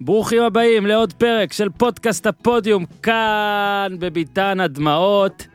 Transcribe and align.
ברוכים 0.00 0.42
הבאים 0.42 0.86
לעוד 0.86 1.12
פרק 1.12 1.52
של 1.52 1.68
פודקאסט 1.68 2.26
הפודיום 2.26 2.84
כאן 3.02 3.96
בביתן 3.98 4.60
הדמעות 4.60 5.46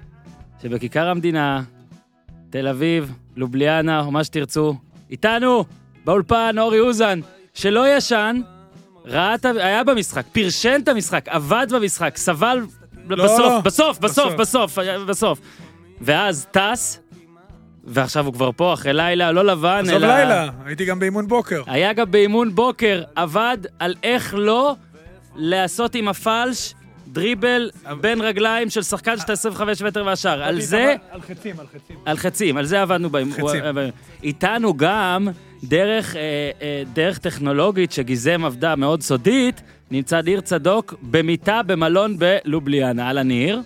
שבכיכר 0.62 1.08
המדינה, 1.08 1.62
תל 2.50 2.68
אביב, 2.68 3.14
לובליאנה 3.36 4.02
או 4.02 4.12
מה 4.12 4.24
שתרצו. 4.24 4.76
איתנו 5.10 5.66
באולפן 6.06 6.56
אורי 6.60 6.80
אוזן, 6.80 7.20
שלא 7.54 7.98
ישן, 7.98 8.42
ראה 9.06 9.36
את 9.36 9.46
ה... 9.46 9.50
היה 9.50 9.84
במשחק, 9.84 10.26
פרשן 10.32 10.80
את 10.84 10.88
המשחק, 10.88 11.30
עבד 11.30 11.68
במשחק, 11.70 12.18
סבל 12.18 12.62
לא, 13.08 13.24
בסוף, 13.26 13.40
לא. 13.40 13.62
בסוף, 13.62 14.00
בסוף, 14.00 14.34
בסוף. 14.34 14.80
בסוף, 14.80 15.08
בסוף. 15.08 15.40
ואז 16.02 16.48
טס, 16.52 17.01
ועכשיו 17.84 18.26
הוא 18.26 18.34
כבר 18.34 18.50
פה 18.56 18.74
אחרי 18.74 18.94
לילה, 18.94 19.32
לא 19.32 19.46
לבן, 19.46 19.84
עזוב 19.84 19.94
אלא... 19.96 20.08
לילה, 20.08 20.50
הייתי 20.66 20.86
גם 20.86 21.00
באימון 21.00 21.28
בוקר. 21.28 21.62
היה 21.68 21.94
גם 21.94 22.12
באימון 22.12 22.56
בוקר, 22.56 23.04
עבד 23.16 23.58
על 23.80 23.96
איך 24.04 24.36
לא 24.38 24.76
לעשות 25.36 25.96
עם 25.96 26.08
הפלש 26.08 26.74
דריבל 27.08 27.70
בין 28.02 28.22
רגליים 28.22 28.70
של 28.70 28.84
שחקן 28.84 29.18
שאתה 29.18 29.34
25 29.34 29.82
מטר 29.82 30.04
והשאר. 30.06 30.44
על 30.44 30.62
זה, 30.62 30.96
על 31.12 31.22
חצים, 31.22 31.60
על 31.60 31.66
חצים. 31.68 31.96
על 32.06 32.18
חצים, 32.18 32.58
על 32.58 32.66
זה 32.66 32.82
עבדנו. 32.82 33.10
חצים. 33.32 33.64
איתנו 34.24 34.78
גם, 34.78 35.28
דרך, 35.64 36.16
אה, 36.16 36.22
אה, 36.62 36.84
דרך 36.94 37.18
טכנולוגית 37.18 37.92
שגיזם 37.92 38.46
עבדה 38.46 38.76
מאוד 38.76 39.02
סודית, 39.02 39.62
נמצא 39.92 40.22
ניר 40.22 40.42
צדוק 40.42 40.94
במיטה 41.02 41.64
במלון 41.64 42.16
בלובליאנה. 42.20 43.08
אהלן 43.08 43.28
ניר. 43.28 43.62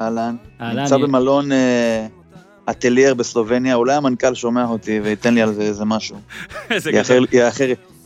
אהלן. 0.00 0.36
נמצא 0.60 0.96
במלון 0.96 1.52
אה, 1.52 2.06
אטלייר 2.70 3.14
בסלובניה, 3.14 3.74
אולי 3.74 3.94
המנכ"ל 3.94 4.34
שומע 4.34 4.64
אותי 4.64 5.00
וייתן 5.00 5.34
לי 5.34 5.42
על 5.42 5.52
זה 5.52 5.62
איזה 5.62 5.84
משהו. 5.84 6.16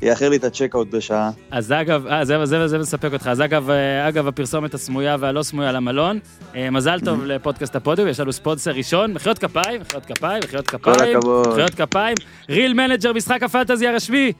יאחר- 0.02 0.28
לי 0.28 0.36
את 0.36 0.44
ה 0.44 0.49
check-out 0.49 0.90
בשעה. 0.90 1.30
אז 1.50 1.72
אגב, 1.72 2.06
אה, 2.06 2.24
זה, 2.24 2.44
זה, 2.46 2.68
זה 2.68 2.78
מספק 2.78 3.12
אותך. 3.12 3.26
אז 3.26 3.40
אגב, 3.40 3.70
אה, 3.70 4.08
אגב, 4.08 4.26
הפרסומת 4.28 4.74
הסמויה 4.74 5.16
והלא 5.20 5.42
סמויה 5.42 5.72
למלון, 5.72 6.18
אה, 6.56 6.70
מזל 6.70 7.00
טוב 7.04 7.24
לפודקאסט 7.24 7.76
הפודיום, 7.76 8.08
יש 8.08 8.20
לנו 8.20 8.32
ספונסר 8.32 8.70
ראשון, 8.70 9.12
מחיאות 9.12 9.38
כפיים, 9.38 9.80
מחיאות 9.80 10.06
כפיים, 10.06 10.40
מחיאות 10.44 10.66
כפיים, 10.68 11.16
הכבוד. 11.18 11.48
מחיאות 11.48 11.74
כפיים, 11.74 12.14
Real 12.48 12.74
Manager, 12.74 13.12
משחק 13.12 13.42
ה 13.42 13.48
fantasy 13.48 13.86
הרשמי. 13.86 14.32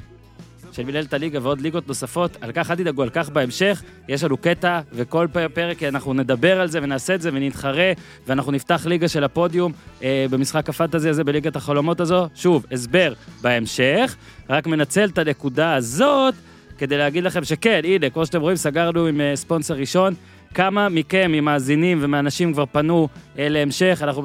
של 0.77 0.85
מנהלת 0.85 1.15
הליגה 1.15 1.39
ועוד 1.43 1.61
ליגות 1.61 1.89
נוספות, 1.89 2.37
על 2.41 2.53
כך 2.53 2.71
אל 2.71 2.77
תדאגו, 2.77 3.03
על 3.03 3.11
כך 3.11 3.29
בהמשך. 3.29 3.83
יש 4.09 4.25
לנו 4.25 4.37
קטע, 4.37 4.81
וכל 4.93 5.27
פרק 5.55 5.83
אנחנו 5.83 6.15
נדבר 6.15 6.61
על 6.61 6.69
זה 6.69 6.79
ונעשה 6.83 7.15
את 7.15 7.21
זה 7.21 7.31
ונתחרה, 7.33 7.93
ואנחנו 8.27 8.53
נפתח 8.53 8.87
ליגה 8.87 9.09
של 9.09 9.25
הפודיום 9.25 9.73
אה, 10.03 10.27
במשחק 10.31 10.69
הפנטזי 10.69 11.09
הזה, 11.09 11.25
בליגת 11.25 11.57
החלומות 11.57 12.01
הזו. 12.01 12.29
שוב, 12.35 12.67
הסבר 12.73 13.13
בהמשך, 13.43 14.17
רק 14.51 14.67
מנצל 14.67 15.09
את 15.09 15.19
הנקודה 15.19 15.75
הזאת 15.75 16.35
כדי 16.79 16.99
להגיד 16.99 17.25
לכם 17.25 17.45
שכן, 17.45 17.81
הנה, 17.85 18.11
כמו 18.11 18.27
שאתם 18.27 18.41
רואים, 18.41 18.57
סגרנו 18.57 19.07
עם 19.07 19.21
אה, 19.21 19.37
ספונסר 19.37 19.75
ראשון. 19.75 20.15
כמה 20.55 20.89
מכם, 20.89 21.33
ממאזינים 21.33 21.99
ומאנשים 22.01 22.53
כבר 22.53 22.65
פנו 22.73 23.09
אה, 23.39 23.49
להמשך, 23.49 24.01
אנחנו 24.03 24.23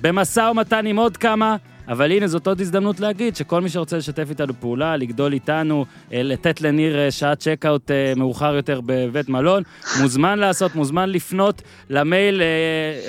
במשא 0.00 0.40
ומתן 0.40 0.86
עם 0.86 0.96
עוד 0.96 1.16
כמה, 1.16 1.56
אבל 1.88 2.12
הנה, 2.12 2.26
זאת 2.26 2.46
עוד 2.46 2.60
הזדמנות 2.60 3.00
להגיד 3.00 3.36
שכל 3.36 3.60
מי 3.60 3.68
שרוצה 3.68 3.96
לשתף 3.96 4.26
איתנו 4.30 4.52
פעולה, 4.60 4.96
לגדול 4.96 5.32
איתנו, 5.32 5.84
אה, 6.12 6.22
לתת 6.22 6.60
לניר 6.60 6.98
אה, 6.98 7.10
שעת 7.10 7.38
צ'קאוט 7.38 7.90
אה, 7.90 8.12
מאוחר 8.16 8.54
יותר 8.54 8.80
בבית 8.86 9.28
מלון, 9.28 9.62
מוזמן 10.00 10.38
לעשות, 10.38 10.74
מוזמן 10.74 11.10
לפנות 11.10 11.62
למייל, 11.90 12.42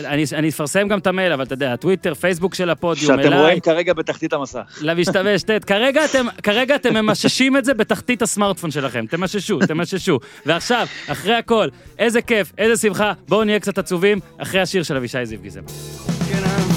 אני, 0.05 0.23
אני 0.33 0.49
אפרסם 0.49 0.87
גם 0.87 0.99
את 0.99 1.07
המייל, 1.07 1.31
אבל 1.31 1.43
אתה 1.43 1.53
יודע, 1.53 1.73
הטוויטר, 1.73 2.13
פייסבוק 2.13 2.55
של 2.55 2.69
הפודיום, 2.69 3.17
שאתם 3.17 3.27
אליי. 3.27 3.41
רואים 3.41 3.59
כרגע 3.59 3.93
בתחתית 3.93 4.33
המסך. 4.33 4.79
למשתמש, 4.81 5.43
ט', 5.43 5.63
כרגע 5.65 6.05
אתם, 6.05 6.25
כרגע 6.43 6.75
אתם 6.75 6.93
ממששים 6.93 7.57
את 7.57 7.65
זה 7.65 7.73
בתחתית 7.73 8.21
הסמארטפון 8.21 8.71
שלכם, 8.71 9.05
תמששו, 9.05 9.59
תמששו. 9.67 10.19
ועכשיו, 10.45 10.87
אחרי 11.07 11.35
הכל, 11.35 11.67
איזה 11.99 12.21
כיף, 12.21 12.53
איזה 12.57 12.81
שמחה, 12.81 13.13
בואו 13.27 13.43
נהיה 13.43 13.59
קצת 13.59 13.77
עצובים, 13.77 14.19
אחרי 14.37 14.61
השיר 14.61 14.83
של 14.83 14.95
אבישי 14.95 15.25
זיו 15.25 15.39
גיזם. 15.41 15.61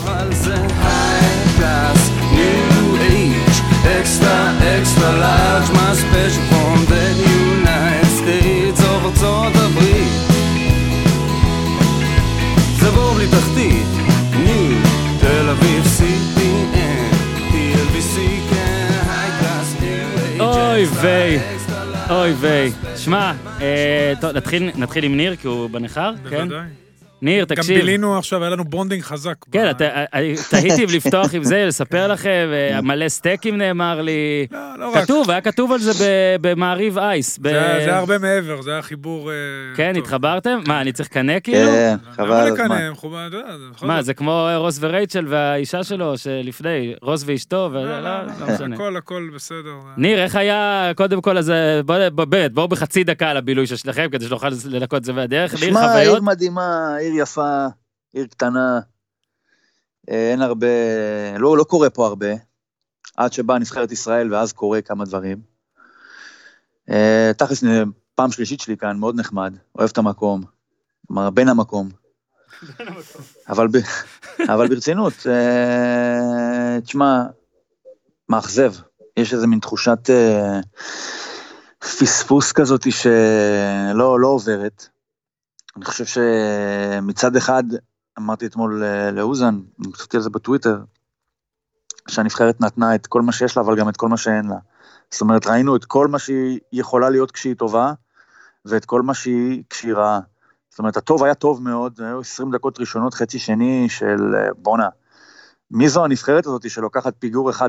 כן, 0.05 0.09
אבל 0.09 0.33
זה 0.35 0.55
high 0.55 1.59
class, 1.59 2.01
new 2.35 2.97
age, 2.97 3.59
extra, 4.01 4.37
extra 4.77 5.11
large, 5.25 5.69
my 5.79 5.93
special 6.03 6.45
from 6.51 6.79
the 6.93 7.07
United 7.43 8.11
States 8.21 8.81
of 8.81 9.05
ארצות 9.07 9.53
הברית. 9.55 10.13
זה 12.81 12.91
בור 12.91 13.15
בלי 13.15 13.27
תחתית, 13.29 13.87
new, 14.33 14.89
תל 15.21 15.49
אביב, 15.49 15.85
CPN, 15.99 17.15
TLBC, 17.53 18.19
כן, 18.51 18.89
class, 19.41 19.83
new 19.83 20.41
age, 20.41 20.43
אוי 20.43 20.85
ויי. 20.85 21.39
אוי 22.11 22.33
ויי. 22.33 22.73
שמע, 22.97 23.33
אה, 23.61 24.13
טוב, 24.21 24.37
נתחיל, 24.37 24.71
נתחיל 24.75 25.05
עם 25.05 25.17
ניר, 25.17 25.37
כי 25.37 25.47
הוא 25.47 25.71
בניכר, 25.71 26.13
כן? 26.31 26.49
בוודאי. 26.49 26.82
ניר, 27.23 27.45
גם 27.45 27.57
תקשיב. 27.57 27.79
בילינו 27.79 28.19
עכשיו, 28.19 28.43
היה 28.43 28.51
לנו 28.51 28.65
בונדינג 28.65 29.03
חזק. 29.03 29.35
כן, 29.53 29.65
ב- 29.65 29.69
אתה- 29.69 30.05
אני 30.15 30.35
תהיתי 30.51 30.87
לפתוח 30.87 31.35
עם 31.35 31.45
זה, 31.45 31.65
לספר 31.67 32.09
לכם, 32.09 32.49
אה, 32.53 32.81
מלא 32.81 33.09
סטייקים 33.09 33.59
נאמר 33.59 34.01
לי. 34.01 34.47
לא, 34.53 34.59
לא 34.79 34.91
רק. 34.95 35.03
כתוב, 35.05 35.31
היה 35.31 35.41
כתוב 35.41 35.73
על 35.73 35.79
זה 35.79 35.93
במעריב 36.41 36.99
אייס. 36.99 37.39
ב- 37.39 37.43
זה 37.43 37.75
היה- 37.77 37.99
הרבה 37.99 38.19
מעבר, 38.19 38.63
זה 38.63 38.73
היה 38.73 38.83
חיבור... 38.83 39.31
אה, 39.31 39.35
כן. 39.77 39.93
התחברתם? 39.99 40.61
מה, 40.67 40.81
אני 40.81 40.93
צריך 40.93 41.09
לקנא 41.09 41.33
כאילו? 41.43 41.71
כן, 41.71 41.97
חבל 42.17 42.27
הזמן. 43.49 43.69
מה. 43.83 44.03
זה 44.03 44.15
כמו 44.15 44.49
רוס 44.57 44.79
ורייצ'ל 44.81 45.25
והאישה 45.29 45.85
שלו 45.85 46.19
שלפני, 46.19 46.95
רוס 47.03 47.23
ואשתו, 47.27 47.69
ולא, 47.73 47.85
לא, 47.85 48.01
לא, 48.01 48.23
לא, 48.23 48.47
לא 48.47 48.55
משנה. 48.55 48.75
הכל, 48.75 48.97
הכל 48.97 49.31
בסדר. 49.35 49.73
ניר, 49.97 50.23
איך 50.23 50.37
היה, 50.37 50.91
קודם 50.97 51.21
כל, 51.21 51.39
אז 51.39 51.51
אה, 51.51 51.81
בואו 52.55 52.69
בחצי 52.69 53.05
דקה 53.05 53.31
על 53.31 53.37
הבילוי 53.37 53.67
של 53.67 53.77
שלכם, 53.77 54.07
כדי 54.13 54.25
שנוכל 54.27 54.49
לנקות 54.71 54.99
את 54.99 55.05
זה 55.05 55.13
מהדרך. 55.13 55.55
ניר, 55.63 55.71
שמע? 55.71 55.95
עיר 55.99 56.21
מדהימה, 56.23 56.63
עיר 57.01 57.12
יפה, 57.13 57.67
עיר 58.13 58.27
קטנה. 58.27 58.81
אה, 60.11 60.31
אין 60.31 60.43
הרבה, 60.43 60.67
לא, 61.39 61.57
לא 61.57 61.65
קורה 61.65 61.91
פה 61.91 62.07
הרבה. 62.07 62.33
עד 63.17 63.33
שבאה 63.33 63.59
נבחרת 63.59 63.93
ישראל, 63.93 64.35
ואז 64.35 64.53
קורה 64.53 64.81
כמה 64.81 65.05
דברים. 65.05 65.39
אה, 66.91 67.31
תכלס, 67.39 67.65
אה, 67.65 67.83
פעם 68.15 68.31
שלישית 68.33 68.61
שלי 68.61 68.77
כאן, 68.77 68.97
מאוד 68.97 69.21
נחמד, 69.21 69.55
אוהב 69.79 69.91
את 69.91 69.99
המקום. 69.99 70.43
כלומר, 71.07 71.31
בן 71.31 71.49
המקום. 71.49 71.89
אבל, 73.49 73.69
ב... 73.69 73.77
אבל 74.53 74.69
ברצינות, 74.69 75.13
תשמע, 76.85 77.23
מאכזב. 78.29 78.75
יש 79.17 79.35
איזה 79.35 79.47
מין 79.47 79.59
תחושת 79.59 80.11
פספוס 81.79 82.53
כזאת 82.53 82.93
שלא 82.93 84.21
לא 84.21 84.29
עוברת. 84.29 84.89
אני 85.77 85.85
חושב 85.85 86.05
שמצד 86.05 87.37
אחד, 87.37 87.65
אמרתי 88.19 88.47
אתמול 88.47 88.85
אה, 88.85 89.11
לאוזן, 89.11 89.61
אני 89.81 89.93
כתבתי 89.93 90.17
על 90.17 90.23
זה 90.23 90.31
בטוויטר, 90.31 90.79
שהנבחרת 92.09 92.61
נתנה 92.61 92.95
את 92.95 93.07
כל 93.07 93.23
מה 93.23 93.33
שיש 93.33 93.57
לה, 93.57 93.63
אבל 93.63 93.77
גם 93.77 93.89
את 93.89 93.97
כל 93.97 94.09
מה 94.09 94.17
שאין 94.17 94.49
לה. 94.49 94.57
זאת 95.11 95.21
אומרת, 95.21 95.47
ראינו 95.47 95.77
את 95.77 95.85
כל 95.85 96.09
מה 96.09 96.19
שהיא 96.19 96.61
יכולה 96.73 97.11
להיות 97.11 97.31
כשהיא 97.31 97.55
טובה, 97.55 97.93
ואת 98.65 98.85
כל 98.85 99.03
מה 99.03 99.15
שהיא 99.15 99.63
כשהיא 99.71 99.95
רעה. 99.95 100.21
זאת 100.71 100.79
אומרת, 100.79 100.97
הטוב 100.97 101.25
היה 101.25 101.35
טוב 101.35 101.63
מאוד, 101.63 102.01
היו 102.01 102.21
20 102.21 102.51
דקות 102.51 102.81
ראשונות, 102.81 103.15
חצי 103.15 103.39
שני 103.39 103.87
של 103.89 104.35
אה, 104.35 104.49
בואנה. 104.57 104.89
מי 105.71 105.89
זו 105.89 106.05
הנבחרת 106.05 106.47
הזאת 106.47 106.71
שלוקחת 106.71 107.15
פיגור 107.19 107.51
1-0 107.51 107.63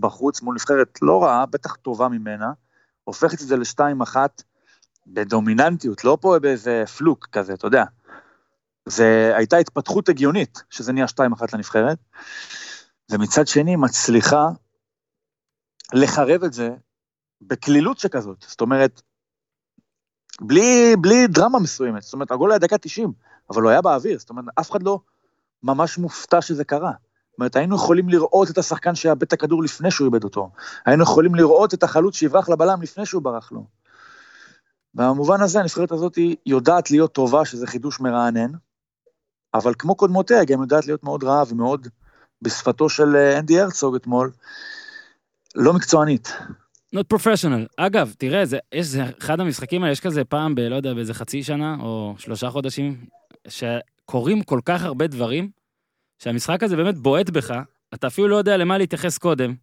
בחוץ 0.00 0.42
מול 0.42 0.54
נבחרת 0.54 0.98
לא 1.02 1.22
רעה, 1.24 1.46
בטח 1.46 1.74
טובה 1.74 2.08
ממנה, 2.08 2.52
הופכת 3.04 3.42
את 3.42 3.46
זה 3.46 3.56
ל-2-1 3.56 4.16
בדומיננטיות, 5.06 6.04
לא 6.04 6.18
פה 6.20 6.38
באיזה 6.42 6.84
פלוק 6.98 7.26
כזה, 7.32 7.54
אתה 7.54 7.66
יודע. 7.66 7.84
זה 8.86 9.32
הייתה 9.36 9.56
התפתחות 9.56 10.08
הגיונית, 10.08 10.62
שזה 10.70 10.92
נהיה 10.92 11.06
2-1 11.06 11.20
לנבחרת, 11.52 11.98
ומצד 13.10 13.46
שני 13.46 13.76
מצליחה 13.76 14.48
לחרב 15.92 16.44
את 16.44 16.52
זה 16.52 16.70
בקלילות 17.42 17.98
שכזאת, 17.98 18.44
זאת 18.48 18.60
אומרת, 18.60 19.02
בלי, 20.40 20.96
בלי 21.00 21.26
דרמה 21.26 21.58
מסוימת, 21.58 22.02
זאת 22.02 22.12
אומרת, 22.12 22.30
הגול 22.30 22.50
היה 22.52 22.58
דקה 22.58 22.78
90, 22.78 23.12
אבל 23.50 23.62
הוא 23.62 23.70
היה 23.70 23.82
באוויר, 23.82 24.18
זאת 24.18 24.30
אומרת, 24.30 24.44
אף 24.60 24.70
אחד 24.70 24.82
לא 24.82 25.00
ממש 25.62 25.98
מופתע 25.98 26.42
שזה 26.42 26.64
קרה. 26.64 26.92
זאת 27.30 27.38
אומרת, 27.38 27.56
היינו 27.56 27.76
יכולים 27.76 28.08
לראות 28.08 28.50
את 28.50 28.58
השחקן 28.58 28.94
שאיבד 28.94 29.22
את 29.22 29.32
הכדור 29.32 29.62
לפני 29.62 29.90
שהוא 29.90 30.06
איבד 30.06 30.24
אותו. 30.24 30.50
היינו 30.86 31.02
יכולים 31.02 31.34
לראות 31.34 31.74
את 31.74 31.82
החלוץ 31.82 32.14
שיברח 32.14 32.48
לבלם 32.48 32.82
לפני 32.82 33.06
שהוא 33.06 33.22
ברח 33.22 33.52
לו. 33.52 33.66
במובן 34.94 35.40
הזה 35.40 35.60
הנבחרת 35.60 35.92
הזאת 35.92 36.18
יודעת 36.46 36.90
להיות 36.90 37.12
טובה, 37.12 37.44
שזה 37.44 37.66
חידוש 37.66 38.00
מרענן, 38.00 38.50
אבל 39.54 39.72
כמו 39.78 39.94
קודמותיה, 39.94 40.44
גם 40.44 40.62
יודעת 40.62 40.86
להיות 40.86 41.04
מאוד 41.04 41.24
רעה 41.24 41.42
ומאוד, 41.48 41.88
בשפתו 42.42 42.88
של 42.88 43.16
אה, 43.16 43.38
אנדי 43.38 43.60
הרצוג 43.60 43.94
אתמול, 43.94 44.30
לא 45.54 45.72
מקצוענית. 45.72 46.32
not 46.94 47.14
professional. 47.14 47.66
אגב, 47.76 48.14
תראה, 48.18 48.44
זה, 48.44 48.58
יש, 48.72 48.86
זה 48.86 49.02
אחד 49.18 49.40
המשחקים 49.40 49.82
האלה, 49.82 49.92
יש 49.92 50.00
כזה 50.00 50.24
פעם 50.24 50.54
ב, 50.54 50.60
לא 50.60 50.74
יודע, 50.74 50.94
באיזה 50.94 51.14
חצי 51.14 51.42
שנה, 51.42 51.76
או 51.80 52.14
שלושה 52.18 52.50
חודשים, 52.50 53.06
שקורים 53.48 54.42
כל 54.42 54.60
כך 54.64 54.84
הרבה 54.84 55.06
דברים, 55.06 55.50
שהמשחק 56.18 56.62
הזה 56.62 56.76
באמת 56.76 56.98
בועט 56.98 57.30
בך, 57.30 57.54
אתה 57.94 58.06
אפילו 58.06 58.28
לא 58.28 58.36
יודע 58.36 58.56
למה 58.56 58.78
להתייחס 58.78 59.18
קודם, 59.18 59.54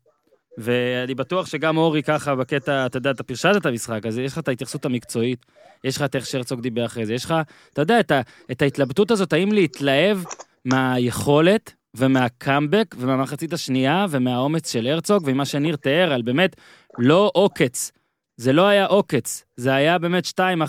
ואני 0.57 1.15
בטוח 1.15 1.45
שגם 1.45 1.77
אורי 1.77 2.03
ככה 2.03 2.35
בקטע, 2.35 2.85
אתה 2.85 2.97
יודע, 2.97 3.11
אתה 3.11 3.23
פרשת 3.23 3.51
את 3.57 3.65
המשחק, 3.65 4.05
אז 4.05 4.17
יש 4.17 4.31
לך 4.33 4.39
את 4.39 4.47
ההתייחסות 4.47 4.85
המקצועית, 4.85 5.45
יש 5.83 5.95
לך 5.95 6.01
את 6.01 6.15
איך 6.15 6.25
שהרצוג 6.25 6.61
דיבר 6.61 6.85
אחרי 6.85 7.05
זה, 7.05 7.13
יש 7.13 7.25
לך, 7.25 7.33
אתה 7.73 7.81
יודע, 7.81 7.99
את, 7.99 8.11
ה, 8.11 8.21
את 8.51 8.61
ההתלבטות 8.61 9.11
הזאת, 9.11 9.33
האם 9.33 9.51
להתלהב 9.51 10.17
מהיכולת 10.65 11.73
ומהקאמבק 11.95 12.95
ומהמחצית 12.97 13.53
השנייה 13.53 14.05
ומהאומץ 14.09 14.71
של 14.71 14.87
הרצוג 14.87 15.23
וממה 15.25 15.45
שניר 15.45 15.75
תיאר 15.75 16.13
על 16.13 16.21
באמת 16.21 16.55
לא 16.97 17.31
עוקץ. 17.33 17.91
זה 18.39 18.53
לא 18.53 18.67
היה 18.67 18.85
עוקץ, 18.85 19.43
זה 19.55 19.73
היה 19.73 19.97
באמת 19.97 20.25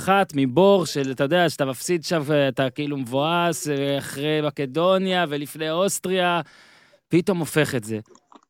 2-1 0.06 0.08
מבור 0.34 0.86
של, 0.86 1.10
אתה 1.10 1.24
יודע, 1.24 1.48
שאתה 1.48 1.64
מפסיד 1.64 2.04
שם, 2.04 2.22
אתה 2.48 2.70
כאילו 2.70 2.96
מבואס 2.96 3.68
אה, 3.68 3.98
אחרי 3.98 4.40
מקדוניה 4.46 5.24
ולפני 5.28 5.70
אוסטריה, 5.70 6.40
פתאום 7.08 7.38
הופך 7.38 7.74
את 7.74 7.84
זה. 7.84 7.98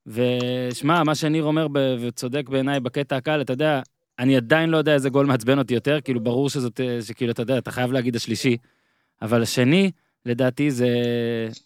ושמע, 0.09 1.03
מה 1.05 1.15
שניר 1.15 1.45
אומר, 1.45 1.67
וצודק 2.01 2.49
בעיניי 2.49 2.81
בקטע 2.81 3.17
הקל, 3.17 3.41
אתה 3.41 3.53
יודע, 3.53 3.81
אני 4.19 4.37
עדיין 4.37 4.71
לא 4.71 4.77
יודע 4.77 4.95
איזה 4.95 5.11
גול 5.11 5.27
מעצבן 5.27 5.59
אותי 5.59 5.75
יותר, 5.75 6.01
כאילו 6.01 6.21
ברור 6.21 6.51
שזאת, 6.51 6.81
אה, 6.81 7.03
שכאילו, 7.03 7.33
אתה 7.33 7.43
יודע, 7.43 7.59
אתה 7.59 7.71
חייב 7.71 7.93
להגיד 7.93 8.17
השלישי, 8.17 8.57
אבל 9.23 9.43
השני, 9.43 9.91
לדעתי, 10.27 10.71
זה, 10.71 10.89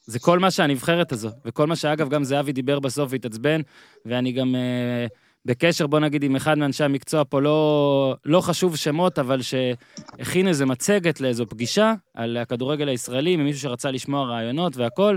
זה 0.05 0.19
כל 0.19 0.39
מה 0.39 0.51
שהנבחרת 0.51 1.13
הזו, 1.13 1.31
וכל 1.45 1.67
מה 1.67 1.77
שאגב, 1.77 2.09
גם 2.09 2.25
זהבי 2.25 2.53
דיבר 2.53 2.81
בסוף 2.81 3.13
והתעצבן, 3.13 3.61
ואני 4.07 4.33
גם 4.33 4.55
אה, 4.55 5.07
בקשר, 5.45 5.87
בוא 5.87 6.01
נגיד, 6.01 6.25
עם 6.25 6.37
אחד 6.37 6.59
מאנשי 6.59 6.85
המקצוע 6.85 7.23
פה, 7.29 7.41
לא, 7.41 8.17
לא 8.25 8.41
חשוב 8.41 8.77
שמות, 8.77 9.19
אבל 9.19 9.41
שהכין 9.43 10.49
איזה 10.49 10.67
מצגת 10.67 11.21
לאיזו 11.21 11.47
פגישה 11.47 11.95
על 12.15 12.37
הכדורגל 12.37 12.89
הישראלי, 12.89 13.37
ממישהו 13.37 13.61
שרצה 13.61 13.91
לשמוע 13.91 14.27
רעיונות 14.27 14.77
והכל. 14.77 15.17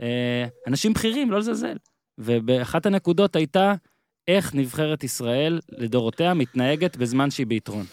אה, 0.00 0.46
אנשים 0.66 0.92
בכירים, 0.92 1.30
לא 1.30 1.38
לזלזל. 1.38 1.76
ובאחת 2.20 2.86
הנקודות 2.86 3.36
הייתה 3.36 3.74
איך 4.28 4.54
נבחרת 4.54 5.04
ישראל 5.04 5.60
לדורותיה 5.68 6.34
מתנהגת 6.34 6.96
בזמן 6.96 7.30
שהיא 7.30 7.46
ביתרון. 7.46 7.84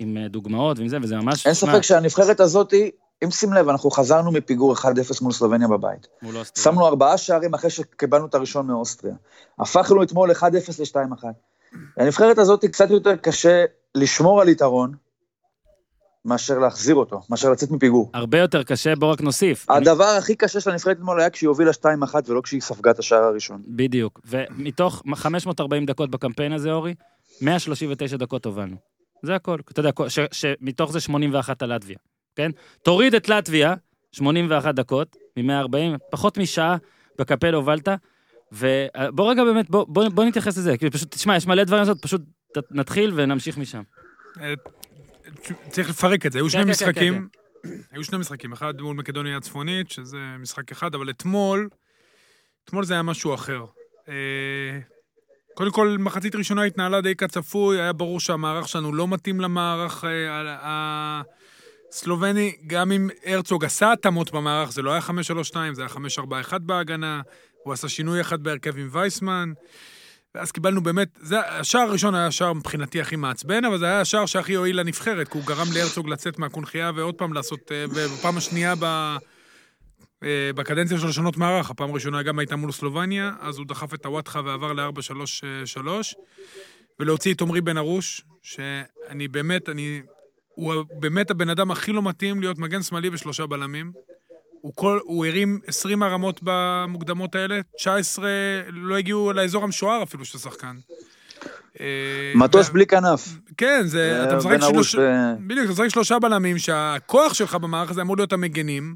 עם 0.00 0.16
אה, 0.16 0.28
דוגמאות 0.28 0.78
ועם 0.78 0.88
זה, 0.88 0.98
וזה 1.02 1.16
ממש... 1.16 1.46
אין 1.46 1.54
ספק 1.54 1.80
שהנבחרת 1.80 2.40
הזאת, 2.40 2.74
אם 3.24 3.30
שים 3.30 3.52
לב, 3.52 3.68
אנחנו 3.68 3.90
חזרנו 3.90 4.32
מפיגור 4.32 4.74
1-0 4.76 4.86
מול 5.22 5.32
סלובניה 5.32 5.68
בבית. 5.68 6.06
מול 6.22 6.36
אוסטריה. 6.36 6.64
שמנו 6.64 6.86
ארבעה 6.86 7.18
שערים 7.18 7.54
אחרי 7.54 7.70
שקיבלנו 7.70 8.26
את 8.26 8.34
הראשון 8.34 8.66
מאוסטריה. 8.66 9.14
הפכנו 9.58 10.02
אתמול 10.02 10.30
1-0 10.30 10.42
ל-2-1. 10.44 11.24
הנבחרת 11.96 12.38
הזאת 12.38 12.64
קצת 12.64 12.90
יותר 12.90 13.16
קשה 13.16 13.64
לשמור 13.94 14.40
על 14.40 14.48
יתרון, 14.48 14.94
מאשר 16.24 16.58
להחזיר 16.58 16.94
אותו, 16.94 17.20
מאשר 17.30 17.50
לצאת 17.50 17.70
מפיגור. 17.70 18.10
הרבה 18.14 18.38
יותר 18.38 18.62
קשה, 18.62 18.96
בוא 18.96 19.12
רק 19.12 19.20
נוסיף. 19.20 19.70
אני- 19.70 19.78
הדבר 19.90 20.04
הכי 20.04 20.34
קשה 20.36 20.60
של 20.60 20.70
הנבחרת 20.70 20.96
אתמול 20.96 21.20
היה 21.20 21.30
כשהיא 21.30 21.48
הובילה 21.48 21.70
2-1 21.72 21.78
ולא 22.28 22.40
כשהיא 22.40 22.60
ספגה 22.60 22.90
את 22.90 22.98
השער 22.98 23.22
הראשון. 23.22 23.62
בדיוק. 23.66 24.20
ומתוך 24.26 25.02
540 25.14 25.86
דקות 25.86 26.10
בקמפיין 26.10 26.52
הזה, 26.52 26.72
אורי, 26.72 26.94
139 27.40 28.16
דקות 28.16 28.44
הובלנו. 28.46 28.76
זה 29.22 29.34
הכל. 29.34 29.58
אתה 29.72 29.80
יודע, 29.80 29.90
ש- 30.08 30.18
שמתוך 30.32 30.92
זה 30.92 31.00
81 31.00 31.62
על 31.62 31.74
לטביה, 31.74 31.96
כן? 32.36 32.50
תוריד 32.82 33.14
את 33.14 33.28
לטביה, 33.28 33.74
81 34.12 34.74
דקות, 34.74 35.16
מ-140, 35.36 35.76
פחות 36.10 36.38
משעה 36.38 36.76
בקפל 37.18 37.54
הובלת, 37.54 37.88
ובוא 38.52 39.30
רגע 39.30 39.44
באמת, 39.44 39.70
בוא, 39.70 39.84
בוא, 39.88 40.08
בוא 40.08 40.24
נתייחס 40.24 40.58
לזה, 40.58 40.76
כאילו 40.76 40.92
פשוט, 40.92 41.14
תשמע, 41.14 41.36
יש 41.36 41.46
מלא 41.46 41.64
דברים 41.64 41.80
לעשות, 41.80 42.02
פשוט 42.02 42.20
נתחיל 42.70 43.12
ונמשיך 43.14 43.58
משם. 43.58 43.82
צריך 45.68 45.90
לפרק 45.90 46.26
את 46.26 46.32
זה, 46.32 46.38
היו 46.38 46.50
שני 46.50 46.60
כן, 46.60 46.66
כן, 46.66 46.70
משחקים, 46.70 47.28
היו 47.92 48.04
שני 48.04 48.18
משחקים, 48.18 48.52
אחד 48.52 48.80
מול 48.80 48.96
מקדוניה 48.96 49.36
הצפונית, 49.36 49.90
שזה 49.90 50.18
משחק 50.38 50.72
אחד, 50.72 50.94
אבל 50.94 51.10
אתמול, 51.10 51.68
אתמול 52.64 52.84
זה 52.84 52.94
היה 52.94 53.02
משהו 53.02 53.34
אחר. 53.34 53.64
אה, 54.08 54.14
קודם 55.54 55.72
כל, 55.72 55.96
מחצית 55.98 56.34
ראשונה 56.34 56.62
התנהלה 56.62 57.00
די 57.00 57.14
כצפוי, 57.14 57.80
היה 57.80 57.92
ברור 57.92 58.20
שהמערך 58.20 58.68
שלנו 58.68 58.92
לא 58.92 59.08
מתאים 59.08 59.40
למערך 59.40 60.04
אה, 60.04 61.22
הסלובני, 61.90 62.56
גם 62.66 62.92
אם 62.92 63.08
הרצוג 63.24 63.64
עשה 63.64 63.92
התאמות 63.92 64.32
במערך, 64.32 64.72
זה 64.72 64.82
לא 64.82 64.90
היה 64.90 65.00
5-3-2, 65.00 65.56
זה 65.72 65.82
היה 65.82 65.90
5-4-1 66.50 66.58
בהגנה, 66.58 67.20
הוא 67.62 67.72
עשה 67.72 67.88
שינוי 67.88 68.20
אחד 68.20 68.42
בהרכב 68.42 68.78
עם 68.78 68.88
וייסמן. 68.92 69.52
ואז 70.34 70.52
קיבלנו 70.52 70.82
באמת, 70.82 71.08
זה, 71.20 71.40
השער 71.40 71.82
הראשון 71.82 72.14
היה 72.14 72.26
השער 72.26 72.52
מבחינתי 72.52 73.00
הכי 73.00 73.16
מעצבן, 73.16 73.64
אבל 73.64 73.78
זה 73.78 73.84
היה 73.84 74.00
השער 74.00 74.26
שהכי 74.26 74.54
הועיל 74.54 74.80
לנבחרת, 74.80 75.28
כי 75.28 75.38
הוא 75.38 75.46
גרם 75.46 75.66
להרצוג 75.74 76.08
לצאת 76.08 76.38
מהקונכייה 76.38 76.92
ועוד 76.94 77.14
פעם 77.14 77.32
לעשות, 77.32 77.72
אה, 77.72 77.84
בפעם 77.86 78.36
השנייה 78.36 78.74
ב, 78.74 78.84
אה, 80.24 80.50
בקדנציה 80.54 80.98
של 80.98 81.08
לשנות 81.08 81.36
מערך, 81.36 81.70
הפעם 81.70 81.90
הראשונה 81.90 82.22
גם 82.22 82.38
הייתה 82.38 82.56
מול 82.56 82.72
סלובניה, 82.72 83.32
אז 83.40 83.58
הוא 83.58 83.66
דחף 83.66 83.94
את 83.94 84.06
הוואטחה 84.06 84.40
ועבר 84.44 84.72
ל-4-3-3, 84.72 85.88
ולהוציא 87.00 87.34
את 87.34 87.40
עמרי 87.40 87.60
בן 87.60 87.76
ארוש, 87.76 88.22
שאני 88.42 89.28
באמת, 89.28 89.68
אני, 89.68 90.02
הוא 90.48 90.74
באמת 90.92 91.30
הבן 91.30 91.48
אדם 91.48 91.70
הכי 91.70 91.92
לא 91.92 92.02
מתאים 92.02 92.40
להיות 92.40 92.58
מגן 92.58 92.82
שמאלי 92.82 93.08
ושלושה 93.12 93.46
בלמים. 93.46 93.92
הוא, 94.64 94.72
כל, 94.74 94.98
הוא 95.02 95.26
הרים 95.26 95.60
20 95.66 96.02
הרמות 96.02 96.40
במוקדמות 96.42 97.34
האלה, 97.34 97.60
19 97.76 98.30
לא 98.68 98.96
הגיעו 98.96 99.32
לאזור 99.32 99.64
המשוער 99.64 100.02
אפילו 100.02 100.24
של 100.24 100.38
שחקן. 100.38 100.76
אה, 101.80 101.86
מטוס 102.34 102.68
בלי 102.68 102.86
כנף. 102.86 103.28
כן, 103.56 103.82
זה, 103.84 104.24
אתה 104.24 104.32
אה, 104.32 104.36
משחק 104.36 104.50
בן 104.50 104.62
ארוש 104.62 104.92
שלושה... 104.92 105.34
בדיוק, 105.40 105.64
אתה 105.64 105.72
משחק 105.72 105.88
שלושה 105.88 106.18
בלמים, 106.18 106.58
שהכוח 106.58 107.34
שלך 107.34 107.54
במערך 107.54 107.90
הזה 107.90 108.00
אמור 108.02 108.16
להיות 108.16 108.32
המגנים. 108.32 108.94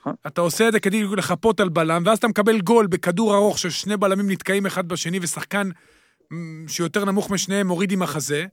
נכון. 0.00 0.14
אתה 0.26 0.40
עושה 0.40 0.68
את 0.68 0.72
זה 0.72 0.80
כדי 0.80 1.04
לחפות 1.16 1.60
על 1.60 1.68
בלם, 1.68 2.02
ואז 2.06 2.18
אתה 2.18 2.28
מקבל 2.28 2.60
גול 2.60 2.86
בכדור 2.86 3.34
ארוך 3.34 3.58
ששני 3.58 3.96
בלמים 3.96 4.30
נתקעים 4.30 4.66
אחד 4.66 4.88
בשני, 4.88 5.18
ושחקן 5.22 5.68
שיותר 6.68 7.04
נמוך 7.04 7.30
משניהם 7.30 7.66
מוריד 7.66 7.92
עם 7.92 8.02
החזה. 8.02 8.44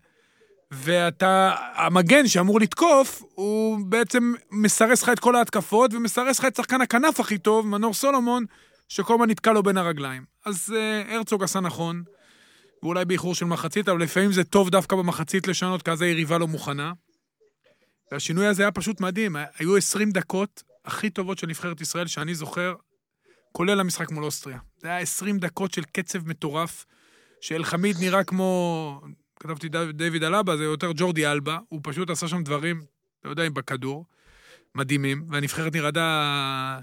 ואתה, 0.73 1.55
המגן 1.73 2.27
שאמור 2.27 2.59
לתקוף, 2.59 3.23
הוא 3.35 3.79
בעצם 3.85 4.33
מסרס 4.51 5.03
לך 5.03 5.09
את 5.09 5.19
כל 5.19 5.35
ההתקפות, 5.35 5.93
ומסרס 5.93 6.39
לך 6.39 6.45
את 6.45 6.55
שחקן 6.55 6.81
הכנף 6.81 7.19
הכי 7.19 7.37
טוב, 7.37 7.67
מנור 7.67 7.93
סולומון, 7.93 8.45
שכל 8.87 9.13
הזמן 9.13 9.29
נתקע 9.29 9.53
לו 9.53 9.63
בין 9.63 9.77
הרגליים. 9.77 10.23
אז 10.45 10.73
uh, 10.75 11.13
הרצוג 11.13 11.43
עשה 11.43 11.59
נכון, 11.59 12.03
ואולי 12.83 13.05
באיחור 13.05 13.35
של 13.35 13.45
מחצית, 13.45 13.89
אבל 13.89 14.01
לפעמים 14.01 14.31
זה 14.31 14.43
טוב 14.43 14.69
דווקא 14.69 14.95
במחצית 14.95 15.47
לשנות, 15.47 15.81
כי 15.81 15.91
אז 15.91 16.01
היריבה 16.01 16.37
לא 16.37 16.47
מוכנה. 16.47 16.93
והשינוי 18.11 18.47
הזה 18.47 18.63
היה 18.63 18.71
פשוט 18.71 19.01
מדהים. 19.01 19.35
היו 19.57 19.77
20 19.77 20.11
דקות 20.11 20.63
הכי 20.85 21.09
טובות 21.09 21.37
של 21.37 21.47
נבחרת 21.47 21.81
ישראל 21.81 22.07
שאני 22.07 22.35
זוכר, 22.35 22.73
כולל 23.51 23.79
המשחק 23.79 24.11
מול 24.11 24.23
אוסטריה. 24.23 24.57
זה 24.77 24.87
היה 24.87 24.97
20 24.97 25.39
דקות 25.39 25.73
של 25.73 25.83
קצב 25.83 26.27
מטורף, 26.27 26.85
שאלחמיד 27.41 27.95
נראה 27.99 28.23
כמו... 28.23 29.01
כתבתי 29.43 29.69
דיוויד 29.93 30.23
אלבה, 30.23 30.57
זה 30.57 30.63
יותר 30.63 30.91
ג'ורדי 30.95 31.27
אלבה, 31.27 31.57
הוא 31.69 31.79
פשוט 31.83 32.09
עשה 32.09 32.27
שם 32.27 32.43
דברים, 32.43 32.81
אתה 33.19 33.29
יודע, 33.29 33.49
בכדור, 33.49 34.05
מדהימים, 34.75 35.25
והנבחרת 35.29 35.75
נראתה 35.75 36.79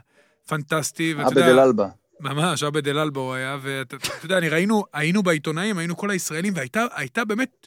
פנטסטי, 0.46 1.14
ואתה 1.14 1.26
עבד 1.26 1.36
יודע... 1.36 1.50
אל-אלבה. 1.50 1.88
ממש, 2.20 2.62
עבד 2.62 2.88
אל-אלבה 2.88 3.20
הוא 3.20 3.34
היה, 3.34 3.58
ואתה 3.62 3.96
אתה 3.96 4.08
יודע, 4.24 4.38
אני 4.38 4.48
ראינו, 4.48 4.84
היינו 4.92 5.22
בעיתונאים, 5.22 5.78
היינו 5.78 5.96
כל 5.96 6.10
הישראלים, 6.10 6.52
והייתה 6.56 6.86
הייתה 6.94 7.24
באמת, 7.24 7.66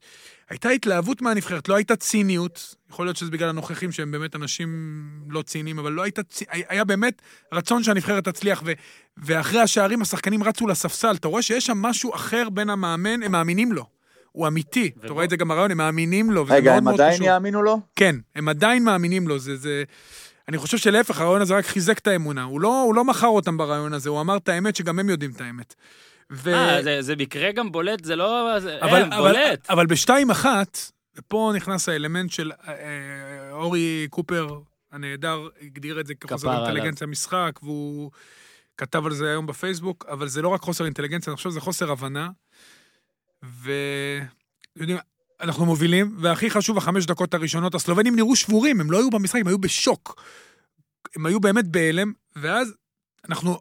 הייתה 0.49 0.69
התלהבות 0.69 1.21
מהנבחרת, 1.21 1.69
לא 1.69 1.75
הייתה 1.75 1.95
ציניות, 1.95 2.75
יכול 2.89 3.05
להיות 3.05 3.17
שזה 3.17 3.31
בגלל 3.31 3.49
הנוכחים 3.49 3.91
שהם 3.91 4.11
באמת 4.11 4.35
אנשים 4.35 4.99
לא 5.29 5.41
ציניים, 5.41 5.79
אבל 5.79 5.91
לא 5.91 6.01
הייתה, 6.01 6.21
היה 6.49 6.83
באמת 6.83 7.21
רצון 7.51 7.83
שהנבחרת 7.83 8.27
תצליח, 8.27 8.63
ו, 8.65 8.71
ואחרי 9.17 9.59
השערים 9.59 10.01
השחקנים 10.01 10.43
רצו 10.43 10.67
לספסל, 10.67 11.15
אתה 11.15 11.27
רואה 11.27 11.41
שיש 11.41 11.65
שם 11.65 11.77
משהו 11.77 12.15
אחר 12.15 12.49
בין 12.49 12.69
המאמן, 12.69 13.23
הם 13.23 13.31
מאמינים 13.31 13.71
לו. 13.71 13.93
הוא 14.33 14.47
אמיתי, 14.47 14.87
אתה 14.97 14.99
ובוא- 14.99 15.13
רואה 15.13 15.25
את 15.25 15.29
זה 15.29 15.37
גם 15.37 15.47
ברעיון, 15.47 15.71
הם 15.71 15.77
מאמינים 15.77 16.31
לו, 16.31 16.45
וזה 16.45 16.53
רגע, 16.53 16.65
מאוד 16.71 16.77
הם 16.77 16.83
מאוד 16.83 16.93
עדיין 16.95 17.13
חשוב. 17.13 17.27
יאמינו 17.27 17.63
לו? 17.63 17.79
כן, 17.95 18.15
הם 18.35 18.49
עדיין 18.49 18.83
מאמינים 18.83 19.27
לו, 19.27 19.39
זה, 19.39 19.55
זה... 19.55 19.83
אני 20.47 20.57
חושב 20.57 20.77
שלהפך, 20.77 21.19
הרעיון 21.21 21.41
הזה 21.41 21.55
רק 21.57 21.65
חיזק 21.65 21.97
את 21.97 22.07
האמונה. 22.07 22.43
הוא 22.43 22.61
לא, 22.61 22.81
הוא 22.81 22.95
לא 22.95 23.05
מכר 23.05 23.27
אותם 23.27 23.57
ברעיון 23.57 23.93
הזה, 23.93 24.09
הוא 24.09 24.21
אמר 24.21 24.37
את 24.37 24.49
האמת 24.49 24.75
שגם 24.75 24.99
הם 24.99 25.09
יודעים 25.09 25.31
את 25.35 25.41
האמת. 25.41 25.75
ו... 26.31 26.53
אה, 26.53 26.83
זה- 26.83 27.01
זה 27.01 27.15
מקרה 27.15 27.51
גם 27.51 27.71
בולט, 27.71 28.03
זה 28.05 28.15
לא... 28.15 28.59
זה- 28.59 28.77
אבל, 28.81 29.01
אין, 29.01 29.13
אבל, 29.13 29.31
בולט. 29.33 29.69
אבל 29.69 29.85
בשתיים 29.85 30.29
אחת, 30.31 30.77
ופה 31.17 31.51
נכנס 31.55 31.89
האלמנט 31.89 32.31
של 32.31 32.51
אה, 32.51 32.73
אה, 32.73 32.75
אורי 33.51 34.07
קופר 34.09 34.47
הנהדר, 34.91 35.47
הגדיר 35.61 35.99
את 35.99 36.07
זה 36.07 36.13
כחוסר. 36.15 36.65
אינטליגנציה 36.65 37.07
משחק, 37.07 37.59
והוא 37.63 38.11
כתב 38.77 39.05
על 39.05 39.13
זה 39.13 39.29
היום 39.29 39.45
בפייסבוק, 39.47 40.05
אבל 40.09 40.27
זה 40.27 40.41
לא 40.41 40.47
רק 40.47 40.61
חוסר 40.61 40.85
אינטליגנציה, 40.85 41.31
אני 41.31 41.37
חושב 41.37 41.49
שזה 41.49 41.61
חוסר 41.61 41.91
הבנה. 41.91 42.29
ו... 43.43 43.71
יודעים, 44.75 44.97
אנחנו 45.41 45.65
מובילים, 45.65 46.15
והכי 46.19 46.49
חשוב, 46.49 46.77
החמש 46.77 47.05
דקות 47.05 47.33
הראשונות, 47.33 47.75
הסלובנים 47.75 48.15
נראו 48.15 48.35
שבורים, 48.35 48.81
הם 48.81 48.91
לא 48.91 48.97
היו 48.97 49.09
במשחק, 49.09 49.39
הם 49.39 49.47
היו 49.47 49.57
בשוק. 49.57 50.21
הם 51.15 51.25
היו 51.25 51.39
באמת 51.39 51.67
בהלם, 51.67 52.13
ואז 52.35 52.73
אנחנו 53.29 53.57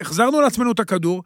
החזרנו 0.00 0.40
לעצמנו 0.40 0.72
את 0.72 0.80
הכדור, 0.80 1.22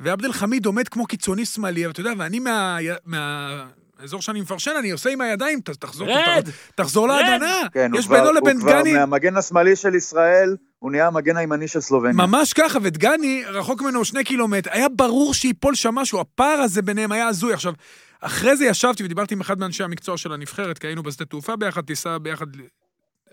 ועבד 0.00 0.24
אל 0.24 0.32
חמיד 0.32 0.66
עומד 0.66 0.88
כמו 0.88 1.06
קיצוני 1.06 1.46
שמאלי, 1.46 1.86
ואתה 1.86 2.00
יודע, 2.00 2.12
ואני 2.18 2.38
מה... 2.38 2.78
מה... 3.04 3.66
האזור 3.98 4.22
שאני 4.22 4.40
מפרשן, 4.40 4.72
אני 4.78 4.90
עושה 4.90 5.10
עם 5.10 5.20
הידיים, 5.20 5.60
תחזור, 5.60 6.08
רד! 6.08 6.48
תחזור 6.74 7.08
רד! 7.08 7.10
להגנה. 7.10 7.60
כן, 7.72 7.90
יש 7.98 8.08
בינו 8.08 8.32
לבין 8.32 8.56
הוא 8.56 8.62
כבר 8.62 8.80
דגני... 8.80 8.92
מהמגן 8.92 9.36
השמאלי 9.36 9.76
של 9.76 9.94
ישראל, 9.94 10.56
הוא 10.84 10.90
נהיה 10.90 11.06
המגן 11.06 11.36
הימני 11.36 11.68
של 11.68 11.80
סלובניה. 11.80 12.26
ממש 12.26 12.52
ככה, 12.52 12.78
ודגני, 12.82 13.44
רחוק 13.46 13.82
ממנו 13.82 14.04
שני 14.04 14.24
קילומטר, 14.24 14.70
היה 14.72 14.88
ברור 14.88 15.34
שיפול 15.34 15.74
שם 15.74 15.94
משהו, 15.94 16.20
הפער 16.20 16.60
הזה 16.60 16.82
ביניהם 16.82 17.12
היה 17.12 17.26
הזוי. 17.26 17.52
עכשיו, 17.52 17.72
אחרי 18.20 18.56
זה 18.56 18.64
ישבתי 18.64 19.04
ודיברתי 19.04 19.34
עם 19.34 19.40
אחד 19.40 19.58
מאנשי 19.58 19.84
המקצוע 19.84 20.16
של 20.16 20.32
הנבחרת, 20.32 20.78
כי 20.78 20.86
היינו 20.86 21.02
בשדה 21.02 21.24
תעופה 21.24 21.56
ביחד, 21.56 21.84
טיסה 21.84 22.18
ביחד, 22.18 22.46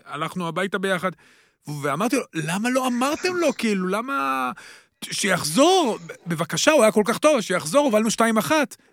הלכנו 0.04 0.48
הביתה 0.48 0.78
ביחד, 0.78 1.10
ואמרתי 1.82 2.16
לו, 2.16 2.22
למה 2.34 2.70
לא 2.70 2.86
אמרתם 2.86 3.36
לו, 3.36 3.52
כאילו, 3.58 3.88
למה... 3.88 4.50
שיחזור, 5.04 5.98
בבקשה, 6.26 6.72
הוא 6.72 6.82
היה 6.82 6.92
כל 6.92 7.02
כך 7.06 7.18
טוב, 7.18 7.40
שיחזור, 7.40 7.84
הובלנו 7.84 8.08
2-1. 8.08 8.50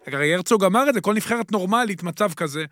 הרי 0.08 0.34
הרצוג 0.34 0.64
אמר 0.64 0.90
את 0.90 0.94
זה, 0.94 1.02
כל 1.02 1.14
נבחרת 1.14 1.52
נורמלית, 1.52 2.04
מצב 2.04 2.34
כזה. 2.34 2.66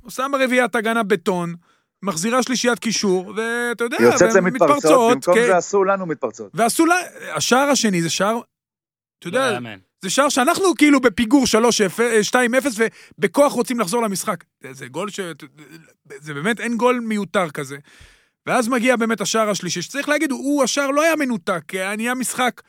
הוא 0.00 0.10
שם 0.10 0.32
רביעיית 0.40 0.74
הגנה 0.74 1.02
בטון, 1.02 1.54
מחזירה 2.02 2.42
שלישיית 2.42 2.78
קישור, 2.78 3.34
ואתה 3.36 3.84
יודע, 3.84 3.96
יוצאת 4.00 4.34
והן 4.34 4.44
למתפרצות, 4.44 5.16
במקום 5.16 5.34
כן. 5.34 5.46
זה 5.46 5.56
עשו 5.56 5.84
לנו 5.84 6.06
מתפרצות. 6.06 6.50
ועשו 6.54 6.86
לה, 6.86 6.94
השער 7.34 7.68
השני 7.68 8.02
זה 8.02 8.10
שער, 8.10 8.40
אתה 9.18 9.28
לא 9.28 9.38
יודע, 9.38 9.54
יאמן. 9.54 9.78
זה 10.02 10.10
שער 10.10 10.28
שאנחנו 10.28 10.74
כאילו 10.78 11.00
בפיגור 11.00 11.44
3-0, 11.44 12.30
2-0, 12.30 12.34
ובכוח 13.18 13.52
רוצים 13.52 13.80
לחזור 13.80 14.02
למשחק. 14.02 14.44
זה, 14.62 14.72
זה 14.72 14.86
גול 14.86 15.10
ש... 15.10 15.20
זה 16.20 16.34
באמת, 16.34 16.60
אין 16.60 16.76
גול 16.76 17.00
מיותר 17.00 17.50
כזה. 17.50 17.76
ואז 18.46 18.68
מגיע 18.68 18.96
באמת 18.96 19.20
השער 19.20 19.50
השלישי, 19.50 19.82
שצריך 19.82 20.08
להגיד, 20.08 20.30
הוא, 20.30 20.64
השער 20.64 20.90
לא 20.90 21.02
היה 21.02 21.16
מנותק, 21.16 21.62
היה 21.72 21.96
נהיה 21.96 22.14
משחק 22.14 22.62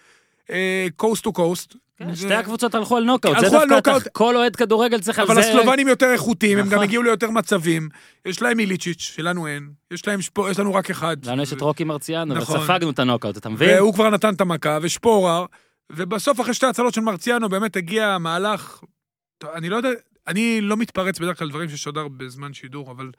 קוסט 0.96 1.24
טו 1.24 1.34
קוסט. 1.34 1.76
כן, 1.98 2.16
שתי 2.16 2.34
הקבוצות 2.34 2.76
הלכו 2.76 2.98
על 2.98 3.04
נוקאוט, 3.04 3.40
זה 3.40 3.50
דווקא, 3.50 3.74
נוקאוט. 3.76 4.02
אתה- 4.02 4.10
כל 4.10 4.36
אוהד 4.36 4.56
כדורגל 4.56 5.00
צריך 5.00 5.20
על 5.20 5.26
אבל 5.26 5.42
זה... 5.42 5.50
הסלובנים 5.50 5.88
יותר 5.88 6.06
איכותיים, 6.14 6.58
הם 6.58 6.66
גם 6.66 6.72
נכון. 6.72 6.84
הגיעו 6.84 7.04
ליותר 7.04 7.30
מצבים. 7.32 7.90
יש 8.26 8.42
להם 8.42 8.58
מיליצ'יץ', 8.58 9.00
שלנו 9.00 9.48
אין. 9.48 9.70
יש 9.94 10.08
להם 10.08 10.22
שפו, 10.22 10.50
יש 10.50 10.60
לנו 10.60 10.74
רק 10.74 10.90
אחד. 10.90 11.26
לנו 11.26 11.44
יש 11.44 11.54
את 11.54 11.62
רוקי 11.62 11.84
מרציאנו, 11.84 12.36
נכון. 12.36 12.60
וספגנו 12.60 12.90
את 12.90 13.00
הנוקאוט, 13.00 13.38
אתה 13.38 13.50
מבין? 13.50 13.70
והוא 13.78 13.94
כבר 13.94 14.10
נתן 14.10 14.34
את 14.34 14.42
המכה, 14.42 14.78
ושפורר, 14.82 15.46
ובסוף 15.92 16.42
אחרי 16.42 16.54
שתי 16.54 16.66
הצלות 16.66 16.94
של 16.94 17.02
מרציאנו 17.02 17.50
באמת 17.50 17.76
הגיע 17.76 18.08
המהלך, 18.08 18.80
אני 19.56 19.70
לא 19.70 19.76
יודע, 19.76 19.90
אני 20.28 20.62
לא 20.62 20.78
מתפרץ 20.78 21.20
בדרך 21.20 21.40
כלל 21.40 21.50
דברים 21.50 21.70
ששודר 21.70 22.08
בזמן 22.08 22.54
שידור, 22.54 22.92
אבל 22.92 23.12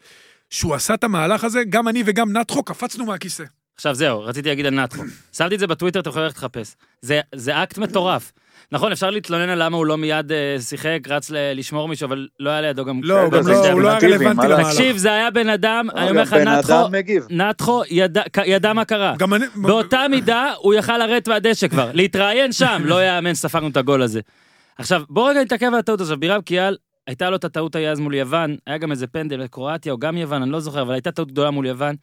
שהוא 0.50 0.74
עשה 0.74 0.94
את 0.94 1.04
המהלך 1.04 1.44
הזה, 1.44 1.62
גם 1.68 1.88
אני 1.88 2.02
וגם 2.06 2.32
נתחו 2.36 2.62
קפצנו 2.62 3.06
מהכיסא. 3.06 3.44
עכשיו 3.76 3.94
זהו, 3.94 4.20
רציתי 4.20 4.48
להגיד 4.48 4.66
על 4.66 4.74
נתחו. 4.74 5.02
שמתי 5.32 5.54
את 5.54 5.60
זה 5.60 5.66
בטוויטר, 5.66 6.00
אתם 6.00 6.10
יכולים 6.10 6.24
ללכת 6.24 6.36
לחפש. 6.36 6.74
זה, 7.02 7.20
זה 7.34 7.62
אקט 7.62 7.78
מטורף. 7.78 8.32
נכון, 8.72 8.92
אפשר 8.92 9.10
להתלונן 9.10 9.48
על 9.48 9.62
למה 9.64 9.76
הוא 9.76 9.86
לא 9.86 9.98
מיד 9.98 10.32
אה, 10.32 10.56
שיחק, 10.60 10.98
רץ 11.08 11.30
ל- 11.30 11.52
לשמור 11.58 11.88
מישהו, 11.88 12.06
אבל 12.06 12.28
לא 12.40 12.50
היה 12.50 12.60
לידו 12.60 12.84
גם... 12.84 13.00
לא, 13.04 13.20
הוא 13.22 13.32
גם 13.32 13.46
לא, 13.48 13.80
לא 13.80 13.88
היה 13.88 13.98
רלוונטי 13.98 14.34
מה 14.36 14.48
למהלך. 14.48 14.68
תקשיב, 14.68 14.96
זה 14.96 15.12
היה 15.12 15.30
בן 15.30 15.48
אדם, 15.48 15.88
אני 15.96 16.10
אומר 16.10 16.22
לך, 16.22 16.32
נתחו. 16.32 16.72
נתחו 17.30 17.82
ידע, 18.46 18.72
מה 18.72 18.84
קרה. 18.84 19.14
באותה 19.56 20.06
מידה 20.10 20.52
הוא 20.58 20.74
יכל 20.74 20.98
לרדת 20.98 21.28
מהדשא 21.28 21.68
כבר, 21.68 21.90
להתראיין 21.94 22.52
שם, 22.52 22.82
לא 22.84 23.04
יאמן, 23.06 23.34
ספגנו 23.34 23.68
את 23.68 23.76
הגול 23.76 24.02
הזה. 24.02 24.20
עכשיו, 24.78 25.02
בוא 25.08 25.30
רגע 25.30 25.42
נתעכב 25.42 25.66
על 25.66 25.74
הטעות 25.74 26.00
הזאת. 26.00 26.18
בירם 26.18 26.40
קיאל, 26.42 26.76
הייתה 27.06 27.30
לו 27.30 27.36
את 27.36 27.44
הטעות 27.44 27.74
ההיא 27.74 27.88
אז 27.88 28.00
מול 28.00 28.14
יוון, 28.14 28.56
היה 28.66 28.78
גם 28.78 28.90
איזה 28.90 29.06
פנדל 29.06 29.36
לקרואטיה, 29.40 29.92
או 29.92 29.98
גם 29.98 30.16
יוון, 30.16 30.42
אני 30.42 30.50
לא 30.50 30.60
זוכר, 30.60 30.82
אבל 30.82 30.94
הייתה 30.94 31.10
טעות 31.12 31.28
גדולה 31.32 31.50
מול 31.50 31.66
יוון. 31.66 31.94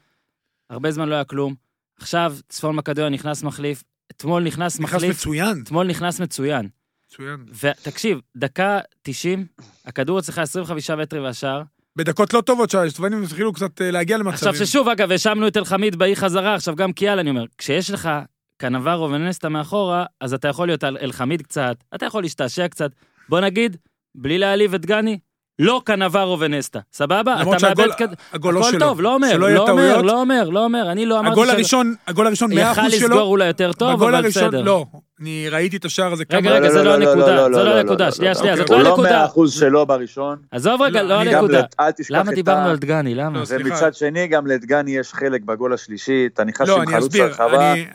הרבה 0.70 0.92
זמן 0.92 1.10
לא 1.10 1.16
היה 1.16 1.24
כלום. 1.24 1.56
עכשיו, 2.00 2.36
צפון 2.50 2.76
מקדוניה 2.76 3.10
נכנס 3.10 3.44
מחליף, 3.44 3.84
אתמול 4.12 4.44
נכנס 4.44 4.80
נכנס 4.80 4.94
מחליף, 4.96 5.16
מצוין. 5.16 5.62
אתמול 5.64 5.88
נכנס 5.88 6.20
מצוין. 6.20 6.68
מצוין. 7.12 7.46
ותקשיב, 7.64 8.20
דקה 8.36 8.80
90, 9.02 9.46
הכדור 9.86 10.20
אצלך 10.20 10.38
25 10.40 10.90
מטרים 10.90 11.24
והשאר. 11.24 11.62
בדקות 11.96 12.34
לא 12.34 12.42
טובות 12.42 12.70
שהסלובנים 12.70 13.24
התחילו 13.24 13.54
קצת 13.54 13.82
אה, 13.82 13.92
להגיע 13.92 14.18
למצבים. 14.18 14.34
עכשיו 14.34 14.56
ששוב, 14.56 14.90
אגב, 14.90 15.12
האשמנו 15.12 15.48
את 15.48 15.58
אלחמיד 15.58 15.96
באי 15.96 16.16
חזרה, 16.16 16.56
עכשיו 16.56 16.76
גם 16.76 16.94
קיאל, 16.94 17.20
אני 17.20 17.30
אומר, 17.30 17.46
כשיש 17.58 17.92
לך 17.92 18.10
קנברו 18.58 19.12
ונסטה 19.12 19.50
מאחורה, 19.50 20.06
אז 20.22 20.34
אתה 20.34 20.48
יכול 20.48 20.68
להיות 20.68 20.84
אלחמיד 20.84 21.42
קצת, 21.42 21.78
אתה 21.96 22.06
יכול 22.06 22.24
להשתעשע 22.24 22.68
קצת. 22.68 22.92
בוא 23.30 23.40
נגיד, 23.40 23.78
בלי 24.16 24.38
להעליב 24.38 24.74
את 24.74 24.86
גני, 24.86 25.20
לא 25.60 25.82
קנברו 25.86 26.40
ונסטה, 26.40 26.80
סבבה? 26.94 27.36
אתה 27.42 27.68
מאבד 27.68 27.92
כד... 27.98 28.08
הגול 28.34 28.54
לא 28.54 28.60
הכל 28.60 28.70
שלו. 28.72 28.80
טוב, 28.80 29.02
לא 29.02 29.14
אומר, 29.14 29.38
לא 29.38 29.70
אומר. 29.70 30.02
לא 30.02 30.22
אומר, 30.22 30.50
לא 30.50 30.64
אומר, 30.64 30.92
אני 30.92 31.06
לא 31.06 31.20
אמרתי 31.20 31.32
הגול 31.34 31.48
ש- 31.48 31.52
הראשון, 31.52 31.96
הגול 32.08 32.28
הראשון 32.28 32.52
100% 32.52 32.56
יכל 32.56 32.90
שלו. 32.90 33.08
לסגור 33.08 33.22
אולי 33.22 33.48
יותר 33.48 33.74
טוב, 33.74 33.90
אבל 34.04 34.16
הראשון, 34.16 34.44
בסדר. 34.48 34.62
לא. 34.62 34.86
אני 35.22 35.50
ראיתי 35.50 35.78
את 35.78 35.86
השער 35.86 36.14
הזה 36.14 36.24
רגע, 36.30 36.42
כמה... 36.42 36.52
רגע, 36.52 36.70
זה 36.72 36.84
לא 36.84 36.94
הנקודה, 36.94 37.44
זו 37.54 37.64
לא 37.64 37.80
הנקודה, 37.80 38.12
שנייה, 38.12 38.32
לא, 38.34 38.40
שנייה, 38.40 38.56
לא. 38.56 38.62
זאת 38.62 38.70
לא 38.70 38.76
הוא 38.76 38.84
לא 38.84 38.90
הנקודה. 38.90 39.10
מאה 39.10 39.26
אחוז 39.26 39.54
שלו 39.54 39.86
בראשון. 39.86 40.38
עזוב 40.52 40.82
רגע, 40.82 41.04
לא, 41.04 41.10
לא 41.10 41.22
הנקודה. 41.22 41.60
לת- 41.60 41.76
אל 41.80 41.92
תשכח 41.92 42.12
למה 42.16 42.32
דיברנו. 42.32 42.70
על 42.70 42.78
דגני, 42.78 43.16
למה? 43.16 43.40
לא. 43.40 43.46
ומצד 43.50 43.94
שני, 43.96 44.28
גם 44.28 44.48
לדגני 44.48 44.98
יש 44.98 45.14
חלק 45.14 45.42
בגול 45.42 45.74
השלישי, 45.74 46.28
אתה 46.34 46.44
נכנס 46.44 46.68
לא, 46.70 46.82
עם 46.82 46.88
חלוץ 46.88 47.16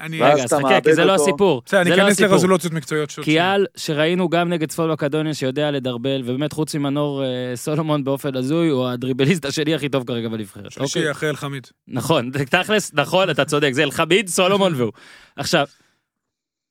אני... 0.00 0.20
ואז 0.22 0.34
רגע, 0.34 0.44
אתה 0.44 0.56
אז 0.56 0.62
חכה, 0.62 0.80
כי 0.80 0.94
זה 0.94 1.04
לא. 1.04 1.14
הסיפור. 1.14 1.62
בסדר, 1.66 1.80
אני 1.80 1.90
זה 1.90 1.96
לא 1.96 2.02
אכנס 2.02 2.12
הסיפור. 2.12 2.32
לרזולוציות 2.32 2.72
מקצועיות 2.72 3.10
שלו. 3.10 3.24
קיאל, 3.24 3.66
שראינו 3.76 4.28
גם 4.28 4.48
נגד 4.48 4.68
צפון 4.68 4.90
מקדוניה 4.90 5.34
שיודע 5.34 5.70
לדרבל, 5.70 6.22
ובאמת 6.24 6.52
חוץ 6.52 6.74
ממנור 6.74 7.22
אה, 7.24 7.28
סולומון 7.56 8.04
באופן 8.04 8.36
הזוי, 8.36 8.68
הוא 8.68 8.88
הדריבליסט 8.88 9.44
השני 9.44 9.74
הכי 9.74 9.88
טוב 9.88 10.04
כרגע 10.06 10.28
בנבחרת. 10.28 10.70
שלישי 10.72 10.98
אוקיי? 10.98 11.10
אחרי 11.10 11.28
אלחמיד. 11.30 11.66
נכון, 11.88 12.30
תכלס, 12.50 12.90
נכון, 12.94 13.30
אתה 13.30 13.44
צודק, 13.44 13.70
זה 13.72 13.82
אלחמיד, 13.82 14.28
סולומון 14.28 14.74
והוא. 14.76 14.92
עכשיו, 15.36 15.66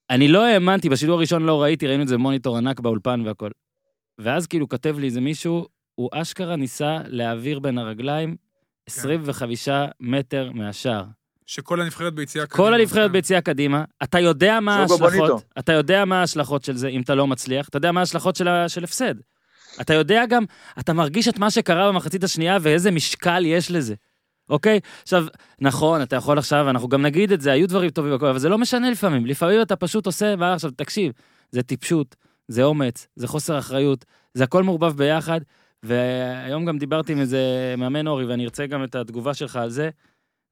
אני 0.09 0.27
לא 0.27 0.45
האמנתי, 0.45 0.89
בשידור 0.89 1.17
הראשון 1.17 1.43
לא 1.43 1.61
ראיתי, 1.61 1.87
ראינו 1.87 2.03
את 2.03 2.07
זה 2.07 2.15
במוניטור 2.15 2.57
ענק 2.57 2.79
באולפן 2.79 3.21
והכל. 3.25 3.49
ואז 4.19 4.47
כאילו 4.47 4.69
כותב 4.69 4.95
לי 4.99 5.05
איזה 5.05 5.21
מישהו, 5.21 5.67
הוא 5.95 6.09
אשכרה 6.13 6.55
ניסה 6.55 6.97
להעביר 7.05 7.59
בין 7.59 7.77
הרגליים 7.77 8.35
25 8.89 9.69
מטר 9.99 10.51
מהשער. 10.53 11.03
שכל 11.45 11.81
הנבחרת 11.81 12.13
ביציאה 12.13 12.45
כל 12.47 12.73
הנבחרת 12.73 13.07
כן. 13.07 13.13
ביציאה 13.13 13.41
קדימה, 13.41 13.83
אתה 14.03 14.19
יודע 14.19 14.59
מה 14.59 14.75
ההשלכות. 14.75 15.43
אתה 15.59 15.73
יודע 15.73 16.05
מה 16.05 16.19
ההשלכות 16.19 16.63
של 16.63 16.75
זה 16.75 16.87
אם 16.87 17.01
אתה 17.01 17.15
לא 17.15 17.27
מצליח, 17.27 17.69
אתה 17.69 17.77
יודע 17.77 17.91
מה 17.91 17.99
ההשלכות 17.99 18.35
של 18.67 18.83
הפסד. 18.83 19.15
אתה 19.81 19.93
יודע 19.93 20.25
גם, 20.29 20.43
אתה 20.79 20.93
מרגיש 20.93 21.27
את 21.27 21.39
מה 21.39 21.51
שקרה 21.51 21.91
במחצית 21.91 22.23
השנייה 22.23 22.57
ואיזה 22.61 22.91
משקל 22.91 23.45
יש 23.45 23.71
לזה, 23.71 23.95
אוקיי? 24.49 24.79
עכשיו, 25.03 25.25
נכון, 25.61 26.01
אתה 26.01 26.15
יכול 26.15 26.37
עכשיו, 26.37 26.69
אנחנו 26.69 26.87
גם 26.87 27.01
נגיד 27.01 27.31
את 27.31 27.41
זה, 27.41 27.51
היו 27.51 27.67
דברים 27.67 27.89
טובים 27.89 28.11
והכל, 28.11 28.27
אבל 28.27 28.39
זה 28.39 28.49
לא 28.49 28.57
משנה 28.57 28.91
לפעמים, 28.91 29.25
לפעמים 29.25 29.61
אתה 29.61 29.75
פשוט 29.75 30.05
עושה, 30.05 30.35
מה 30.35 30.53
עכשיו, 30.53 30.71
תקשיב, 30.71 31.11
זה 31.51 31.63
טיפשות, 31.63 32.15
זה 32.47 32.63
אומץ, 32.63 33.07
זה 33.15 33.27
חוסר 33.27 33.59
אחריות, 33.59 34.05
זה 34.33 34.43
הכל 34.43 34.63
מעורבב 34.63 34.97
ביחד, 34.97 35.41
והיום 35.83 36.65
גם 36.65 36.77
דיברתי 36.77 37.11
עם 37.11 37.19
איזה 37.19 37.39
מאמן 37.77 38.07
אורי, 38.07 38.25
ואני 38.25 38.43
ארצה 38.45 38.67
גם 38.67 38.83
את 38.83 38.95
התגובה 38.95 39.33
שלך 39.33 39.55
על 39.55 39.69
זה, 39.69 39.89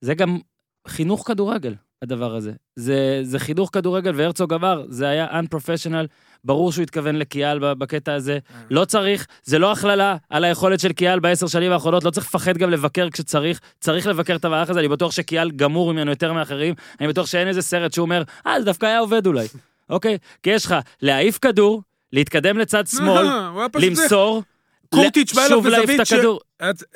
זה 0.01 0.15
גם 0.15 0.39
חינוך 0.87 1.27
כדורגל, 1.27 1.73
הדבר 2.01 2.35
הזה. 2.35 2.51
זה, 2.75 3.19
זה 3.23 3.39
חינוך 3.39 3.69
כדורגל, 3.73 4.11
והרצוג 4.15 4.53
אמר, 4.53 4.85
זה 4.89 5.07
היה 5.07 5.27
unprofessional, 5.39 6.07
ברור 6.43 6.71
שהוא 6.71 6.83
התכוון 6.83 7.15
לקיאל 7.15 7.59
בקטע 7.73 8.13
הזה. 8.13 8.39
לא 8.71 8.85
צריך, 8.85 9.27
זה 9.43 9.59
לא 9.59 9.71
הכללה 9.71 10.15
על 10.29 10.43
היכולת 10.43 10.79
של 10.79 10.91
קיאל 10.93 11.19
בעשר 11.19 11.47
שנים 11.47 11.71
האחרונות, 11.71 12.03
לא 12.03 12.09
צריך 12.09 12.25
לפחד 12.25 12.57
גם 12.57 12.69
לבקר 12.69 13.09
כשצריך, 13.09 13.59
צריך 13.79 14.07
לבקר 14.07 14.35
את 14.35 14.45
המהלך 14.45 14.69
הזה, 14.69 14.79
אני 14.79 14.87
בטוח 14.87 15.11
שקיאל 15.11 15.51
גמור 15.51 15.93
ממנו 15.93 16.11
יותר 16.11 16.33
מאחרים, 16.33 16.73
אני 16.99 17.07
בטוח 17.07 17.25
שאין 17.25 17.47
איזה 17.47 17.61
סרט 17.61 17.93
שהוא 17.93 18.03
אומר, 18.03 18.23
אה, 18.47 18.59
זה 18.59 18.65
דווקא 18.65 18.85
היה 18.85 18.99
עובד 18.99 19.27
אולי, 19.27 19.47
אוקיי? 19.89 20.17
כי 20.43 20.49
יש 20.49 20.65
לך 20.65 20.75
להעיף 21.01 21.39
כדור, 21.41 21.81
להתקדם 22.13 22.57
לצד 22.57 22.87
שמאל, 22.87 23.27
אה, 23.27 23.47
הוא 23.47 23.63
זה. 23.79 23.85
למסור, 23.89 24.43
קורטיץ' 24.89 25.33
בא 25.33 25.45
אליו 25.45 25.61
בזווית 25.61 26.01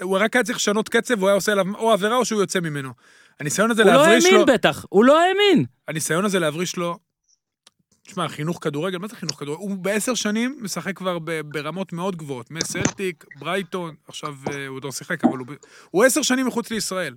הוא 0.01 0.17
רק 0.17 0.35
היה 0.35 0.43
צריך 0.43 0.57
לשנות 0.57 0.89
קצב, 0.89 1.17
והוא 1.17 1.29
היה 1.29 1.35
עושה 1.35 1.51
עליו 1.51 1.65
או 1.75 1.91
עבירה 1.91 2.17
או 2.17 2.25
שהוא 2.25 2.41
יוצא 2.41 2.59
ממנו. 2.59 2.89
הניסיון 3.41 3.71
הזה 3.71 3.83
הוא 3.83 3.91
לא 3.91 3.97
להבריש 3.97 4.25
לו... 4.25 4.31
האמין 4.31 4.55
בטח, 4.55 4.85
הוא 4.89 5.05
לא 5.05 5.21
האמין. 5.21 5.65
הניסיון 5.87 6.25
הזה 6.25 6.39
להבריש 6.39 6.75
לו... 6.75 6.97
תשמע, 8.03 8.27
חינוך 8.27 8.59
כדורגל, 8.61 8.97
מה 8.97 9.07
זה 9.07 9.15
חינוך 9.15 9.39
כדורגל? 9.39 9.61
הוא 9.61 9.77
בעשר 9.77 10.13
שנים 10.13 10.57
משחק 10.61 10.97
כבר 10.97 11.17
ברמות 11.45 11.93
מאוד 11.93 12.15
גבוהות. 12.15 12.51
מסלטיק, 12.51 13.25
ברייטון, 13.39 13.95
עכשיו 14.07 14.35
אה, 14.51 14.67
הוא 14.67 14.75
עוד 14.75 14.83
לא 14.83 14.91
שיחק, 14.91 15.25
אבל 15.25 15.37
הוא... 15.37 15.47
הוא 15.91 16.03
עשר 16.03 16.21
שנים 16.21 16.47
מחוץ 16.47 16.71
לישראל. 16.71 17.15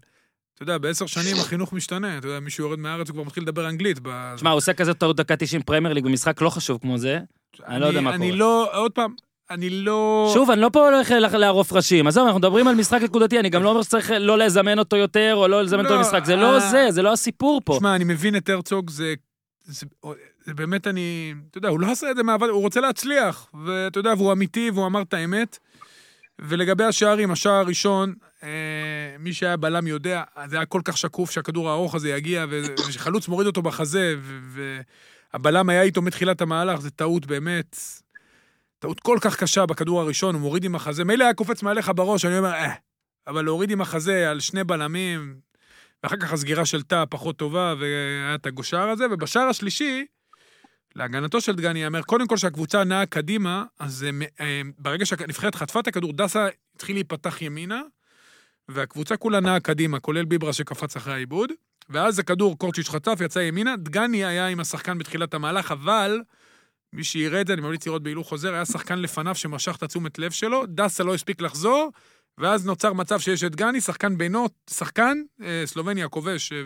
אתה 0.54 0.62
יודע, 0.62 0.78
בעשר 0.78 1.06
שנים 1.06 1.36
החינוך 1.36 1.72
משתנה. 1.72 2.18
אתה 2.18 2.26
יודע, 2.26 2.40
מישהו 2.40 2.64
יורד 2.64 2.78
מהארץ, 2.78 3.08
הוא 3.08 3.14
כבר 3.14 3.24
מתחיל 3.24 3.42
לדבר 3.42 3.68
אנגלית. 3.68 3.98
תשמע, 4.36 4.50
הוא 4.50 4.56
עושה 4.56 4.72
כזה 4.72 4.94
טעות 4.94 5.16
דקה 5.16 5.36
90 5.36 5.62
פרמייר 5.62 5.94
ליג 5.94 6.04
במשחק 6.04 6.40
לא 6.40 6.50
חשוב 6.50 6.78
כמו 6.80 6.98
זה. 6.98 7.18
אני 7.66 7.80
לא 7.80 7.86
יודע 7.86 8.00
מה 8.00 8.14
אני 8.14 8.26
קורה. 8.26 8.38
לא... 8.38 8.78
עוד 8.78 8.92
פעם, 8.92 9.14
אני 9.50 9.70
לא... 9.70 10.30
שוב, 10.34 10.50
אני 10.50 10.60
לא 10.60 10.70
פה 10.72 10.88
הולך 10.88 11.34
לערוף 11.34 11.72
ראשים. 11.72 12.06
עזוב, 12.06 12.24
אנחנו 12.24 12.38
מדברים 12.38 12.68
על 12.68 12.74
משחק 12.74 13.02
נקודתי, 13.02 13.40
אני 13.40 13.50
גם 13.50 13.62
לא 13.62 13.70
אומר 13.70 13.82
שצריך 13.82 14.10
לא 14.20 14.38
לזמן 14.38 14.78
אותו 14.78 14.96
יותר, 14.96 15.34
או 15.36 15.48
לא 15.48 15.62
לזמן 15.62 15.80
אותו 15.80 15.90
לא, 15.90 15.96
למשחק. 15.98 16.24
זה 16.24 16.36
לא 16.36 16.54
אה, 16.54 16.70
זה, 16.70 16.86
זה 16.90 17.02
לא 17.02 17.12
הסיפור 17.12 17.60
פה. 17.64 17.74
תשמע, 17.76 17.94
אני 17.94 18.04
מבין 18.04 18.36
את 18.36 18.48
הרצוג, 18.48 18.90
זה, 18.90 19.14
זה, 19.64 19.86
זה 20.44 20.54
באמת 20.54 20.86
אני, 20.86 21.34
אתה 21.50 21.58
יודע, 21.58 21.68
הוא 21.68 21.80
לא 21.80 21.90
עשה 21.90 22.10
את 22.10 22.16
זה 22.16 22.22
מעבד, 22.22 22.48
הוא 22.48 22.60
רוצה 22.60 22.80
להצליח, 22.80 23.46
ואתה 23.64 23.98
יודע, 23.98 24.14
והוא 24.16 24.32
אמיתי, 24.32 24.70
והוא 24.74 24.86
אמר 24.86 25.02
את 25.02 25.14
האמת. 25.14 25.58
ולגבי 26.38 26.84
השערים, 26.84 27.30
השער 27.30 27.52
הראשון, 27.52 28.14
אה, 28.42 28.48
מי 29.18 29.32
שהיה 29.32 29.56
בלם 29.56 29.86
יודע, 29.86 30.22
זה 30.46 30.56
היה 30.56 30.66
כל 30.66 30.80
כך 30.84 30.96
שקוף 30.96 31.30
שהכדור 31.30 31.70
הארוך 31.70 31.94
הזה 31.94 32.08
יגיע, 32.08 32.46
ושחלוץ 32.50 33.28
מוריד 33.28 33.46
אותו 33.46 33.62
בחזה, 33.62 34.14
והבלם 35.32 35.68
היה 35.68 35.82
איתו 35.82 36.02
מתחילת 36.02 36.40
המהלך, 36.40 36.80
זה 36.80 36.90
טעות 36.90 37.26
באמת, 37.26 37.76
טעות 38.84 39.00
כל 39.00 39.18
כך 39.20 39.36
קשה 39.36 39.66
בכדור 39.66 40.00
הראשון, 40.00 40.34
הוא 40.34 40.42
מוריד 40.42 40.64
עם 40.64 40.74
החזה, 40.74 41.04
מילא 41.04 41.24
היה 41.24 41.34
קופץ 41.34 41.62
מעליך 41.62 41.92
בראש, 41.96 42.24
אני 42.24 42.38
אומר, 42.38 42.52
אה, 42.52 42.74
אבל 43.26 43.44
להוריד 43.44 43.70
עם 43.70 43.80
החזה 43.80 44.30
על 44.30 44.40
שני 44.40 44.64
בלמים, 44.64 45.36
ואחר 46.02 46.16
כך 46.16 46.32
הסגירה 46.32 46.66
של 46.66 46.82
תא 46.82 47.04
פחות 47.10 47.36
טובה, 47.36 47.74
והיה 47.78 48.34
את 48.34 48.46
הגושער 48.46 48.88
הזה, 48.88 49.04
ובשער 49.10 49.42
השלישי, 49.42 50.06
להגנתו 50.96 51.40
של 51.40 51.54
דגני 51.54 51.78
ייאמר, 51.78 52.02
קודם 52.02 52.26
כל 52.26 52.36
שהקבוצה 52.36 52.84
נעה 52.84 53.06
קדימה, 53.06 53.64
אז 53.78 54.04
אה, 54.04 54.26
אה, 54.40 54.62
ברגע 54.78 55.06
שהנבחרת 55.06 55.54
חטפה 55.54 55.80
את 55.80 55.86
הכדור, 55.86 56.12
דסה 56.12 56.48
התחיל 56.74 56.96
להיפתח 56.96 57.42
ימינה, 57.42 57.82
והקבוצה 58.68 59.16
כולה 59.16 59.40
נעה 59.40 59.60
קדימה, 59.60 60.00
כולל 60.00 60.24
ביברה 60.24 60.52
שקפץ 60.52 60.96
אחרי 60.96 61.14
העיבוד, 61.14 61.52
ואז 61.88 62.18
הכדור, 62.18 62.58
קורצ'יץ' 62.58 62.88
חטף, 62.88 63.18
יצא 63.24 63.38
ימינה, 63.38 63.76
דגני 63.76 64.24
היה 64.24 64.46
עם 64.46 64.60
השחקן 64.60 64.98
בתחילת 64.98 65.34
המהלך, 65.34 65.72
אבל 65.72 66.20
מי 66.94 67.04
שיראה 67.04 67.40
את 67.40 67.46
זה, 67.46 67.52
אני 67.52 67.62
ממליץ 67.62 67.86
לראות 67.86 68.02
בהילוך 68.02 68.28
חוזר, 68.28 68.54
היה 68.54 68.64
שחקן 68.64 68.98
לפניו 68.98 69.34
שמשך 69.34 69.76
את 69.76 69.82
התשומת 69.82 70.18
לב 70.18 70.30
שלו, 70.30 70.66
דסה 70.66 71.04
לא 71.04 71.14
הספיק 71.14 71.40
לחזור, 71.40 71.90
ואז 72.38 72.66
נוצר 72.66 72.92
מצב 72.92 73.18
שיש 73.18 73.44
את 73.44 73.50
דגני, 73.50 73.80
שחקן 73.80 74.18
בינו, 74.18 74.46
שחקן, 74.70 75.22
אה, 75.42 75.62
סלובניה 75.66 76.06
הכובש, 76.06 76.52
אה, 76.52 76.62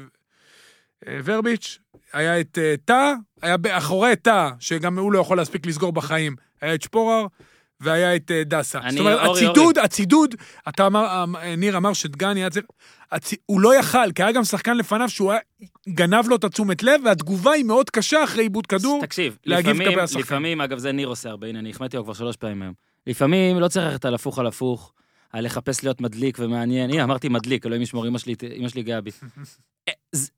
אה, 1.06 1.20
ורביץ', 1.24 1.78
היה 2.12 2.40
את 2.40 2.58
אה, 2.58 2.74
טאה, 2.84 3.12
היה 3.42 3.56
מאחורי 3.56 4.16
טאה, 4.16 4.50
שגם 4.60 4.98
הוא 4.98 5.12
לא 5.12 5.18
יכול 5.18 5.36
להספיק 5.36 5.66
לסגור 5.66 5.92
בחיים, 5.92 6.36
היה 6.60 6.74
את 6.74 6.82
שפורר, 6.82 7.26
והיה 7.80 8.16
את 8.16 8.30
אה, 8.30 8.42
דסה. 8.44 8.78
אני- 8.78 8.90
זאת 8.90 9.00
אומרת, 9.00 9.26
אורי, 9.26 9.44
הצידוד, 9.46 9.78
הצידוד, 9.78 10.34
אתה 10.68 10.86
אמר, 10.86 11.06
אה, 11.42 11.56
ניר 11.56 11.76
אמר 11.76 11.92
שדגני 11.92 12.40
היה 12.40 12.50
צריך, 12.50 12.64
הצ... 13.12 13.34
הוא 13.46 13.60
לא 13.60 13.74
יכל, 13.78 14.12
כי 14.14 14.22
היה 14.22 14.32
גם 14.32 14.44
שחקן 14.44 14.76
לפניו 14.76 15.08
שהוא 15.08 15.32
היה, 15.32 15.40
גנב 15.88 16.28
לו 16.28 16.36
את 16.36 16.44
התשומת 16.44 16.82
לב, 16.82 17.00
והתגובה 17.04 17.52
היא 17.52 17.64
מאוד 17.64 17.90
קשה 17.90 18.24
אחרי 18.24 18.42
עיבוד 18.42 18.66
כדור. 18.66 19.00
תקשיב, 19.02 19.36
להגיב 19.46 19.78
כלפי 19.78 20.00
השחקן. 20.00 20.20
לפעמים, 20.20 20.60
אגב, 20.60 20.78
זה 20.78 20.92
ניר 20.92 21.08
עושה 21.08 21.28
הרבה, 21.28 21.46
הנה, 21.46 21.58
אני 21.58 21.70
החמאתי 21.70 21.96
לו 21.96 22.04
כבר 22.04 22.12
שלוש 22.12 22.36
פעמים 22.36 22.62
היום. 22.62 22.74
לפעמים 23.06 23.60
לא 23.60 23.68
צריך 23.68 23.86
ללכת 23.86 24.04
על 24.04 24.14
הפוך 24.14 24.38
על 24.38 24.46
הפוך, 24.46 24.92
על 25.32 25.44
לחפש 25.44 25.84
להיות 25.84 26.00
מדליק 26.00 26.38
ומעניין. 26.40 26.90
הנה, 26.90 27.04
אמרתי 27.04 27.28
מדליק, 27.28 27.66
אלוהים 27.66 27.82
ישמור, 27.82 28.06
אמא 28.08 28.18
שלי, 28.18 28.34
אמא 28.56 28.68
שלי 28.68 28.82
גאה 28.82 29.00
בי. 29.00 29.10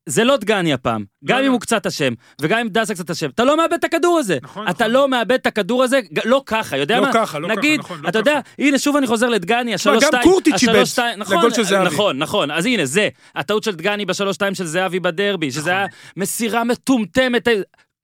זה- 0.06 0.24
לא 0.24 0.36
דגני 0.36 0.72
הפעם, 0.72 1.04
גם 1.24 1.36
לא, 1.36 1.42
אם 1.42 1.46
לא. 1.46 1.52
הוא 1.52 1.60
קצת 1.60 1.86
אשם, 1.86 2.12
וגם 2.40 2.58
אם 2.58 2.68
דסה 2.68 2.94
קצת 2.94 3.10
אשם, 3.10 3.28
אתה 3.30 3.44
לא 3.44 3.56
מאבד 3.56 3.72
את 3.72 3.84
הכדור 3.84 4.18
הזה. 4.18 4.38
נכון, 4.42 4.68
אתה 4.68 4.72
נכון. 4.84 4.90
לא 4.90 5.08
מאבד 5.08 5.32
את 5.32 5.46
הכדור 5.46 5.82
הזה, 5.82 6.00
לא 6.24 6.42
ככה, 6.46 6.76
יודע 6.76 6.96
לא 6.96 7.02
מה? 7.02 7.12
ככה, 7.12 7.38
לא 7.38 7.48
ככה, 7.48 7.56
נגיד, 7.56 7.80
נכון, 7.80 8.00
לא 8.02 8.08
אתה 8.08 8.18
יודע, 8.18 8.40
הנה, 8.58 8.78
שוב 8.78 8.96
אני 8.96 9.06
חוזר 9.06 9.28
לדגני, 9.28 9.74
השלוש 9.74 10.02
גם 10.04 10.08
שתיים, 10.08 10.22
קורטיץ' 10.22 10.54
השלוש 10.54 10.98
איבד 10.98 11.14
לגול 11.28 11.50
של 11.52 11.62
זהבי. 11.64 11.86
נכון, 11.86 12.18
נכון, 12.18 12.50
אז 12.50 12.66
הנה, 12.66 12.86
זה, 12.86 13.08
הטעות 13.34 13.62
של 13.62 13.74
דגני 13.74 14.06
בשלוש 14.06 14.34
שתיים 14.34 14.54
של 14.54 14.64
זהבי 14.66 15.00
בדרבי, 15.00 15.52
שזה. 15.52 15.70
היה 15.70 15.86
מסירה 16.16 16.64
מטומטמת, 16.64 17.48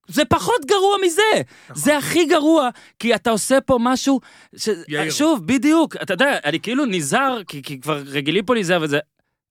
זה 0.09 0.25
פחות 0.25 0.65
גרוע 0.67 0.97
מזה, 1.07 1.23
נכון. 1.71 1.83
זה 1.83 1.99
הכי 1.99 2.25
גרוע, 2.25 2.69
כי 2.99 3.15
אתה 3.15 3.31
עושה 3.31 3.61
פה 3.61 3.79
משהו, 3.81 4.21
ש... 4.57 4.69
יאיר. 4.89 5.11
שוב, 5.11 5.47
בדיוק, 5.47 5.97
אתה 6.03 6.15
יודע, 6.15 6.39
אני 6.45 6.61
כאילו 6.61 6.85
נזהר, 6.85 7.43
כי, 7.49 7.63
כי 7.63 7.81
כבר 7.81 8.03
רגילים 8.07 8.45
פה 8.45 8.55
להיזהר 8.55 8.83
וזה, 8.83 8.99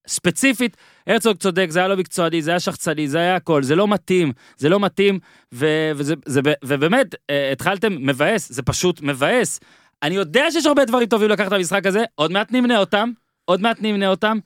ספציפית, 0.07 0.77
הרצוג 1.07 1.37
צודק, 1.37 1.67
זה 1.69 1.79
היה 1.79 1.87
לא 1.87 1.97
מקצועני, 1.97 2.41
זה 2.41 2.51
היה 2.51 2.59
שחצני, 2.59 3.07
זה 3.07 3.17
היה 3.17 3.35
הכל, 3.35 3.63
זה 3.63 3.75
לא 3.75 3.87
מתאים, 3.87 4.31
זה 4.57 4.69
לא 4.69 4.79
מתאים, 4.79 5.19
ו... 5.53 5.91
וזה, 5.95 6.13
זה... 6.25 6.41
ובאמת, 6.65 7.15
אה, 7.29 7.51
התחלתם 7.51 7.93
מבאס, 7.99 8.51
זה 8.51 8.61
פשוט 8.61 9.01
מבאס. 9.01 9.59
אני 10.03 10.15
יודע 10.15 10.51
שיש 10.51 10.65
הרבה 10.65 10.85
דברים 10.85 11.07
טובים 11.07 11.29
לקחת 11.29 11.53
במשחק 11.53 11.85
הזה, 11.85 12.03
עוד 12.15 12.31
מעט 12.31 12.51
נמנה 12.51 12.79
אותם, 12.79 13.11
עוד 13.45 13.61
מעט 13.61 13.77
נמנה 13.81 14.07
אותם, 14.07 14.37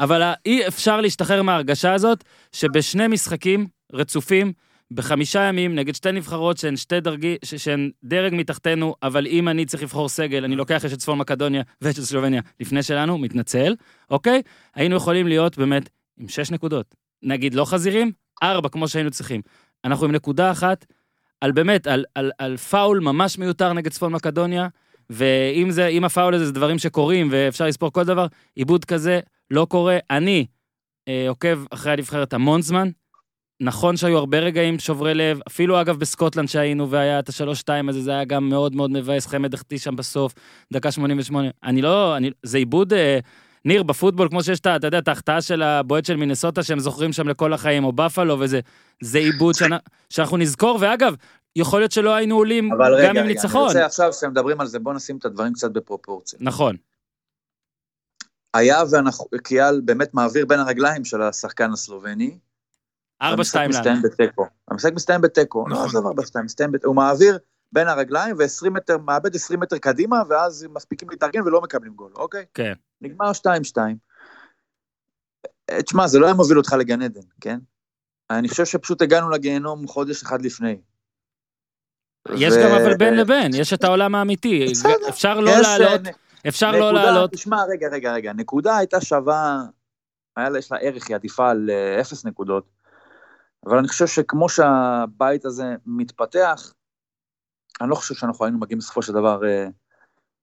אבל 0.00 0.32
אי 0.46 0.68
אפשר 0.68 1.00
להשתחרר 1.00 1.42
מההרגשה 1.42 1.94
הזאת 1.94 2.24
שבשני 2.52 3.06
משחקים 3.06 3.66
רצופים, 3.92 4.52
בחמישה 4.90 5.40
ימים, 5.40 5.74
נגד 5.74 5.94
שתי 5.94 6.12
נבחרות 6.12 6.58
שהן 6.58 6.76
שתי 6.76 7.00
דרגי, 7.00 7.36
שהן 7.44 7.90
דרג 8.04 8.34
מתחתנו, 8.34 8.94
אבל 9.02 9.26
אם 9.26 9.48
אני 9.48 9.66
צריך 9.66 9.82
לבחור 9.82 10.08
סגל, 10.08 10.44
אני 10.44 10.56
לוקח 10.56 10.84
את 10.84 10.90
של 10.90 10.96
צפון 10.96 11.18
מקדוניה 11.18 11.62
של 11.84 12.02
סלובניה 12.02 12.40
לפני 12.60 12.82
שלנו, 12.82 13.18
מתנצל, 13.18 13.74
אוקיי? 14.10 14.42
היינו 14.74 14.96
יכולים 14.96 15.26
להיות 15.26 15.58
באמת 15.58 15.88
עם 16.18 16.28
שש 16.28 16.50
נקודות. 16.50 16.94
נגיד 17.22 17.54
לא 17.54 17.64
חזירים, 17.64 18.12
ארבע, 18.42 18.68
כמו 18.68 18.88
שהיינו 18.88 19.10
צריכים. 19.10 19.40
אנחנו 19.84 20.06
עם 20.06 20.12
נקודה 20.12 20.50
אחת, 20.50 20.86
על 21.40 21.52
באמת, 21.52 21.86
על, 21.86 22.04
על, 22.14 22.30
על 22.38 22.56
פאול 22.56 23.00
ממש 23.00 23.38
מיותר 23.38 23.72
נגד 23.72 23.90
צפון 23.90 24.12
מקדוניה, 24.12 24.68
ואם 25.10 25.70
זה, 25.70 25.86
אם 25.86 26.04
הפאול 26.04 26.34
הזה 26.34 26.46
זה 26.46 26.52
דברים 26.52 26.78
שקורים 26.78 27.28
ואפשר 27.30 27.66
לספור 27.66 27.92
כל 27.92 28.04
דבר, 28.04 28.26
עיבוד 28.54 28.84
כזה 28.84 29.20
לא 29.50 29.66
קורה. 29.70 29.98
אני 30.10 30.46
אה, 31.08 31.26
עוקב 31.28 31.64
אחרי 31.70 31.92
הנבחרת 31.92 32.32
המון 32.32 32.62
זמן. 32.62 32.88
נכון 33.60 33.96
שהיו 33.96 34.18
הרבה 34.18 34.38
רגעים 34.38 34.78
שוברי 34.78 35.14
לב, 35.14 35.40
אפילו 35.48 35.80
אגב 35.80 35.98
בסקוטלנד 35.98 36.48
שהיינו 36.48 36.90
והיה 36.90 37.18
את 37.18 37.28
השלוש-שתיים 37.28 37.88
הזה, 37.88 38.00
זה 38.02 38.10
היה 38.10 38.24
גם 38.24 38.48
מאוד 38.48 38.74
מאוד 38.74 38.90
מבאס, 38.90 39.26
חמד 39.26 39.54
החטיא 39.54 39.78
שם 39.78 39.96
בסוף, 39.96 40.32
דקה 40.72 40.90
88. 40.90 41.48
אני 41.64 41.82
לא, 41.82 42.16
אני, 42.16 42.30
זה 42.42 42.58
עיבוד, 42.58 42.92
אה, 42.92 43.18
ניר, 43.64 43.82
בפוטבול, 43.82 44.28
כמו 44.28 44.42
שיש 44.42 44.60
את, 44.60 44.66
אתה 44.66 44.86
יודע, 44.86 44.98
את 44.98 45.08
ההחטאה 45.08 45.42
של 45.42 45.62
הבועט 45.62 46.04
של 46.04 46.16
מינסוטה 46.16 46.62
שהם 46.62 46.78
זוכרים 46.78 47.12
שם 47.12 47.28
לכל 47.28 47.52
החיים, 47.52 47.84
או 47.84 47.92
בפלו 47.92 48.40
וזה, 48.40 48.60
זה 49.02 49.18
עיבוד 49.18 49.54
שאנ- 49.58 49.88
שאנחנו 50.10 50.36
נזכור, 50.36 50.78
ואגב, 50.80 51.14
יכול 51.56 51.80
להיות 51.80 51.92
שלא 51.92 52.14
היינו 52.14 52.36
עולים 52.36 52.72
אבל 52.72 52.94
רגע, 52.94 53.04
גם 53.04 53.10
רגע, 53.10 53.20
עם 53.20 53.26
אני 53.26 53.34
ניצחון. 53.34 53.62
רוצה 53.66 53.86
עכשיו, 53.86 54.12
כשמדברים 54.12 54.60
על 54.60 54.66
זה, 54.66 54.78
בואו 54.78 54.94
נשים 54.94 55.16
את 55.16 55.24
הדברים 55.24 55.52
קצת 55.52 55.70
בפרופורציה. 55.70 56.38
נכון, 56.42 56.76
היה 58.54 58.82
ואנחנו, 58.90 59.24
קיאל 59.42 59.80
באמת 59.84 60.14
מעביר 60.14 60.46
בין 60.46 60.60
הרגליים 60.60 61.04
של 61.04 61.22
השחקן 61.22 61.72
הסלובני. 61.72 62.38
ארבע 63.22 63.44
שתיים 63.44 63.66
המשחק 63.66 63.86
לנו. 63.86 63.96
מסתיים 63.96 64.26
בתיקו. 64.28 64.46
המשחק 64.68 64.92
מסתיים 64.92 65.20
בתיקו. 65.20 65.68
לא, 65.68 65.74
נכון. 65.74 65.88
עזוב 65.88 66.06
ארבע 66.06 66.26
שתיים, 66.26 66.44
מסתיים 66.44 66.72
בתיקו. 66.72 66.88
הוא 66.88 66.96
מעביר 66.96 67.38
בין 67.72 67.88
הרגליים 67.88 68.36
ו-20 68.38 68.70
מטר, 68.70 68.98
מאבד 68.98 69.34
20 69.34 69.60
מטר 69.60 69.78
קדימה, 69.78 70.22
ואז 70.28 70.66
מספיקים 70.74 71.10
להתארגן 71.10 71.42
ולא 71.42 71.60
מקבלים 71.60 71.94
גול, 71.94 72.12
אוקיי? 72.14 72.44
כן. 72.54 72.72
נגמר 73.00 73.30
2-2. 73.32 73.46
אה, 75.70 75.82
תשמע, 75.82 76.06
זה 76.06 76.18
לא 76.18 76.26
היה 76.26 76.34
מוביל 76.34 76.58
אותך 76.58 76.72
לגן 76.72 77.02
עדן, 77.02 77.20
כן? 77.40 77.58
אני 78.30 78.48
חושב 78.48 78.64
שפשוט 78.64 79.02
הגענו 79.02 79.30
לגיהנום 79.30 79.86
חודש 79.86 80.22
אחד 80.22 80.42
לפני. 80.42 80.78
יש 82.34 82.54
ו- 82.54 82.62
גם 82.64 82.70
אבל 82.70 82.96
בין 82.96 83.16
לבין, 83.16 83.54
יש 83.54 83.72
את 83.72 83.84
העולם 83.84 84.14
האמיתי. 84.14 84.66
בסדר. 84.70 85.08
אפשר 85.08 85.40
לא 85.40 85.50
יש, 85.50 85.66
לעלות, 85.66 86.06
אה, 86.06 86.12
אפשר 86.48 86.72
לא 86.72 86.78
נקודה, 86.78 87.04
לעלות. 87.04 87.32
תשמע, 87.32 87.64
רגע, 87.72 87.88
רגע, 87.88 88.12
רגע, 88.12 88.32
נקודה 88.32 88.76
הייתה 88.76 89.00
שווה, 89.00 89.62
היה 90.36 90.48
לה, 90.48 90.58
יש 90.58 90.72
לה 90.72 90.78
ערך, 90.78 91.08
היא 91.08 91.14
עדיפה 91.16 91.50
על 91.50 91.70
אה, 91.70 92.00
אפס 92.00 92.24
נקודות, 92.24 92.75
אבל 93.66 93.78
אני 93.78 93.88
חושב 93.88 94.06
שכמו 94.06 94.48
שהבית 94.48 95.44
הזה 95.44 95.74
מתפתח, 95.86 96.72
אני 97.80 97.90
לא 97.90 97.94
חושב 97.94 98.14
שאנחנו 98.14 98.44
היינו 98.44 98.58
מגיעים 98.58 98.78
בסופו 98.78 99.02
של 99.02 99.12
דבר 99.12 99.44
אה, 99.44 99.66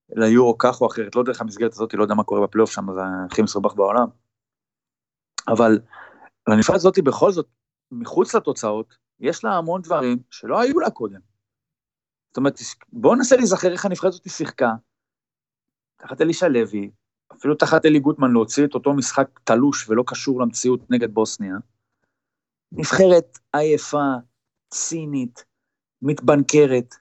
ליורו 0.09 0.57
כך 0.57 0.81
או 0.81 0.87
אחרת, 0.87 1.15
לא 1.15 1.23
דרך 1.23 1.41
המסגרת 1.41 1.71
הזאת, 1.71 1.93
לא 1.93 2.03
יודע 2.03 2.15
מה 2.15 2.23
קורה 2.23 2.41
בפלייאוף 2.41 2.71
שם, 2.71 2.85
זה 2.93 3.01
הכי 3.25 3.41
מסובך 3.41 3.73
בעולם. 3.75 4.07
אבל 5.47 5.79
לנבחרת 6.49 6.75
הזאת 6.75 6.99
בכל 6.99 7.31
זאת, 7.31 7.47
מחוץ 7.91 8.35
לתוצאות, 8.35 8.97
יש 9.19 9.43
לה 9.43 9.51
המון 9.51 9.81
דברים 9.81 10.17
שלא 10.31 10.61
היו 10.61 10.79
לה 10.79 10.91
קודם. 10.91 11.19
זאת 12.29 12.37
אומרת, 12.37 12.59
בואו 12.93 13.15
ננסה 13.15 13.35
להיזכר 13.35 13.71
איך 13.71 13.85
הנבחרת 13.85 14.09
הזאת 14.09 14.29
שיחקה, 14.29 14.71
תחת 15.97 16.21
אלישע 16.21 16.47
לוי, 16.47 16.91
אפילו 17.33 17.55
תחת 17.55 17.85
אלי 17.85 17.99
גוטמן 17.99 18.31
להוציא 18.31 18.65
את 18.65 18.73
אותו 18.73 18.93
משחק 18.93 19.39
תלוש 19.43 19.89
ולא 19.89 20.03
קשור 20.07 20.41
למציאות 20.41 20.91
נגד 20.91 21.13
בוסניה. 21.13 21.55
נבחרת 22.75 23.39
עייפה, 23.53 24.13
צינית, 24.69 25.45
מתבנקרת, 26.01 26.95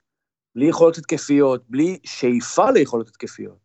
בלי 0.54 0.66
יכולות 0.66 0.98
התקפיות, 0.98 1.64
בלי 1.68 1.98
שאיפה 2.04 2.70
ליכולות 2.70 3.08
התקפיות. 3.08 3.58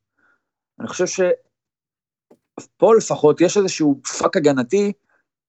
אני 0.79 0.87
חושב 0.87 1.05
שפה 1.07 2.95
לפחות 2.97 3.41
יש 3.41 3.57
איזשהו 3.57 4.01
פאק 4.19 4.37
הגנתי 4.37 4.93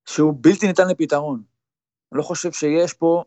שהוא 0.09 0.35
בלתי 0.41 0.67
ניתן 0.67 0.89
לפתרון. 0.89 1.43
אני 2.13 2.19
לא 2.19 2.23
חושב 2.23 2.53
שיש 2.53 2.95
פה 2.95 3.25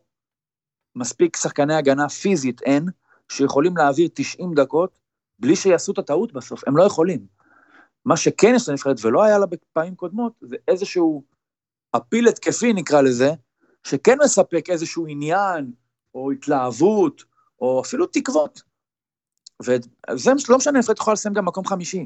מספיק 0.95 1.37
שחקני 1.37 1.75
הגנה 1.75 2.09
פיזית, 2.09 2.61
אין, 2.61 2.85
שיכולים 3.31 3.77
להעביר 3.77 4.07
90 4.13 4.53
דקות 4.53 4.99
בלי 5.39 5.55
שיעשו 5.55 5.91
את 5.91 5.97
הטעות 5.97 6.33
בסוף, 6.33 6.67
הם 6.67 6.77
לא 6.77 6.83
יכולים. 6.83 7.25
מה 8.05 8.17
שכן 8.17 8.53
יש 8.55 8.69
לנבחרת 8.69 8.97
ולא 9.05 9.23
היה 9.23 9.37
לה 9.37 9.45
בפעמים 9.45 9.95
קודמות, 9.95 10.33
זה 10.41 10.55
איזשהו 10.67 11.23
appeal 11.97 12.27
התקפי 12.27 12.73
נקרא 12.73 13.01
לזה, 13.01 13.31
שכן 13.83 14.17
מספק 14.23 14.69
איזשהו 14.69 15.07
עניין, 15.07 15.71
או 16.15 16.31
התלהבות, 16.31 17.23
או 17.61 17.81
אפילו 17.81 18.05
תקוות. 18.05 18.61
וזה 19.63 20.31
לא 20.49 20.57
משנה, 20.57 20.79
נבחרת 20.79 20.97
יכולה 20.97 21.13
לסיים 21.13 21.33
גם 21.33 21.45
מקום 21.45 21.65
חמישי. 21.65 22.05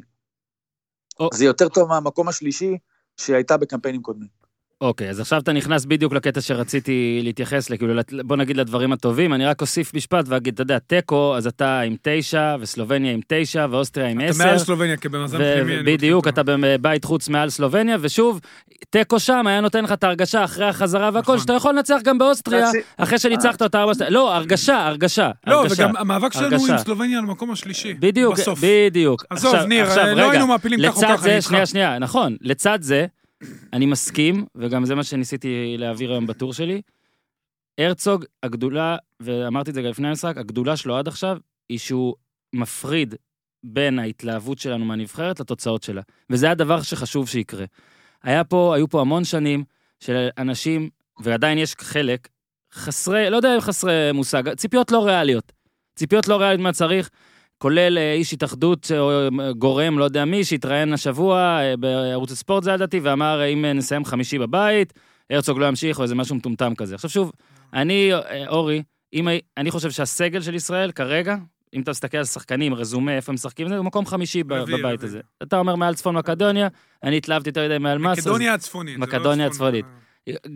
או. 1.20 1.30
זה 1.34 1.46
יותר 1.46 1.70
טוב 1.70 1.90
מהמקום 1.90 2.28
השלישי 2.28 2.78
שהייתה 3.18 3.58
בקמפיינים 3.58 4.02
קודמים. 4.02 4.45
אוקיי, 4.82 5.10
אז 5.10 5.20
עכשיו 5.20 5.40
אתה 5.42 5.54
נכנס 5.54 5.86
בדיוק 5.86 6.14
לקטע 6.14 6.42
שרציתי 6.42 7.20
להתייחס, 7.24 7.70
לכאילו, 7.70 7.94
לת- 7.94 8.14
בוא 8.26 8.36
נגיד 8.38 8.58
לדברים 8.58 8.94
הטובים, 8.94 9.34
אני 9.34 9.46
רק 9.46 9.62
אוסיף 9.62 9.94
משפט 9.94 10.26
ואגיד, 10.28 10.54
אתה 10.54 10.62
יודע, 10.62 10.80
תיקו, 10.80 11.38
אז 11.38 11.48
אתה 11.48 11.80
עם 11.80 11.96
תשע, 12.02 12.56
וסלובניה 12.60 13.12
עם 13.14 13.20
תשע, 13.28 13.66
ואוסטריה 13.72 14.08
עם 14.08 14.22
אתה 14.22 14.30
עשר. 14.30 14.46
מעל 14.46 14.58
סלובניה, 14.58 14.98
כי 14.98 15.10
במאזן 15.10 15.38
פנימי... 15.38 15.76
אני 15.76 15.84
בדיוק, 15.84 16.28
אתה 16.28 16.42
בבית 16.46 17.06
חוץ 17.06 17.30
מעל 17.30 17.50
סלובניה, 17.50 17.98
ושוב, 18.02 18.40
תיקו 18.90 19.20
שם 19.20 19.48
היה 19.48 19.62
נותן 19.62 19.84
לך 19.84 19.92
את 19.92 20.04
ההרגשה 20.04 20.44
אחרי 20.44 20.66
החזרה 20.66 21.10
והכל, 21.14 21.20
נכון. 21.22 21.40
שאתה 21.40 21.54
יכול 21.54 21.74
לנצח 21.74 21.98
גם 22.04 22.18
באוסטריה, 22.18 22.70
אחרי 22.98 23.20
שניצחת 23.20 23.62
אותה 23.62 23.82
ארבע 23.82 23.94
שתיים. 23.94 24.14
לא, 24.14 24.36
הרגשה, 24.36 24.88
הרגשה. 24.88 25.32
לא, 25.48 25.60
הרגשה. 25.62 25.84
וגם 25.86 25.96
המאבק 25.98 26.34
שלנו 26.34 26.46
הרגשה. 26.56 26.72
עם 26.74 26.78
סלובניה 26.78 27.18
על 27.18 27.24
המקום 27.24 27.52
השלישי. 27.52 27.94
בדיוק, 27.94 28.34
בסוף. 28.34 28.60
בדיוק. 28.64 29.24
עזוב, 29.30 29.54
עכשיו- 29.56 29.68
ניר, 29.68 29.86
עכשיו, 29.86 30.06
לא 30.06 30.12
רגע, 30.12 30.32
היינו 30.32 30.48
מעפילים 30.48 30.80
כך 30.80 30.96
או 30.96 31.02
לצד 32.42 32.78
זה, 32.82 33.06
אני 33.74 33.86
מסכים, 33.86 34.46
וגם 34.56 34.86
זה 34.86 34.96
מה 34.96 35.04
שניסיתי 35.04 35.76
להעביר 35.78 36.12
היום 36.12 36.28
בטור 36.28 36.54
שלי. 36.54 36.82
הרצוג, 37.78 38.26
הגדולה, 38.44 38.98
ואמרתי 39.20 39.70
את 39.70 39.76
זה 39.76 39.82
גם 39.82 39.90
לפני 39.90 40.08
המשחק, 40.08 40.38
הגדולה 40.38 40.78
שלו 40.78 40.98
עד 40.98 41.08
עכשיו, 41.08 41.38
היא 41.70 41.80
שהוא 41.80 42.16
מפריד 42.54 43.16
בין 43.64 44.00
ההתלהבות 44.00 44.60
שלנו 44.60 44.86
מהנבחרת 44.86 45.40
לתוצאות 45.40 45.84
שלה. 45.84 46.02
וזה 46.30 46.52
הדבר 46.52 46.82
שחשוב 46.82 47.30
שיקרה. 47.30 47.66
היה 48.24 48.44
פה, 48.44 48.76
היו 48.76 48.90
פה 48.90 49.02
המון 49.02 49.24
שנים 49.24 49.64
של 50.00 50.28
אנשים, 50.38 50.90
ועדיין 51.20 51.58
יש 51.58 51.76
חלק, 51.80 52.28
חסרי, 52.74 53.30
לא 53.30 53.36
יודע 53.36 53.56
אם 53.56 53.62
חסרי 53.62 54.12
מושג, 54.14 54.54
ציפיות 54.54 54.92
לא 54.92 55.06
ריאליות. 55.06 55.52
ציפיות 55.96 56.28
לא 56.28 56.36
ריאליות 56.40 56.62
מה 56.62 56.74
צריך, 56.74 57.10
כולל 57.58 57.98
אה, 57.98 58.14
איש 58.14 58.34
התאחדות 58.34 58.92
או 58.98 59.12
אה, 59.12 59.54
גורם, 59.54 60.00
לא 60.00 60.04
יודע 60.04 60.26
מי, 60.26 60.44
שהתראיין 60.44 60.94
השבוע 60.94 61.60
אה, 61.62 61.78
בערוץ 61.78 62.32
הספורט 62.32 62.64
זה 62.64 62.72
לדעתי, 62.74 63.00
ואמר 63.00 63.42
אם 63.54 63.66
נסיים 63.66 64.06
חמישי 64.06 64.40
בבית, 64.40 64.94
הרצוג 65.30 65.60
לא 65.60 65.66
ימשיך 65.66 65.98
או 65.98 66.04
איזה 66.04 66.16
משהו 66.16 66.36
מטומטם 66.36 66.76
כזה. 66.76 66.96
עכשיו 66.96 67.10
שוב, 67.10 67.32
אני, 67.74 68.12
אורי, 68.48 68.84
אם, 69.14 69.28
אני 69.58 69.72
חושב 69.72 69.92
שהסגל 69.92 70.42
של 70.42 70.56
ישראל 70.56 70.92
כרגע, 70.92 71.36
אם 71.74 71.82
אתה 71.82 71.92
מסתכל 71.92 72.18
על 72.18 72.26
שחקנים, 72.26 72.74
רזומה, 72.74 73.16
איפה 73.16 73.32
הם 73.32 73.34
משחקים, 73.34 73.70
זה 73.70 73.82
מקום 73.82 74.06
חמישי 74.06 74.42
רביע, 74.42 74.78
בבית 74.78 74.84
רביע. 74.84 74.96
הזה. 75.02 75.20
אתה 75.44 75.60
אומר 75.60 75.76
מעל 75.76 75.96
צפון 75.96 76.16
מקדוניה, 76.16 76.68
אני 77.04 77.18
התלהבתי 77.18 77.50
יותר 77.50 77.66
מדי 77.66 77.78
מעל 77.78 77.98
מסה. 77.98 78.22
מקדוניה 78.22 78.54
הצפונית. 78.54 78.96
לא 79.00 79.02
מקדוניה 79.02 79.48
הצפונית. 79.48 79.86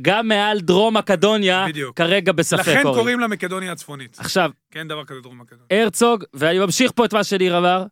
גם 0.01 0.27
מעל 0.27 0.59
דרום 0.59 0.97
מקדוניה, 0.97 1.65
בדיוק. 1.67 1.97
כרגע 1.97 2.31
בספק 2.31 2.59
לכן 2.59 2.81
קוראים. 2.81 2.99
קוראים 2.99 3.19
לה 3.19 3.27
מקדוניה 3.27 3.71
הצפונית. 3.71 4.17
עכשיו, 4.19 4.51
כן 4.71 4.87
דבר 4.87 5.05
כזה 5.05 5.21
דרום 5.21 5.39
מקדוניה. 5.41 5.83
הרצוג, 5.83 6.23
ואני 6.33 6.59
ממשיך 6.59 6.91
פה 6.95 7.05
את 7.05 7.13
מה 7.13 7.23
שניר 7.23 7.57
אמר, 7.57 7.85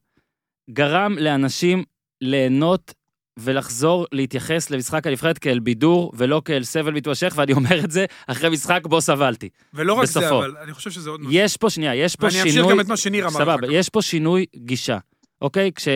גרם 0.69 1.17
לאנשים 1.19 1.83
ליהנות 2.21 2.93
ולחזור 3.39 4.05
להתייחס 4.11 4.69
למשחק 4.69 5.07
הנבחרת 5.07 5.37
כאל 5.37 5.59
בידור 5.59 6.11
ולא 6.15 6.41
כאל 6.45 6.63
סבל 6.63 6.91
מתמשך, 6.91 7.33
ואני 7.35 7.53
אומר 7.53 7.79
את 7.83 7.91
זה 7.91 8.05
אחרי 8.27 8.49
משחק 8.49 8.81
בו 8.83 9.01
סבלתי. 9.01 9.49
ולא 9.73 9.93
רק 9.93 10.03
בסופו. 10.03 10.27
זה, 10.27 10.35
אבל 10.35 10.57
אני 10.63 10.73
חושב 10.73 10.91
שזה 10.91 11.09
עוד 11.09 11.21
משהו. 11.21 11.33
יש 11.33 11.57
פה, 11.57 11.69
שנייה, 11.69 11.95
יש 11.95 12.15
פה 12.15 12.25
ואני 12.25 12.33
שינוי... 12.33 12.49
ואני 12.49 12.61
אמשיך 12.61 12.73
גם 12.73 12.79
את 12.79 12.87
מה 12.87 12.97
שניר 12.97 13.27
אמר. 13.27 13.39
סבבה, 13.39 13.67
יש 13.71 13.89
פה 13.89 14.01
שינוי 14.01 14.45
גישה, 14.55 14.97
אוקיי? 15.41 15.71
כש... 15.75 15.87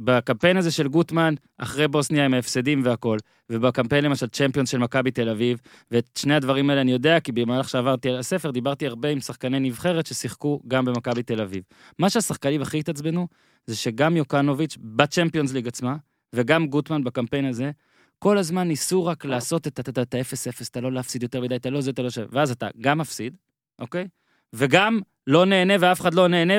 בקמפיין 0.00 0.56
הזה 0.56 0.70
של 0.70 0.88
גוטמן, 0.88 1.34
אחרי 1.58 1.88
בוסניה 1.88 2.24
עם 2.24 2.34
ההפסדים 2.34 2.80
והכל, 2.84 3.18
ובקמפיין 3.50 4.04
למשל 4.04 4.26
צ'מפיונס 4.26 4.70
של 4.70 4.78
מכבי 4.78 5.10
תל 5.10 5.28
אביב, 5.28 5.60
ואת 5.90 6.10
שני 6.18 6.34
הדברים 6.34 6.70
האלה 6.70 6.80
אני 6.80 6.92
יודע, 6.92 7.20
כי 7.20 7.32
במהלך 7.32 7.68
שעברתי 7.68 8.10
על 8.10 8.18
הספר, 8.18 8.50
דיברתי 8.50 8.86
הרבה 8.86 9.08
עם 9.08 9.20
שחקני 9.20 9.60
נבחרת 9.60 10.06
ששיחקו 10.06 10.60
גם 10.68 10.84
במכבי 10.84 11.22
תל 11.22 11.40
אביב. 11.40 11.62
מה 11.98 12.10
שהשחקנים 12.10 12.62
הכי 12.62 12.78
התעצבנו, 12.78 13.28
זה 13.66 13.76
שגם 13.76 14.16
יוקנוביץ' 14.16 14.76
בצ'מפיונס 14.80 15.52
ליג 15.52 15.68
עצמה, 15.68 15.96
וגם 16.32 16.66
גוטמן 16.66 17.04
בקמפיין 17.04 17.44
הזה, 17.44 17.70
כל 18.18 18.38
הזמן 18.38 18.68
ניסו 18.68 19.04
רק 19.04 19.24
לעשות 19.24 19.66
את 19.66 19.98
ה-0-0, 19.98 20.68
אתה 20.70 20.80
לא 20.80 20.92
להפסיד 20.92 21.22
יותר 21.22 21.40
מדי, 21.40 21.56
אתה 21.56 21.70
לא 21.70 21.80
זה, 21.80 21.90
אתה 21.90 22.02
לא 22.02 22.10
שווה, 22.10 22.26
ואז 22.30 22.50
אתה 22.50 22.68
גם 22.80 22.98
מפסיד, 22.98 23.36
אוקיי? 23.78 24.08
וגם 24.52 25.00
לא 25.26 25.46
נהנה 25.46 25.74
ואף 25.80 26.00
אחד 26.00 26.14
לא 26.14 26.28
נהנה, 26.28 26.54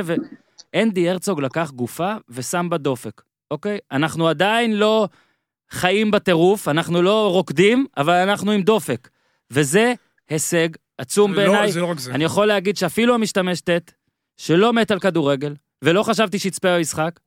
ואנדי 0.74 1.10
הרצוג 1.10 1.42
לקח 1.42 1.72
גופה 1.72 2.16
ושם 2.30 2.68
בה 2.70 2.78
דופק, 2.78 3.22
אוקיי? 3.52 3.78
אנחנו 3.92 4.28
עדיין 4.28 4.78
לא 4.78 5.08
חיים 5.72 6.12
בטירוף, 6.12 6.68
אנחנו 6.68 7.02
לא 7.02 7.32
רוקדים, 7.32 7.86
אבל 7.98 8.14
אנחנו 8.14 8.52
עם 8.52 8.62
דופק. 8.62 9.10
וזה 9.52 9.94
הישג 10.30 10.70
עצום 10.98 11.34
לא, 11.34 11.38
בעיניי. 11.38 11.72
זה 11.72 11.82
לא 11.82 11.86
רק 11.86 12.00
זה. 12.00 12.12
אני 12.12 12.24
יכול 12.24 12.46
להגיד 12.46 12.78
שאפילו 12.78 13.16
המשתמש 13.16 13.62
ט', 13.62 13.92
שלא 14.38 14.74
מת 14.74 14.92
על 14.92 15.00
כדורגל, 15.00 15.56
ולא 15.82 16.04
חשבתי 16.04 16.40
שיצפה 16.40 16.78
במשחק, 16.78 17.20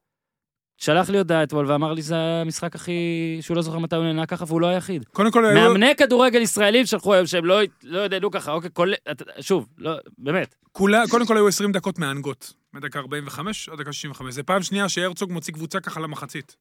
שלח 0.76 1.10
לי 1.10 1.18
הודעה 1.18 1.42
אתמול 1.42 1.70
ואמר 1.70 1.92
לי 1.92 2.02
זה 2.02 2.16
המשחק 2.16 2.74
הכי... 2.74 2.92
שהוא 3.40 3.56
לא 3.56 3.62
זוכר 3.62 3.78
מתי 3.78 3.96
הוא 3.96 4.04
נהנה 4.04 4.26
ככה 4.26 4.44
והוא 4.48 4.60
לא 4.60 4.66
היחיד. 4.66 5.04
קודם 5.04 5.30
כל... 5.30 5.42
מאמני 5.54 5.86
היו... 5.86 5.96
כדורגל 5.96 6.40
ישראלים 6.40 6.86
שלחו 6.86 7.14
היום 7.14 7.26
שהם 7.26 7.44
לא, 7.44 7.60
לא 7.82 8.04
ידעו 8.04 8.30
ככה, 8.30 8.52
אוקיי, 8.52 8.70
כל... 8.72 8.92
שוב, 9.40 9.68
לא, 9.78 9.92
באמת. 10.18 10.54
כולה, 10.72 11.02
קודם 11.10 11.26
כל 11.26 11.36
היו 11.36 11.48
20 11.48 11.72
דקות 11.72 11.98
מהנגות, 11.98 12.52
מדקה 12.74 12.98
45 12.98 13.68
עד 13.68 13.80
דקה 13.80 13.92
65. 13.92 14.34
זה 14.34 14.42
פעם 14.42 14.62
שנייה 14.62 14.88
שהרצוג 14.88 15.32
מוציא 15.32 15.52
קבוצה 15.52 15.80
ככה 15.80 16.00
למחצית. 16.00 16.56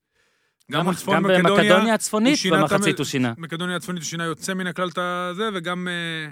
גם, 0.71 0.85
גם, 0.85 0.93
גם 1.13 1.23
במקדוניה 1.23 1.93
הצפונית 1.93 2.39
במחצית 2.51 2.97
הוא 2.97 3.05
שינה. 3.05 3.33
מקדוניה 3.37 3.75
הצפונית 3.75 4.01
הוא 4.03 4.09
שינה 4.09 4.23
יוצא 4.23 4.53
מן 4.53 4.67
הכלל 4.67 4.89
את 4.89 4.97
הזה, 4.97 5.49
וגם 5.53 5.87
אה, 5.87 6.31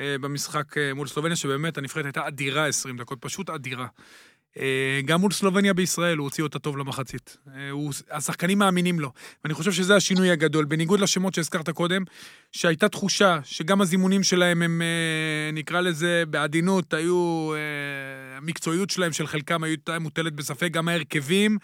אה, 0.00 0.18
במשחק 0.18 0.78
אה, 0.78 0.94
מול 0.94 1.06
סלובניה, 1.06 1.36
שבאמת 1.36 1.78
הנבחרת 1.78 2.04
הייתה 2.04 2.28
אדירה 2.28 2.66
20 2.66 2.96
דקות, 2.96 3.18
פשוט 3.20 3.50
אדירה. 3.50 3.86
אה, 4.58 5.00
גם 5.04 5.20
מול 5.20 5.32
סלובניה 5.32 5.74
בישראל 5.74 6.18
הוא 6.18 6.24
הוציא 6.24 6.44
אותה 6.44 6.58
טוב 6.58 6.76
למחצית. 6.76 7.36
אה, 7.54 7.70
הוא, 7.70 7.92
השחקנים 8.10 8.58
מאמינים 8.58 9.00
לו. 9.00 9.12
ואני 9.44 9.54
חושב 9.54 9.72
שזה 9.72 9.96
השינוי 9.96 10.30
הגדול. 10.30 10.64
בניגוד 10.64 11.00
לשמות 11.00 11.34
שהזכרת 11.34 11.70
קודם, 11.70 12.02
שהייתה 12.52 12.88
תחושה 12.88 13.38
שגם 13.44 13.80
הזימונים 13.80 14.22
שלהם 14.22 14.62
הם, 14.62 14.82
אה, 14.82 15.50
נקרא 15.52 15.80
לזה 15.80 16.24
בעדינות, 16.30 16.94
היו, 16.94 17.52
המקצועיות 18.36 18.90
שלהם 18.90 19.12
של 19.12 19.26
חלקם 19.26 19.64
הייתה 19.64 19.98
מוטלת 19.98 20.32
בספק, 20.32 20.70
גם 20.70 20.88
ההרכבים. 20.88 21.58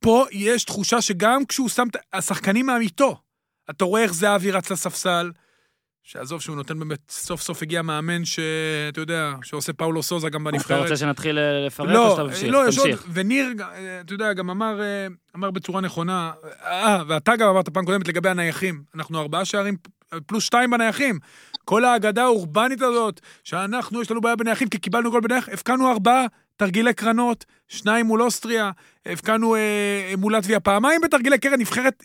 פה 0.00 0.26
יש 0.32 0.64
תחושה 0.64 1.02
שגם 1.02 1.44
כשהוא 1.44 1.68
שם, 1.68 1.88
השחקנים 2.12 2.66
מאמיתו. 2.66 3.20
אתה 3.70 3.84
רואה 3.84 4.02
איך 4.02 4.14
זהבי 4.14 4.50
רץ 4.50 4.70
לספסל, 4.70 5.30
שעזוב 6.08 6.40
שהוא 6.40 6.56
נותן 6.56 6.78
באמת, 6.78 6.98
סוף 7.10 7.40
סוף 7.40 7.62
הגיע 7.62 7.82
מאמן 7.82 8.24
שאתה 8.24 9.00
יודע, 9.00 9.34
שעושה 9.42 9.72
פאולו 9.72 10.02
סוזה 10.02 10.28
גם 10.28 10.44
בנבחרת. 10.44 10.76
אתה 10.78 10.82
רוצה 10.82 10.96
שנתחיל 10.96 11.38
אה, 11.38 11.66
לפרט 11.66 11.88
לא, 11.88 12.06
או 12.06 12.10
שאתה 12.10 12.24
ממשיך? 12.24 12.52
לא, 12.52 12.68
יש 12.68 12.78
עוד, 12.78 12.88
וניר, 13.12 13.46
אה, 13.60 14.00
אתה 14.00 14.14
יודע, 14.14 14.32
גם 14.32 14.50
אמר, 14.50 14.80
אה, 14.80 15.06
אמר 15.36 15.50
בצורה 15.50 15.80
נכונה, 15.80 16.32
אה, 16.64 17.02
ואתה 17.06 17.36
גם 17.36 17.48
אמרת 17.48 17.68
פעם 17.68 17.84
קודמת 17.84 18.08
לגבי 18.08 18.28
הנייחים, 18.28 18.82
אנחנו 18.94 19.20
ארבעה 19.20 19.44
שערים 19.44 19.76
פלוס 20.26 20.44
שתיים 20.44 20.70
בנייחים. 20.70 21.18
כל 21.64 21.84
האגדה 21.84 22.24
האורבנית 22.24 22.82
הזאת, 22.82 23.20
שאנחנו, 23.44 24.02
יש 24.02 24.10
לנו 24.10 24.20
בעיה 24.20 24.36
בנייחים 24.36 24.68
כי 24.68 24.78
קיבלנו 24.78 25.10
גול 25.10 25.20
בנייח, 25.20 25.48
הפקענו 25.48 25.92
ארבעה 25.92 26.26
תרגילי 26.56 26.94
קרנות, 26.94 27.44
שניים 27.68 28.06
מול 28.06 28.22
אוסטריה, 28.22 28.70
הפקענו 29.06 29.56
אה, 29.56 30.14
מול 30.18 30.36
לטביה 30.36 30.60
פעמיים 30.60 31.00
בתרגילי 31.00 31.38
קרן, 31.38 31.60
נבחרת 31.60 32.04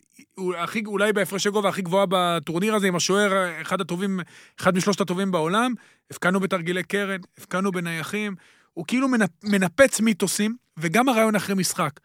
הכי, 0.58 0.84
אולי 0.86 1.14
בהפרשי 1.14 1.50
גובה 1.50 1.70
הכי 1.70 1.82
גבוהה 1.82 2.06
בטורניר 2.10 2.76
הזה, 2.76 2.88
עם 2.88 2.96
השוער, 2.96 3.62
אחד 3.62 3.82
הטובים, 3.82 4.20
אחד 4.60 4.76
משלושת 4.76 5.02
הטובים 5.02 5.32
בעולם. 5.32 5.74
הפקענו 6.12 6.40
בתרגילי 6.40 6.84
קרן, 6.84 7.20
הפקענו 7.38 7.72
בנייחים. 7.72 8.36
הוא 8.74 8.86
כאילו 8.88 9.08
מנפץ 9.44 10.00
מיתוסים, 10.00 10.56
וגם 10.78 11.10
הרעיון 11.10 11.36
אחרי 11.36 11.56
משחק. 11.56 12.00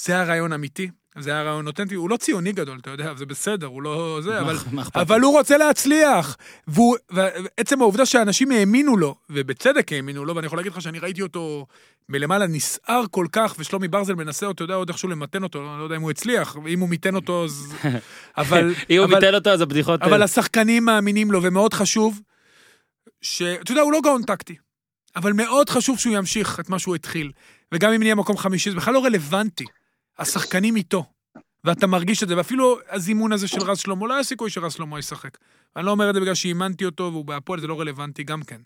זה 0.00 0.20
הרעיון 0.20 0.52
אמיתי, 0.52 0.90
זה 1.20 1.30
היה 1.30 1.42
רעיון 1.42 1.66
אותנטי, 1.66 1.94
הוא 1.94 2.10
לא 2.10 2.16
ציוני 2.16 2.52
גדול, 2.52 2.78
אתה 2.78 2.90
יודע, 2.90 3.14
זה 3.14 3.26
בסדר, 3.26 3.66
הוא 3.66 3.82
לא 3.82 4.18
זה, 4.22 4.40
אבל, 4.40 4.56
אבל 4.94 5.20
הוא 5.20 5.38
רוצה 5.38 5.58
להצליח. 5.58 6.36
והוא, 6.66 6.96
ועצם 7.10 7.80
העובדה 7.80 8.06
שאנשים 8.06 8.50
האמינו 8.50 8.96
לו, 8.96 9.14
ובצדק 9.30 9.92
האמינו 9.92 10.24
לו, 10.24 10.34
ואני 10.36 10.46
יכול 10.46 10.58
להגיד 10.58 10.72
לך 10.72 10.82
שאני 10.82 10.98
ראיתי 10.98 11.22
אותו 11.22 11.66
מלמעלה 12.08 12.46
נסער 12.46 13.04
כל 13.10 13.26
כך, 13.32 13.54
ושלומי 13.58 13.88
ברזל 13.88 14.14
מנסה 14.14 14.50
אתה 14.50 14.64
יודע, 14.64 14.74
עוד 14.74 14.88
איכשהו 14.88 15.08
למתן 15.08 15.42
אותו, 15.42 15.58
אני 15.58 15.78
לא 15.78 15.84
יודע 15.84 15.96
אם 15.96 16.02
הוא 16.02 16.10
הצליח, 16.10 16.56
אם 16.68 16.80
הוא 16.80 16.88
מיתן 16.88 17.14
אותו, 17.14 17.44
אז... 17.44 17.74
אבל... 18.36 18.74
אם 18.90 18.98
הוא 18.98 19.06
מיתן 19.06 19.34
אותו, 19.34 19.50
אז 19.50 19.60
הבדיחות... 19.60 20.02
אבל 20.02 20.22
השחקנים 20.22 20.84
מאמינים 20.84 21.32
לו, 21.32 21.42
ומאוד 21.42 21.74
חשוב, 21.74 22.20
ש... 23.20 23.42
אתה 23.42 23.72
יודע, 23.72 23.82
הוא 23.82 23.92
לא 23.92 24.00
גאון 24.04 24.22
טקטי, 24.22 24.56
אבל 25.16 25.32
מאוד 25.32 25.70
חשוב 25.70 25.98
שהוא 25.98 26.16
ימשיך 26.16 26.60
את 26.60 26.68
מה 26.68 26.78
שהוא 26.78 26.94
התחיל. 26.94 27.32
וגם 27.74 27.92
אם 27.92 28.02
נהיה 28.02 28.14
מקום 28.14 28.36
חמישי, 28.36 28.70
זה 28.70 28.76
בכלל 28.76 28.94
לא 28.94 29.04
רלוונטי. 29.04 29.64
השחקנים 30.18 30.76
איתו. 30.76 31.04
ואתה 31.64 31.86
מרגיש 31.86 32.22
את 32.22 32.28
זה, 32.28 32.36
ואפילו 32.36 32.78
הזימון 32.90 33.32
הזה 33.32 33.48
של 33.48 33.60
רז 33.60 33.78
שלמה, 33.78 34.06
לא 34.06 34.14
היה 34.14 34.24
סיכוי 34.24 34.50
שרז 34.50 34.72
שלמה 34.72 34.98
ישחק. 34.98 35.38
אני 35.76 35.86
לא 35.86 35.90
אומר 35.90 36.10
את 36.10 36.14
זה 36.14 36.20
בגלל 36.20 36.34
שאימנתי 36.34 36.84
אותו 36.84 37.10
והוא 37.12 37.24
בהפועל, 37.24 37.60
זה 37.60 37.66
לא 37.66 37.80
רלוונטי 37.80 38.24
גם 38.24 38.42
כן. 38.42 38.60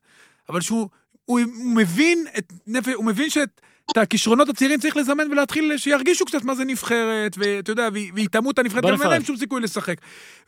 אבל 0.49 0.61
שהוא 0.61 0.89
הוא, 1.25 1.41
הוא 1.41 1.77
מבין, 1.77 2.25
את, 2.39 2.53
הוא 2.95 3.05
מבין 3.05 3.31
שאת 3.31 3.61
את 3.91 3.97
הכישרונות 3.97 4.49
הצעירים 4.49 4.81
צריך 4.81 4.97
לזמן 4.97 5.31
ולהתחיל, 5.31 5.77
שירגישו 5.77 6.25
קצת 6.25 6.45
מה 6.45 6.55
זה 6.55 6.65
נבחרת, 6.65 7.37
ואתה 7.39 7.73
יודע, 7.73 7.89
ויטעמו 8.15 8.51
את 8.51 8.59
הנבחרת, 8.59 8.85
גם 8.85 9.03
אין 9.03 9.11
להם 9.11 9.25
שום 9.25 9.37
סיכוי 9.37 9.61
לשחק. 9.61 9.97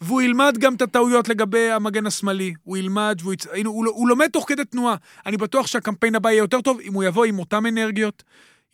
והוא 0.00 0.22
ילמד 0.22 0.58
גם 0.58 0.74
את 0.74 0.82
הטעויות 0.82 1.28
לגבי 1.28 1.70
המגן 1.70 2.06
השמאלי, 2.06 2.54
הוא 2.62 2.76
ילמד, 2.76 3.18
והוא, 3.22 3.32
יצ... 3.32 3.46
הוא, 3.64 3.86
הוא 3.86 4.08
לומד 4.08 4.28
תוך 4.28 4.48
כדי 4.48 4.64
תנועה. 4.64 4.96
אני 5.26 5.36
בטוח 5.36 5.66
שהקמפיין 5.66 6.14
הבא 6.14 6.30
יהיה 6.30 6.38
יותר 6.38 6.60
טוב 6.60 6.80
אם 6.80 6.94
הוא 6.94 7.04
יבוא 7.04 7.24
עם 7.24 7.38
אותן 7.38 7.66
אנרגיות. 7.66 8.22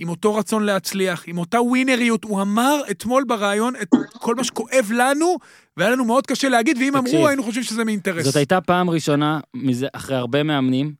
עם 0.00 0.08
אותו 0.08 0.34
רצון 0.34 0.62
להצליח, 0.62 1.24
עם 1.26 1.38
אותה 1.38 1.60
ווינריות. 1.60 2.24
הוא 2.24 2.42
אמר 2.42 2.80
אתמול 2.90 3.24
בריאיון 3.24 3.74
את 3.82 3.88
כל 4.18 4.34
מה 4.34 4.44
שכואב 4.44 4.90
לנו, 4.94 5.36
והיה 5.76 5.90
לנו 5.90 6.04
מאוד 6.04 6.26
קשה 6.26 6.48
להגיד, 6.48 6.76
ואם 6.76 7.00
תקשיב, 7.00 7.14
אמרו, 7.14 7.28
היינו 7.28 7.42
חושבים 7.42 7.64
שזה 7.64 7.84
מאינטרס. 7.84 8.24
זאת 8.24 8.36
הייתה 8.36 8.60
פעם 8.60 8.90
ראשונה, 8.90 9.40
מזה, 9.54 9.86
אחרי 9.92 10.16
הרבה 10.16 10.42
מאמנים, 10.42 10.94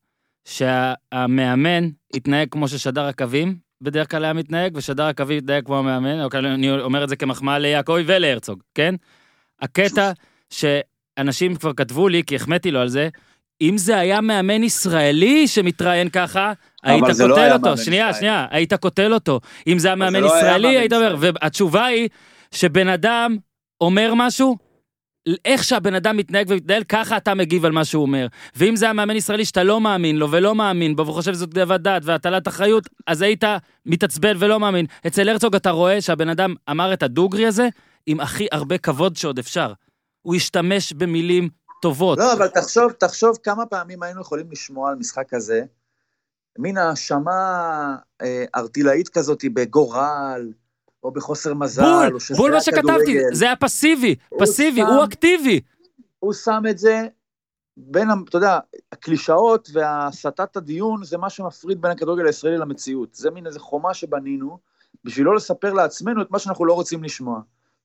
שהמאמן 0.45 1.89
התנהג 2.15 2.49
כמו 2.51 2.69
ששדר 2.69 3.07
הקווים, 3.07 3.57
בדרך 3.81 4.11
כלל 4.11 4.25
היה 4.25 4.33
מתנהג, 4.33 4.77
ושדר 4.77 5.05
הקווים 5.05 5.39
התנהג 5.39 5.65
כמו 5.65 5.79
המאמן, 5.79 6.23
אוקיי, 6.23 6.41
אני 6.41 6.71
אומר 6.71 7.05
את 7.05 7.09
זה 7.09 7.17
כמחמאה 7.17 7.59
ליעקבי 7.59 8.03
ולהרצוג, 8.07 8.63
כן? 8.75 8.95
הקטע 9.61 10.13
שאנשים 10.51 11.57
כבר 11.57 11.73
כתבו 11.73 12.09
לי, 12.09 12.23
כי 12.27 12.37
החמאתי 12.37 12.71
לו 12.71 12.81
על 12.81 12.89
זה, 12.89 13.09
אם 13.61 13.79
זה 13.79 13.99
היה 13.99 14.21
מאמן 14.21 14.63
ישראלי 14.63 15.49
שמתראיין 15.49 16.09
ככה, 16.09 16.53
היית 16.83 17.05
קוטל 17.05 17.27
לא 17.27 17.53
אותו. 17.53 17.77
שנייה, 17.77 18.05
ישראלי. 18.05 18.19
שנייה, 18.19 18.47
היית 18.51 18.75
קוטל 18.75 19.15
אותו. 19.15 19.41
אם 19.67 19.79
זה 19.79 19.89
היה 19.89 19.95
מאמן 19.95 20.21
לא 20.21 20.27
ישראלי, 20.27 20.79
היית 20.79 20.93
אומר, 20.93 21.17
והתשובה 21.19 21.85
היא 21.85 22.09
שבן 22.55 22.89
אדם 22.89 23.37
אומר 23.81 24.13
משהו, 24.17 24.57
איך 25.45 25.65
שהבן 25.65 25.95
אדם 25.95 26.17
מתנהג 26.17 26.47
ומתנהל, 26.49 26.85
ככה 26.85 27.17
אתה 27.17 27.35
מגיב 27.35 27.65
על 27.65 27.73
מה 27.73 27.85
שהוא 27.85 28.03
אומר. 28.03 28.27
ואם 28.57 28.77
זה 28.77 28.91
המאמן 28.91 29.17
ישראלי 29.17 29.45
שאתה 29.45 29.63
לא 29.63 29.81
מאמין 29.81 30.17
לו 30.17 30.31
ולא 30.31 30.55
מאמין 30.55 30.97
בו, 30.97 31.07
וחושב 31.07 31.33
שזאת 31.33 31.55
גאוות 31.55 31.81
דעת 31.81 32.03
והטלת 32.05 32.49
אחריות, 32.49 32.89
אז 33.07 33.23
היית 33.23 33.45
מתעצבן 33.87 34.37
ולא 34.39 34.61
מאמין. 34.61 34.87
אצל 35.07 35.29
הרצוג 35.29 35.55
אתה 35.55 35.71
רואה 35.71 36.01
שהבן 36.01 36.29
אדם 36.29 36.55
אמר 36.71 36.93
את 36.93 37.03
הדוגרי 37.03 37.47
הזה 37.47 37.69
עם 38.07 38.21
הכי 38.21 38.47
הרבה 38.53 38.79
כבוד 38.79 39.17
שעוד 39.17 39.39
אפשר. 39.39 39.73
הוא 40.23 40.35
השתמש 40.35 40.93
במילים 40.93 41.49
טובות. 41.81 42.19
לא, 42.19 42.33
אבל 42.33 42.49
תחשוב, 42.49 42.93
תחשוב 42.93 43.39
כמה 43.43 43.67
פעמים 43.67 44.03
היינו 44.03 44.21
יכולים 44.21 44.51
לשמוע 44.51 44.91
על 44.91 44.97
משחק 44.97 45.29
כזה, 45.29 45.63
מין 46.59 46.79
האשמה 46.79 47.97
אה, 48.23 48.45
ארטילאית 48.55 49.09
כזאת 49.09 49.45
בגורל, 49.55 50.53
או 51.03 51.11
בחוסר 51.11 51.55
מזל, 51.55 51.83
בול, 51.83 52.15
או 52.15 52.21
שזה 52.21 52.37
בול 52.39 52.53
מה 52.53 52.61
שכתבתי. 52.61 53.19
זה 53.33 53.45
היה 53.45 53.57
פסיבי, 53.57 54.15
הוא 54.29 54.41
פסיבי, 54.41 54.81
שם- 54.81 54.87
הוא 54.87 55.05
אקטיבי. 55.05 55.61
הוא 56.19 56.33
שם 56.33 56.63
את 56.71 56.79
זה 56.79 57.07
בין, 57.77 58.09
אתה 58.29 58.37
יודע, 58.37 58.59
הקלישאות 58.93 59.69
והסטת 59.73 60.57
הדיון 60.57 61.05
זה 61.05 61.19
מה 61.19 61.31
שמפריד 61.31 61.81
בין 61.83 61.91
הכדורגל 61.91 62.27
הישראלי 62.27 62.59
למציאות. 62.59 63.15
זה 63.15 63.31
מין 63.31 63.47
איזה 63.47 63.61
חומה 63.61 63.95
שבנינו, 63.95 64.59
בשביל 65.05 65.27
לא 65.27 65.37
לספר 65.37 65.73
לעצמנו 65.73 66.23
את 66.23 66.31
מה 66.31 66.39
שאנחנו 66.39 66.65
לא 66.65 66.73
רוצים 66.73 67.05
לשמוע. 67.05 67.41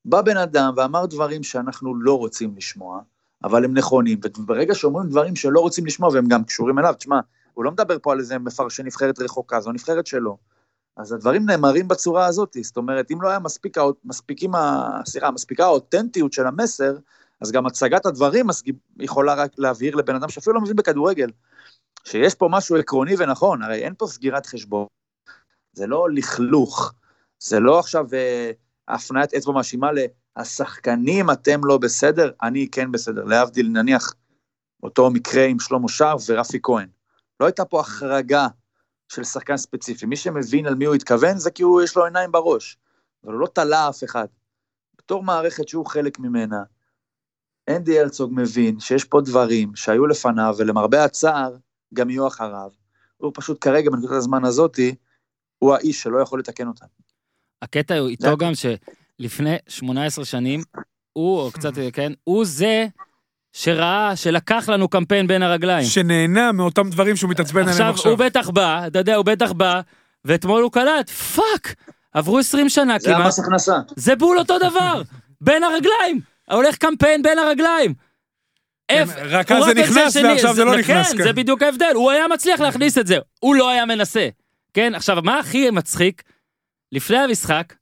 בא 0.06 0.22
בן 0.22 0.38
אדם 0.38 0.74
ואמר 0.78 1.06
דברים 1.06 1.44
שאנחנו 1.44 1.96
לא 1.96 2.18
רוצים 2.18 2.54
לשמוע, 2.58 3.00
אבל 3.44 3.66
הם 3.66 3.74
נכונים, 3.74 4.20
וברגע 4.38 4.76
שאומרים 4.76 5.10
דברים 5.10 5.36
שלא 5.36 5.60
רוצים 5.60 5.86
לשמוע 5.86 6.10
והם 6.14 6.28
גם 6.28 6.44
קשורים 6.44 6.80
אליו, 6.80 6.94
תשמע, 6.94 7.20
הוא 7.54 7.66
לא 7.66 7.72
מדבר 7.72 7.98
פה 8.02 8.12
על 8.12 8.20
איזה 8.20 8.40
מפרשן 8.40 8.86
נבחרת 8.86 9.20
רחוקה, 9.20 9.62
זו 9.62 9.72
נבחרת 9.72 10.08
שלו. 10.08 10.38
אז 10.98 11.12
הדברים 11.12 11.46
נאמרים 11.46 11.88
בצורה 11.88 12.26
הזאת, 12.26 12.58
זאת 12.62 12.78
אומרת, 12.78 13.12
אם 13.12 13.22
לא 13.22 13.30
היה 13.30 13.40
מספיק, 13.40 13.78
מספיקים, 14.06 14.52
סליחה, 15.06 15.32
מספיקה 15.32 15.66
האותנטיות 15.66 16.34
של 16.34 16.48
המסר, 16.48 16.98
אז 17.42 17.52
גם 17.52 17.66
הצגת 17.66 18.06
הדברים 18.06 18.48
יכולה 19.00 19.34
רק 19.34 19.52
להבהיר 19.58 19.96
לבן 19.96 20.16
אדם 20.16 20.30
שאפילו 20.30 20.56
לא 20.56 20.62
מבין 20.62 20.76
בכדורגל, 20.76 21.30
שיש 22.04 22.36
פה 22.36 22.48
משהו 22.52 22.76
עקרוני 22.76 23.16
ונכון, 23.18 23.64
הרי 23.64 23.84
אין 23.84 23.94
פה 23.98 24.08
סגירת 24.08 24.46
חשבון, 24.46 24.86
זה 25.74 25.88
לא 25.88 26.10
לכלוך, 26.10 26.94
זה 27.40 27.60
לא 27.60 27.80
עכשיו 27.80 28.06
אה, 28.14 28.52
הפניית 28.88 29.34
אצבע 29.34 29.54
מאשימה 29.54 29.92
להשחקנים 30.38 31.32
אתם 31.32 31.62
לא 31.64 31.78
בסדר, 31.78 32.32
אני 32.44 32.68
כן 32.72 32.92
בסדר, 32.92 33.24
להבדיל 33.24 33.68
נניח 33.68 34.14
אותו 34.84 35.10
מקרה 35.10 35.46
עם 35.46 35.60
שלמה 35.60 35.90
שרף 35.90 36.24
ורפי 36.30 36.60
כהן. 36.64 36.88
לא 37.40 37.46
הייתה 37.46 37.66
פה 37.66 37.80
החרגה 37.80 38.48
של 39.10 39.24
שחקן 39.24 39.58
ספציפי, 39.58 40.06
מי 40.06 40.16
שמבין 40.16 40.66
על 40.66 40.76
מי 40.76 40.86
הוא 40.86 40.96
התכוון 40.96 41.38
זה 41.38 41.52
כי 41.52 41.64
הוא 41.64 41.82
יש 41.82 41.96
לו 41.96 42.06
עיניים 42.06 42.32
בראש, 42.32 42.78
אבל 43.24 43.34
הוא 43.34 43.42
לא 43.42 43.48
תלה 43.48 43.90
אף 43.90 44.04
אחד. 44.04 44.28
בתור 44.98 45.24
מערכת 45.24 45.68
שהוא 45.68 45.86
חלק 45.86 46.20
ממנה, 46.20 46.64
אנדי 47.70 48.00
הרצוג 48.00 48.32
מבין 48.36 48.80
שיש 48.80 49.04
פה 49.04 49.22
דברים 49.22 49.76
שהיו 49.76 50.08
לפניו, 50.08 50.56
ולמרבה 50.58 51.04
הצער, 51.04 51.56
גם 51.94 52.10
יהיו 52.10 52.28
אחריו. 52.28 52.70
הוא 53.18 53.32
פשוט 53.36 53.58
כרגע, 53.62 53.92
בנקודת 53.92 54.12
הזמן 54.12 54.46
הזאתי, 54.46 54.96
הוא 55.60 55.76
האיש 55.76 56.04
שלא 56.04 56.20
יכול 56.20 56.40
לתקן 56.40 56.68
אותם. 56.68 56.86
הקטע 57.62 57.98
הוא 57.98 58.10
איתו 58.10 58.38
גם 58.38 58.56
שלפני 59.22 59.56
18 59.68 60.26
שנים, 60.26 60.64
הוא, 61.14 61.40
או 61.40 61.52
קצת, 61.52 61.72
כן, 61.94 62.12
הוא 62.24 62.46
זה 62.46 62.88
שראה, 63.54 64.16
שלקח 64.16 64.70
לנו 64.70 64.88
קמפיין 64.88 65.28
בין 65.28 65.44
הרגליים. 65.44 65.86
שנהנה 65.88 66.52
מאותם 66.52 66.90
דברים 66.90 67.16
שהוא 67.16 67.30
מתעצבן 67.30 67.60
עליהם 67.60 67.72
עכשיו, 67.72 67.90
עכשיו. 67.90 68.12
הוא 68.12 68.20
בטח 68.20 68.50
בא, 68.50 68.88
אתה 68.88 69.00
יודע, 69.00 69.16
הוא 69.16 69.26
בטח 69.26 69.52
בא, 69.52 69.82
ואתמול 70.26 70.64
הוא 70.64 70.72
קלט, 70.72 71.10
fuck, 71.10 71.76
עברו 72.14 72.40
20 72.40 72.70
שנה 72.70 73.00
זה 73.00 73.10
כמעט, 73.10 73.22
המס 73.26 73.40
הכנסה. 73.40 73.76
זה 73.96 74.16
בול 74.16 74.40
אותו 74.40 74.60
דבר, 74.60 75.02
בין 75.42 75.64
הרגליים, 75.64 76.22
הולך 76.52 76.78
קמפיין 76.78 77.22
בין 77.22 77.40
הרגליים. 77.40 77.94
כן, 78.88 79.06
רק 79.30 79.52
אז 79.52 79.64
זה 79.66 79.74
נכנס 79.74 80.16
ועכשיו 80.16 80.54
זה 80.54 80.66
לא 80.66 80.78
נכנס, 80.78 81.12
כן, 81.12 81.18
כן. 81.18 81.24
זה 81.24 81.34
בדיוק 81.34 81.64
ההבדל, 81.64 81.92
הוא 81.96 82.12
היה 82.12 82.28
מצליח 82.28 82.60
להכניס 82.60 82.98
את 82.98 83.08
זה, 83.08 83.18
הוא 83.40 83.56
לא 83.56 83.70
היה 83.70 83.86
מנסה. 83.86 84.30
כן, 84.74 84.96
עכשיו, 84.96 85.18
מה 85.24 85.40
הכי 85.40 85.70
מצחיק? 85.72 86.24
לפני 86.92 87.18
המשחק, 87.18 87.74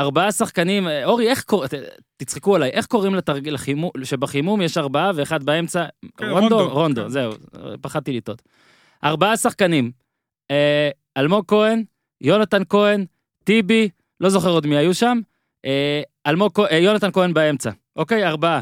ארבעה 0.00 0.32
שחקנים, 0.32 0.88
אה, 0.88 1.04
אורי, 1.04 1.28
איך 1.28 1.42
קוראים, 1.42 1.68
תצחקו 2.16 2.56
עליי, 2.56 2.70
איך 2.70 2.86
קוראים 2.86 3.14
לתרגיל 3.14 3.54
החימום, 3.54 3.90
שבחימום 4.04 4.62
יש 4.62 4.78
ארבעה 4.78 5.10
ואחד 5.14 5.42
באמצע? 5.42 5.84
כן, 6.16 6.28
רונדו? 6.28 6.68
רונדו, 6.70 7.02
כן. 7.02 7.08
זהו, 7.08 7.32
פחדתי 7.80 8.12
לטעות. 8.12 8.42
ארבעה 9.04 9.36
שחקנים, 9.36 9.90
אה, 10.50 10.90
אלמוג 11.16 11.44
כהן, 11.48 11.82
יונתן 12.20 12.62
כהן, 12.68 13.04
טיבי, 13.44 13.88
לא 14.20 14.28
זוכר 14.28 14.50
עוד 14.50 14.66
מי 14.66 14.76
היו 14.76 14.94
שם, 14.94 15.18
אה, 15.64 16.02
אלמוג, 16.26 16.52
כהן- 16.54 16.82
יונתן 16.82 17.10
כהן 17.12 17.34
באמצע, 17.34 17.70
אוקיי, 17.96 18.26
ארבעה. 18.26 18.60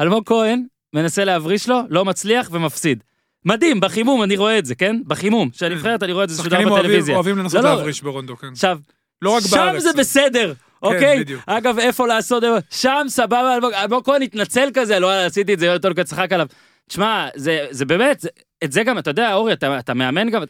אלמוג 0.00 0.22
כהן 0.26 0.64
מנסה 0.94 1.24
להבריש 1.24 1.68
לו, 1.68 1.80
לא 1.88 2.04
מצליח 2.04 2.48
ומפסיד. 2.52 3.02
מדהים, 3.44 3.80
בחימום 3.80 4.22
אני 4.22 4.36
רואה 4.36 4.58
את 4.58 4.66
זה, 4.66 4.74
כן? 4.74 5.00
בחימום, 5.06 5.50
של 5.52 5.66
הנבחרת 5.66 6.02
אני 6.02 6.12
רואה 6.12 6.24
את 6.24 6.28
זה 6.28 6.36
שודר 6.36 6.48
שחקנים 6.50 6.68
אוהבים- 6.68 7.00
בטלוויזיה. 7.00 7.18
לנסות 7.42 7.64
לא. 7.64 7.70
להבריש 7.74 8.02
ברונדו, 8.02 8.36
כן. 8.36 8.46
עכשיו, 8.52 8.78
לא 9.22 9.30
רק 9.36 9.42
שם 9.42 9.56
בארץ. 9.56 9.82
זה 9.82 9.90
בסדר, 9.98 10.52
אוקיי? 10.82 11.20
בדיוק. 11.20 11.42
אגב, 11.46 11.78
איפה 11.78 12.06
לעשות, 12.06 12.42
שם 12.70 13.06
סבבה, 13.08 13.54
אלמוג- 13.54 13.72
כהן 14.04 14.22
התנצל 14.22 14.68
כזה, 14.74 14.98
לא 14.98 15.12
עשיתי 15.26 15.54
את 15.54 15.58
זה, 15.58 15.66
יונתן 15.66 15.94
כהן 15.94 16.04
צחק 16.04 16.32
עליו. 16.32 16.46
תשמע, 16.88 17.28
זה, 17.34 17.66
זה 17.70 17.84
באמת, 17.84 18.20
זה, 18.20 18.28
את 18.64 18.72
זה 18.72 18.82
גם, 18.82 18.98
אתה 18.98 19.10
יודע, 19.10 19.34
אורי, 19.34 19.52
אתה, 19.52 19.78
אתה 19.78 19.94
מאמן 19.94 20.30
גם, 20.30 20.42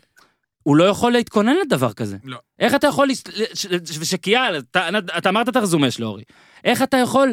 הוא 0.62 0.76
לא 0.76 0.84
יכול 0.84 1.12
להתכונן 1.12 1.54
לדבר 1.66 1.92
כזה. 1.92 2.16
לא. 2.24 2.36
איך 2.58 2.74
אתה 2.74 2.86
יכול, 2.86 3.08
לס- 3.08 3.24
ש- 3.54 3.66
ש- 3.66 3.98
ושקיאל, 4.00 4.58
אתה, 4.70 4.88
אתה 5.18 5.28
אמרת 5.28 5.48
את 5.48 5.56
הרזומה 5.56 5.90
שלו, 5.90 6.06
אורי. 6.06 6.22
איך 6.64 6.82
אתה 6.82 6.96
יכול, 6.96 7.32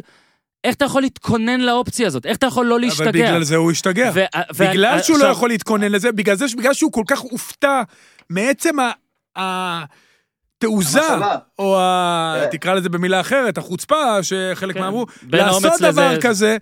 איך 0.63 0.75
אתה 0.75 0.86
יכול 0.86 1.01
להתכונן 1.01 1.60
לאופציה 1.62 2.08
הזאת? 2.08 2.25
איך 2.25 2.38
אתה 2.38 2.45
יכול 2.45 2.65
לא 2.65 2.79
להשתגע? 2.79 3.10
אבל 3.10 3.12
בגלל 3.12 3.43
זה 3.43 3.55
הוא 3.55 3.71
השתגע. 3.71 4.12
ו- 4.13 4.19
ו- 4.55 4.69
בגלל 4.69 5.01
שהוא 5.01 5.17
לא 5.17 5.23
עכשיו- 5.23 5.31
יכול 5.31 5.49
להתכונן 5.49 5.91
לזה, 5.91 6.12
בגלל 6.12 6.36
זה, 6.36 6.45
בגלל 6.58 6.73
שהוא 6.73 6.91
כל 6.91 7.03
כך 7.08 7.19
הופתע 7.19 7.81
מעצם 8.29 8.75
ה- 8.79 9.84
התעוזה. 10.65 10.99
או 11.60 11.80
ה... 11.80 12.36
כן. 12.41 12.58
תקרא 12.58 12.73
לזה 12.73 12.89
במילה 12.89 13.21
אחרת, 13.21 13.58
החוצפה, 13.58 14.23
שחלק 14.23 14.75
כן. 14.75 14.82
מהאמרו, 14.82 15.06
בין 15.23 15.45
לעשות 15.45 15.82
דבר 15.82 16.21
כזה, 16.21 16.58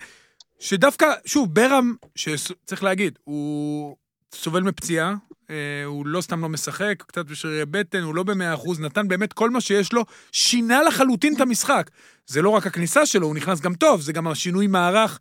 שדווקא, 0.60 1.08
שוב, 1.26 1.54
ברם, 1.56 1.94
שצריך 2.16 2.84
להגיד, 2.84 3.20
הוא 3.24 3.96
סובל 4.34 4.64
מפציעה, 4.64 5.16
אה, 5.50 5.56
הוא 5.86 6.08
לא 6.08 6.22
סתם 6.22 6.42
לא 6.42 6.50
משחק, 6.50 7.04
קצת 7.08 7.26
בשרירי 7.26 7.66
בטן, 7.66 8.04
הוא 8.04 8.16
לא 8.16 8.24
במאה 8.24 8.54
אחוז, 8.54 8.80
נתן 8.80 9.08
באמת 9.08 9.34
כל 9.34 9.50
מה 9.50 9.62
שיש 9.62 9.94
לו, 9.94 10.06
שינה 10.32 10.84
לחלוטין 10.84 11.36
את 11.36 11.42
המשחק. 11.42 11.92
זה 12.28 12.42
לא 12.42 12.50
רק 12.50 12.68
הכניסה 12.68 13.06
שלו, 13.06 13.28
הוא 13.28 13.36
נכנס 13.36 13.62
גם 13.62 13.76
טוב, 13.76 14.02
זה 14.02 14.14
גם 14.14 14.28
השינוי 14.28 14.68
מערך, 14.68 15.20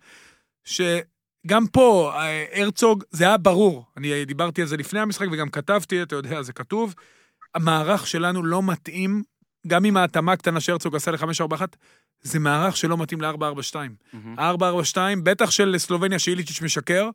שגם 0.65 1.67
פה, 1.73 2.13
אה, 2.15 2.45
הרצוג, 2.53 3.05
זה 3.11 3.25
היה 3.25 3.37
ברור. 3.37 3.85
אני 3.97 4.25
דיברתי 4.25 4.63
על 4.63 4.69
זה 4.69 4.77
לפני 4.77 5.01
המשחק 5.01 5.27
וגם 5.33 5.49
כתבתי, 5.49 6.03
אתה 6.03 6.17
יודע, 6.17 6.43
זה 6.43 6.53
כתוב. 6.53 6.95
המערך 7.55 8.07
שלנו 8.07 8.45
לא 8.45 8.63
מתאים, 8.63 9.23
גם 9.67 9.85
עם 9.85 9.97
ההתאמה 9.97 10.33
הקטנה 10.33 10.61
שהרצוג 10.61 10.97
עשה 10.97 11.11
ל-541, 11.11 11.63
זה 12.23 12.39
מערך 12.39 12.77
שלא 12.77 12.99
מתאים 12.99 13.21
ל-442. 13.21 13.77
מהמם. 14.13 14.39
442, 14.39 15.25
בטח 15.25 15.51
של 15.51 15.75
סלובניה 15.79 16.19
שאיליצ'יץ' 16.19 16.63
משקר, 16.63 17.11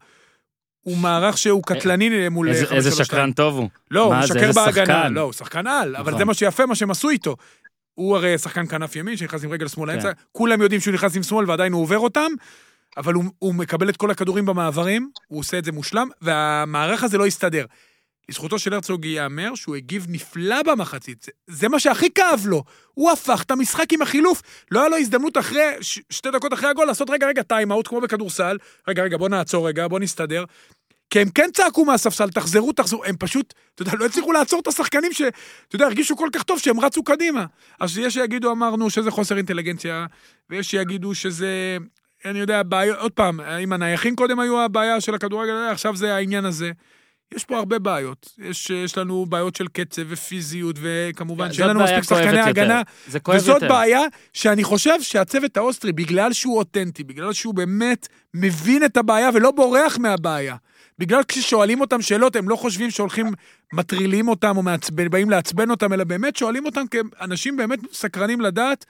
הוא 0.81 0.97
מערך 0.97 1.37
שהוא 1.37 1.63
קטלני 1.63 2.29
מול 2.29 2.49
איזה, 2.49 2.59
איזה 2.59 2.91
542. 2.91 3.05
שקרן 3.05 3.31
טוב 3.31 3.57
הוא. 3.57 3.69
לא, 3.91 4.03
הוא 4.03 4.15
משקר 4.15 4.51
בהגנה. 4.51 5.09
לא, 5.09 5.21
הוא 5.21 5.33
שחקן 5.33 5.67
על, 5.67 5.95
אבל 5.95 6.07
נכון. 6.07 6.19
זה 6.19 6.25
מה 6.25 6.33
שיפה, 6.33 6.65
מה 6.65 6.75
שהם 6.75 6.91
עשו 6.91 7.09
איתו. 7.09 7.35
הוא 7.93 8.15
הרי 8.15 8.37
שחקן 8.37 8.67
כנף 8.67 8.95
ימין, 8.95 9.17
שנכנס 9.17 9.43
עם 9.43 9.51
רגל 9.51 9.67
שמאל 9.67 9.89
כן. 9.89 9.93
לאמצע, 9.93 10.11
כולם 10.31 10.61
יודעים 10.61 10.81
שהוא 10.81 10.93
נכנס 10.93 11.15
עם 11.15 11.23
שמאל 11.23 11.49
ועדיין 11.49 11.73
הוא 11.73 11.81
עובר 11.81 11.99
אותם, 11.99 12.31
אבל 12.97 13.13
הוא, 13.13 13.23
הוא 13.39 13.55
מקבל 13.55 13.89
את 13.89 13.97
כל 13.97 14.11
הכדורים 14.11 14.45
במעברים, 14.45 15.09
הוא 15.27 15.39
עושה 15.39 15.57
את 15.57 15.65
זה 15.65 15.71
מושלם, 15.71 16.07
והמערך 16.21 17.03
הזה 17.03 17.17
לא 17.17 17.27
יסתדר. 17.27 17.65
לזכותו 18.29 18.59
של 18.59 18.73
הרצוג 18.73 19.05
ייאמר 19.05 19.55
שהוא 19.55 19.75
הגיב 19.75 20.05
נפלא 20.09 20.63
במחצית. 20.63 21.23
זה, 21.23 21.31
זה 21.47 21.69
מה 21.69 21.79
שהכי 21.79 22.09
כאב 22.15 22.43
לו. 22.45 22.63
הוא 22.93 23.11
הפך 23.11 23.43
את 23.43 23.51
המשחק 23.51 23.93
עם 23.93 24.01
החילוף. 24.01 24.41
לא 24.71 24.79
היה 24.79 24.89
לו 24.89 24.97
הזדמנות 24.97 25.37
אחרי, 25.37 25.61
ש, 25.81 25.99
שתי 26.09 26.31
דקות 26.31 26.53
אחרי 26.53 26.69
הגול, 26.69 26.85
לעשות 26.85 27.09
רגע, 27.09 27.27
רגע, 27.27 27.43
טיים 27.43 27.71
אאוט, 27.71 27.87
כמו 27.87 28.01
בכדורסל. 28.01 28.57
רגע, 28.87 29.03
רגע, 29.03 29.17
בוא 29.17 29.29
נעצור 29.29 29.67
רגע, 29.67 29.87
בוא 29.87 29.99
נסתדר. 29.99 30.43
כי 31.09 31.19
הם 31.19 31.29
כן 31.29 31.49
צעקו 31.53 31.85
מהספסל, 31.85 32.29
תחזרו, 32.29 32.73
תחזרו, 32.73 33.05
הם 33.05 33.15
פשוט, 33.19 33.53
אתה 33.75 33.81
יודע, 33.81 33.91
לא 33.99 34.05
הצליחו 34.05 34.31
לעצור 34.31 34.59
את 34.59 34.67
השחקנים 34.67 35.13
ש... 35.13 35.21
אתה 35.67 35.75
יודע, 35.75 35.85
הרגישו 35.85 36.17
כל 36.17 36.29
כך 36.33 36.43
טוב 36.43 36.59
שהם 36.59 36.79
רצו 36.79 37.03
קדימה. 37.03 37.45
אז 37.79 37.97
יש 37.97 38.13
שיגידו, 38.13 38.51
אמרנו, 38.51 38.89
שזה 38.89 39.11
חוסר 39.11 39.37
אינטליגנציה, 39.37 40.05
ויש 40.49 40.71
שיגידו 40.71 41.15
שזה, 41.15 41.77
אני 42.25 42.39
יודע, 42.39 42.63
בעיות, 42.63 42.97
עוד 42.97 43.11
פעם, 43.11 43.41
אם 43.41 43.73
הנייחים 43.73 44.15
קודם 44.15 44.39
היו 44.39 44.61
הבעיה 44.61 45.01
של 45.01 45.15
הכדורגל, 45.15 45.53
עכשיו 45.71 45.95
זה 45.95 46.15
העניין 46.15 46.45
הזה. 46.45 46.71
יש 47.33 47.45
פה 47.45 47.57
הרבה 47.57 47.79
בעיות. 47.79 48.29
יש, 48.37 48.69
יש 48.69 48.97
לנו 48.97 49.25
בעיות 49.25 49.55
של 49.55 49.67
קצב 49.67 50.01
ופיזיות, 50.07 50.75
וכמובן 50.81 51.53
שאין 51.53 51.69
לנו 51.69 51.79
מספיק 51.83 52.03
שחקני. 52.03 52.39
הגנה. 52.39 52.81
זה 53.07 53.19
כואב 53.19 53.37
וזאת 53.37 53.61
יותר. 53.61 53.73
בעיה 53.73 54.01
שאני 54.33 54.63
חושב 54.63 55.01
שהצוות 55.01 55.57
האוסטרי, 55.57 55.91
בגלל 55.91 56.33
שהוא 56.33 56.57
אותנטי, 56.57 57.03
בגלל 57.03 57.33
שהוא 57.33 57.53
באמת 57.53 58.07
מבין 58.33 58.85
את 58.85 58.97
הבעיה 58.97 59.29
ולא 59.33 59.51
בורח 59.51 59.97
מהבעיה, 59.97 60.55
בגלל 60.99 61.21
כששואלים 61.27 61.81
אותם 61.81 62.01
שאלות, 62.01 62.35
הם 62.35 62.49
לא 62.49 62.55
חושבים 62.55 62.91
שהולכים, 62.91 63.27
מטרילים 63.73 64.27
אותם 64.27 64.57
או 64.57 64.63
מעצבן, 64.63 65.09
באים 65.09 65.29
לעצבן 65.29 65.69
אותם, 65.69 65.93
אלא 65.93 66.03
באמת 66.03 66.35
שואלים 66.35 66.65
אותם 66.65 66.81
כאנשים 66.87 67.57
באמת 67.57 67.79
סקרנים 67.93 68.41
לדעת 68.41 68.85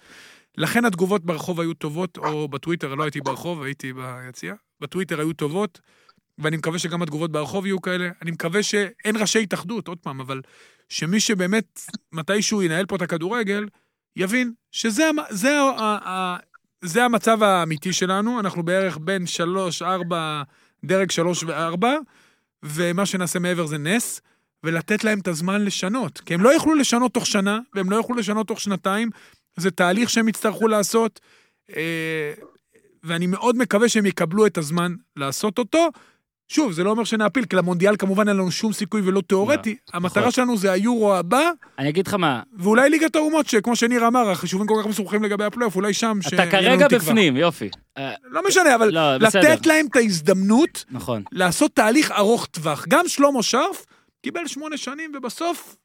לכן 0.57 0.85
התגובות 0.85 1.25
ברחוב 1.25 1.59
היו 1.59 1.73
טובות, 1.73 2.17
או 2.17 2.47
בטוויטר, 2.47 2.95
לא 2.95 3.03
הייתי 3.03 3.21
ברחוב, 3.21 3.63
הייתי 3.63 3.93
ביציע, 3.93 4.53
בטוויטר 4.81 5.19
היו 5.19 5.33
טובות, 5.33 5.79
ואני 6.37 6.57
מקווה 6.57 6.79
שגם 6.79 7.01
התגובות 7.01 7.31
ברחוב 7.31 7.65
יהיו 7.65 7.81
כאלה. 7.81 8.09
אני 8.21 8.31
מקווה 8.31 8.63
שאין 8.63 9.15
ראשי 9.15 9.43
התאחדות, 9.43 9.87
עוד 9.87 9.97
פעם, 9.97 10.21
אבל 10.21 10.41
שמי 10.89 11.19
שבאמת 11.19 11.81
מתישהו 12.11 12.61
ינהל 12.61 12.85
פה 12.85 12.95
את 12.95 13.01
הכדורגל, 13.01 13.65
יבין 14.15 14.53
שזה 14.71 15.09
זה, 15.29 15.59
זה 16.81 17.03
המצב 17.03 17.43
האמיתי 17.43 17.93
שלנו, 17.93 18.39
אנחנו 18.39 18.63
בערך 18.63 18.97
בין 19.01 19.25
שלוש, 19.25 19.81
ארבע, 19.81 20.43
דרג 20.85 21.11
שלוש 21.11 21.43
וארבע, 21.43 21.97
ומה 22.63 23.05
שנעשה 23.05 23.39
מעבר 23.39 23.65
זה 23.65 23.77
נס, 23.77 24.21
ולתת 24.63 25.03
להם 25.03 25.19
את 25.19 25.27
הזמן 25.27 25.65
לשנות. 25.65 26.19
כי 26.19 26.33
הם 26.33 26.41
לא 26.41 26.49
יוכלו 26.49 26.75
לשנות 26.75 27.13
תוך 27.13 27.25
שנה, 27.25 27.59
והם 27.75 27.89
לא 27.89 27.95
יוכלו 27.95 28.15
לשנות 28.15 28.47
תוך 28.47 28.61
שנתיים, 28.61 29.09
זה 29.55 29.71
תהליך 29.71 30.09
שהם 30.09 30.27
יצטרכו 30.27 30.67
לעשות, 30.67 31.19
אה, 31.75 32.33
ואני 33.03 33.27
מאוד 33.27 33.57
מקווה 33.57 33.89
שהם 33.89 34.05
יקבלו 34.05 34.45
את 34.45 34.57
הזמן 34.57 34.95
לעשות 35.15 35.57
אותו. 35.57 35.89
שוב, 36.49 36.71
זה 36.71 36.83
לא 36.83 36.89
אומר 36.89 37.03
שנעפיל, 37.03 37.45
כי 37.45 37.55
למונדיאל 37.55 37.95
כמובן 37.97 38.27
אין 38.29 38.37
לנו 38.37 38.51
שום 38.51 38.73
סיכוי 38.73 39.01
ולא 39.05 39.21
תיאורטי. 39.21 39.75
המטרה 39.93 40.21
נכון. 40.23 40.31
שלנו 40.31 40.57
זה 40.57 40.71
היורו 40.71 41.15
הבא, 41.15 41.49
אני 41.79 41.89
אגיד 41.89 42.07
לך 42.07 42.13
מה, 42.13 42.41
ואולי 42.57 42.89
ליגת 42.89 43.15
האומות, 43.15 43.47
שכמו 43.47 43.75
שניר 43.75 44.07
אמר, 44.07 44.29
החישובים 44.29 44.67
כל 44.67 44.73
כך 44.81 44.87
מסובכים 44.89 45.23
לגבי 45.23 45.43
הפלייאוף, 45.43 45.75
אולי 45.75 45.93
שם, 45.93 46.17
אתה 46.21 46.29
שיהיה 46.29 46.45
לנו 46.45 46.51
כרגע 46.51 46.87
תקווה. 46.87 46.99
בפנים, 46.99 47.37
יופי. 47.37 47.69
לא 48.31 48.41
משנה, 48.47 48.75
אבל 48.75 48.89
לא, 48.93 49.17
בסדר. 49.17 49.53
לתת 49.53 49.65
להם 49.65 49.85
את 49.91 49.95
ההזדמנות 49.95 50.85
נכון. 50.91 51.23
לעשות 51.31 51.71
תהליך 51.75 52.11
ארוך 52.11 52.45
טווח. 52.45 52.85
גם 52.89 53.07
שלמה 53.07 53.43
שרף 53.43 53.85
קיבל 54.23 54.47
שמונה 54.47 54.77
שנים, 54.77 55.11
ובסוף, 55.17 55.75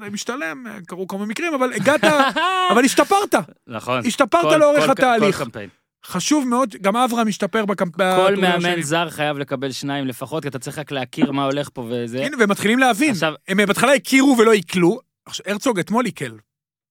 לא 0.00 0.06
משתלם, 0.10 0.64
קרו 0.86 1.08
כמה 1.08 1.26
מקרים, 1.26 1.54
אבל 1.54 1.72
הגעת, 1.72 2.04
אבל 2.72 2.84
השתפרת. 2.84 3.34
נכון. 3.66 4.02
השתפרת 4.06 4.42
כל- 4.42 4.56
לאורך 4.56 4.84
כל- 4.84 4.90
התהליך. 4.90 5.38
כל 5.38 5.44
קמפיין. 5.44 5.68
חשוב 6.06 6.48
מאוד, 6.48 6.74
גם 6.80 6.96
אברהם 6.96 7.28
השתפר 7.28 7.64
בקמפ... 7.64 7.96
כל 7.96 8.36
מאמן 8.36 8.70
השני. 8.70 8.82
זר 8.82 9.10
חייב 9.10 9.38
לקבל 9.38 9.72
שניים 9.72 10.06
לפחות, 10.06 10.42
כי 10.42 10.48
אתה 10.48 10.58
צריך 10.58 10.78
רק 10.78 10.90
להכיר 10.90 11.32
מה 11.32 11.44
הולך 11.44 11.68
פה 11.72 11.86
וזה. 11.90 12.24
הנה, 12.26 12.36
והם 12.40 12.50
מתחילים 12.50 12.78
להבין. 12.78 13.10
עכשיו- 13.10 13.34
הם 13.48 13.56
בהתחלה 13.66 13.92
הכירו 13.92 14.36
ולא 14.38 14.52
עיכלו. 14.52 14.98
עכשיו, 15.26 15.46
הרצוג 15.48 15.78
אתמול 15.78 16.04
עיכל. 16.04 16.24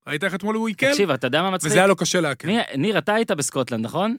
ראית 0.07 0.23
איך 0.23 0.35
אתמול 0.35 0.55
הוא 0.55 0.67
עיכל? 0.67 0.89
תקשיב, 0.91 1.11
אתה 1.11 1.27
יודע 1.27 1.41
מה 1.41 1.51
מצחיק? 1.51 1.71
וזה 1.71 1.79
היה 1.79 1.87
לו 1.87 1.95
קשה 1.95 2.21
לעכל. 2.21 2.47
ניר, 2.75 2.97
אתה 2.97 3.13
היית 3.13 3.31
בסקוטלנד, 3.31 3.85
נכון? 3.85 4.15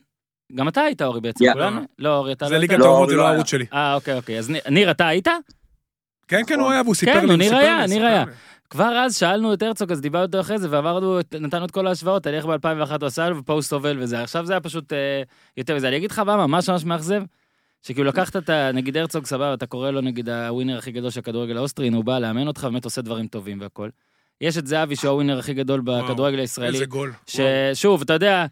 גם 0.55 0.67
אתה 0.67 0.81
היית, 0.81 1.01
אורי, 1.01 1.21
בעצם. 1.21 1.45
כולנו? 1.53 1.81
לא, 1.99 2.17
אורי, 2.17 2.31
אתה 2.33 2.45
זה 2.47 2.53
לא 2.53 2.59
ליגת 2.59 2.71
היית? 2.71 2.79
לא, 2.81 2.85
האומות, 2.85 3.09
זה 3.09 3.15
לא 3.15 3.21
לא 3.21 3.25
היה. 3.27 3.31
הערוץ 3.33 3.47
שלי. 3.49 3.65
אה, 3.73 3.93
אוקיי, 3.93 4.13
אוקיי. 4.17 4.39
אז 4.39 4.51
ניר- 4.69 4.91
אתה 4.91 5.07
היית? 5.07 5.27
כן, 6.27 6.41
כן, 6.47 6.59
הוא 6.59 6.71
היה, 6.71 6.81
והוא 6.81 6.95
סיפר 6.95 7.13
כן, 7.13 7.19
לי. 7.19 7.23
הוא 7.23 7.31
הוא 7.31 7.37
ניר 7.37 7.47
סיפר 7.49 7.59
היה, 7.61 7.77
לי, 7.77 7.87
ניר 7.87 7.87
סיפר 7.97 8.05
היה. 8.05 8.23
כבר 8.71 8.97
אז 8.97 9.17
שאלנו 9.17 9.53
את 9.53 9.61
הרצוג, 9.61 9.91
אז 9.91 10.01
דיברנו 10.01 10.25
איתו 10.25 10.39
אחרי 10.39 10.57
זה, 10.57 10.67
ועברנו, 10.71 11.19
נתנו 11.39 11.65
את 11.65 11.71
כל 11.71 11.87
ההשוואות, 11.87 12.27
על 12.27 12.33
איך 12.33 12.45
ב-2001 12.45 12.97
הוא 13.01 13.07
עשה, 13.07 13.29
ופוסט 13.37 13.73
הובל 13.73 13.97
וזה. 13.99 14.23
עכשיו 14.23 14.45
זה 14.45 14.53
היה 14.53 14.59
פשוט 14.59 14.93
אה, 14.93 15.23
יותר 15.57 15.75
מזה. 15.75 15.87
אני 15.87 15.97
אגיד 15.97 16.11
לך 16.11 16.19
מה, 16.19 16.47
ממש 16.47 16.69
ממש 16.69 16.85
מאכזב, 16.85 17.23
שכאילו 17.81 18.07
לקחת 18.07 18.35
את 18.35 18.49
ה... 18.49 18.71
נגיד 18.71 18.97
הרצוג, 18.97 19.25
סבבה, 19.25 19.53
אתה 19.53 19.65
קורא 19.65 19.91
לו 19.91 20.01
נגיד 20.01 20.29
הווינר 20.29 20.77
הכי 20.77 20.91
גדול 20.91 21.09
של 21.09 21.19
הכדורגל 21.19 21.57
האוסטרי, 21.57 21.87
הנה, 21.87 21.97
הוא 21.97 22.05
בא 22.05 22.19
לאמן 22.19 22.47
אותך, 22.47 22.63
באמת 22.63 22.85
עושה 22.85 23.01
דברים 23.01 23.27
טובים 23.27 23.61
והכל. 23.61 23.89
יש 24.41 24.57
את 24.57 24.67
זהבי, 24.67 24.95
שהוא 24.95 25.11
הווינר 25.11 25.39
הכי 25.39 25.53
גדול 25.53 25.81
בכדורגל 25.81 26.39
הישראלי. 26.39 26.73
איזה 26.73 26.85
גול. 26.85 27.13
ששוב, 27.27 28.01
אתה 28.01 28.13
יודע, 28.13 28.45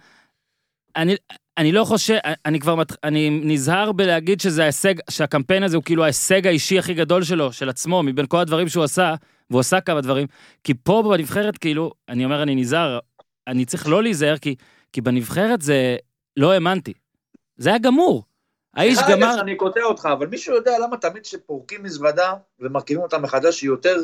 אני, 0.96 1.16
אני 1.60 1.72
לא 1.72 1.84
חושב, 1.84 2.18
אני 2.46 2.60
כבר, 2.60 2.76
מת, 2.76 2.92
אני 3.04 3.30
נזהר 3.30 3.92
בלהגיד 3.92 4.42
שזה 4.42 4.64
ההישג, 4.64 4.94
שהקמפיין 5.10 5.64
הזה 5.64 5.76
הוא 5.76 5.84
כאילו 5.84 6.04
ההישג 6.04 6.48
האישי 6.48 6.80
הכי 6.80 6.94
גדול 6.94 7.24
שלו, 7.24 7.54
של 7.54 7.70
עצמו, 7.70 8.04
מבין 8.04 8.26
כל 8.28 8.38
הדברים 8.38 8.70
שהוא 8.70 8.84
עשה, 8.84 9.16
והוא 9.50 9.60
עשה 9.60 9.82
כמה 9.82 10.02
דברים, 10.02 10.28
כי 10.64 10.74
פה 10.74 11.04
בנבחרת, 11.12 11.58
כאילו, 11.58 11.92
אני 12.10 12.26
אומר, 12.26 12.44
אני 12.44 12.56
נזהר, 12.56 13.00
אני 13.48 13.66
צריך 13.66 13.88
לא 13.88 14.04
להיזהר, 14.04 14.38
כי, 14.38 14.56
כי 14.94 15.02
בנבחרת 15.02 15.62
זה, 15.62 15.98
לא 16.38 16.52
האמנתי. 16.52 16.94
זה 17.58 17.70
היה 17.70 17.78
גמור. 17.78 18.24
האיש 18.74 18.96
סליחה 18.96 19.14
רגע 19.14 19.26
גמר, 19.26 19.36
שאני 19.36 19.56
קוטע 19.56 19.84
אותך, 19.84 20.10
אבל 20.14 20.28
מישהו 20.28 20.56
יודע 20.56 20.72
למה 20.80 20.98
תמיד 20.98 21.24
כשפורקים 21.24 21.84
מזוודה 21.84 22.34
ומרכיבים 22.60 23.04
אותה 23.04 23.18
מחדש 23.18 23.62
היא 23.62 23.68
יותר 23.68 23.96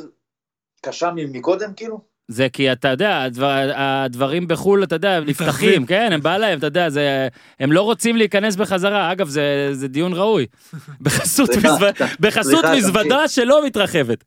קשה 0.82 1.12
מקודם, 1.16 1.74
כאילו? 1.74 2.15
זה 2.28 2.50
כי 2.50 2.72
אתה 2.72 2.88
יודע, 2.88 3.24
הדבר, 3.24 3.72
הדברים 3.76 4.48
בחו"ל, 4.48 4.84
אתה 4.84 4.96
יודע, 4.96 5.20
נפתחים, 5.20 5.48
מתרחבים. 5.48 5.86
כן, 5.86 6.10
הם 6.14 6.22
בא 6.22 6.38
להם, 6.38 6.58
אתה 6.58 6.68
יודע, 6.68 6.90
זה, 6.90 7.28
הם 7.60 7.72
לא 7.72 7.82
רוצים 7.82 8.18
להיכנס 8.18 8.56
בחזרה. 8.56 9.12
אגב, 9.12 9.28
זה, 9.28 9.70
זה 9.72 9.88
דיון 9.88 10.14
ראוי. 10.14 10.46
בחסות, 11.02 11.50
מזווד, 11.50 11.96
בחסות 12.20 12.66
מזוודה 12.66 13.28
שלא 13.28 13.66
מתרחבת. 13.66 14.24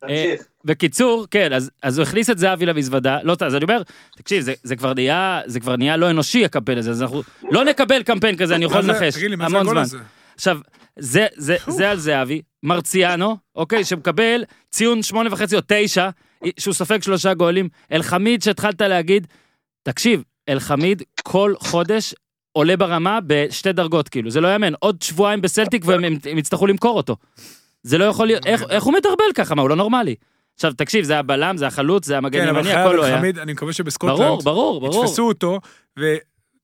תמשיך. 0.00 0.42
בקיצור, 0.64 1.26
כן, 1.30 1.52
אז, 1.52 1.70
אז 1.82 1.98
הוא 1.98 2.06
הכניס 2.06 2.30
את 2.30 2.38
זהבי 2.38 2.66
למזוודה, 2.66 3.18
לא, 3.22 3.36
אז 3.40 3.54
אני 3.54 3.64
אומר, 3.64 3.82
תקשיב, 4.16 4.42
זה, 4.42 4.52
זה 4.62 4.76
כבר 4.76 4.94
נהיה, 4.94 5.40
זה 5.46 5.60
כבר 5.60 5.76
נהיה 5.76 5.96
לא 5.96 6.10
אנושי 6.10 6.44
הקמפיין 6.44 6.78
הזה, 6.78 6.90
אז 6.90 7.02
אנחנו 7.02 7.22
לא 7.50 7.64
נקבל 7.64 8.02
קמפיין 8.02 8.36
כזה, 8.36 8.54
אני 8.54 8.64
יכול 8.64 8.80
לנחש, 8.80 9.14
המון 9.40 9.84
זמן. 9.84 9.98
עכשיו, 10.34 10.58
זה, 10.98 11.26
זה, 11.36 11.56
זה 11.66 11.90
על 11.90 11.98
זהבי, 11.98 12.42
מרציאנו, 12.62 13.36
אוקיי, 13.56 13.84
שמקבל 13.84 14.44
ציון 14.70 15.02
שמונה 15.02 15.32
וחצי 15.32 15.56
או 15.56 15.60
תשע, 15.66 16.08
שהוא 16.58 16.74
סופג 16.74 17.02
שלושה 17.02 17.34
גולים, 17.34 17.68
אלחמיד 17.92 18.42
שהתחלת 18.42 18.80
להגיד, 18.80 19.26
תקשיב, 19.82 20.22
אלחמיד 20.48 21.02
כל 21.22 21.54
חודש 21.58 22.14
עולה 22.52 22.76
ברמה 22.76 23.18
בשתי 23.26 23.72
דרגות, 23.72 24.08
כאילו, 24.08 24.30
זה 24.30 24.40
לא 24.40 24.48
יאמן, 24.48 24.72
עוד 24.78 25.02
שבועיים 25.02 25.40
בסלטיק 25.40 25.82
והם 25.86 26.04
הם- 26.04 26.18
הם 26.30 26.38
יצטרכו 26.38 26.66
למכור 26.66 26.96
אותו. 26.96 27.16
זה 27.82 27.98
לא 27.98 28.04
יכול 28.04 28.26
להיות, 28.26 28.46
איך, 28.46 28.62
איך 28.70 28.84
הוא 28.84 28.92
מדרבל 28.92 29.24
ככה, 29.34 29.54
מה, 29.54 29.62
הוא 29.62 29.70
לא 29.70 29.76
נורמלי. 29.76 30.14
עכשיו, 30.54 30.72
תקשיב, 30.72 31.04
זה 31.04 31.18
הבלם, 31.18 31.56
זה 31.56 31.66
החלוץ, 31.66 32.06
זה 32.06 32.16
המגן 32.18 32.42
כן, 32.44 32.48
ימני, 32.48 32.72
הכל 32.72 32.92
לא 32.92 33.04
היה. 33.04 33.18
חמיד, 33.18 33.38
אני 33.38 33.52
מקווה 33.52 33.72
שבסקוטלנד 33.72 34.18
ברור, 34.20 34.42
ברור, 34.42 34.80
ברור. 34.80 35.04
יתפסו 35.04 35.28
אותו, 35.28 35.60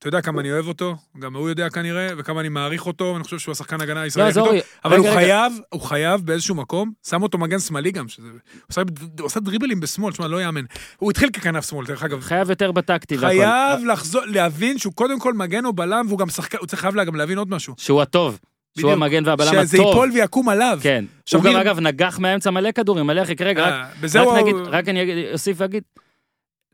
ואתה 0.04 0.16
יודע 0.16 0.22
כמה 0.22 0.40
אני 0.40 0.52
אוהב 0.52 0.68
אותו, 0.68 0.96
גם 1.18 1.36
הוא 1.36 1.48
יודע 1.48 1.68
כנראה, 1.70 2.08
וכמה 2.18 2.40
אני 2.40 2.48
מעריך 2.48 2.86
אותו, 2.86 3.04
ואני 3.04 3.24
חושב 3.24 3.38
שהוא 3.38 3.52
השחקן 3.52 3.80
הגנה 3.80 3.94
לא, 3.94 4.00
הישראלי 4.00 4.30
הכי 4.30 4.40
טוב, 4.40 4.54
אבל 4.84 4.96
הוא. 4.98 5.10
חייב, 5.12 5.52
הוא 5.68 5.80
חייב 5.80 6.20
באיזשהו 6.20 6.54
מקום, 6.54 6.92
שם 7.08 7.22
אותו 7.22 7.38
מגן 7.38 7.58
שמאלי 7.58 7.90
גם. 7.90 8.06
הוא 8.18 8.84
עושה- 9.20 9.40
דריבלים 9.40 9.80
בשמאל, 9.80 10.12
תשמע, 10.12 10.28
לא 10.28 10.42
יאמן. 10.42 10.64
הוא 10.96 11.10
התחיל 11.10 11.30
ככנף 11.30 11.68
שמאל, 11.70 11.86
דרך 11.86 12.02
אגב. 12.02 12.20
חייב 12.20 12.50
יותר 12.50 12.72
בטקטי. 12.72 13.18
חייב 13.18 13.80
להבין 14.26 14.78
שהוא 14.78 14.92
קודם 14.92 15.18
כל 15.18 15.32
מגן 15.34 15.64
או 15.64 15.72
בלם, 15.72 16.04
והוא 16.08 16.18
גם 16.18 16.28
שחקן, 16.28 16.58
הוא 16.58 16.66
צריך 16.66 16.82
חייב 16.82 16.94
גם 16.94 17.14
להבין 17.14 17.38
עוד 17.38 17.50
משהו. 17.50 17.74
שהוא 17.78 18.02
הטוב. 18.02 18.38
שהוא. 18.78 18.92
המגן 18.92 19.26
והבלם 19.26 19.48
הטוב. 19.48 19.64
שזה 19.64 19.76
ייפול 19.78 20.10
ויקום 20.14 20.48
עליו. 20.48 20.78
כן. 20.82 21.04
הוא 21.34 21.42
גם 21.42 21.56
אגב 21.56 21.80
נגח 21.80 22.18
מהאמצע 22.18 22.50
מלא 22.50 22.72
כדורים, 22.72 23.06
מלא 23.06 23.24
חיק. 23.24 23.40
רגע, 23.42 23.62
רק 23.66 23.72
אה, 23.72 24.32
רק. 24.32 24.42
נגיד, 24.42 24.54
רק 24.66 24.88
אני 24.88 25.32
אוסיף 25.32 25.56
ואגיד, 25.60 25.82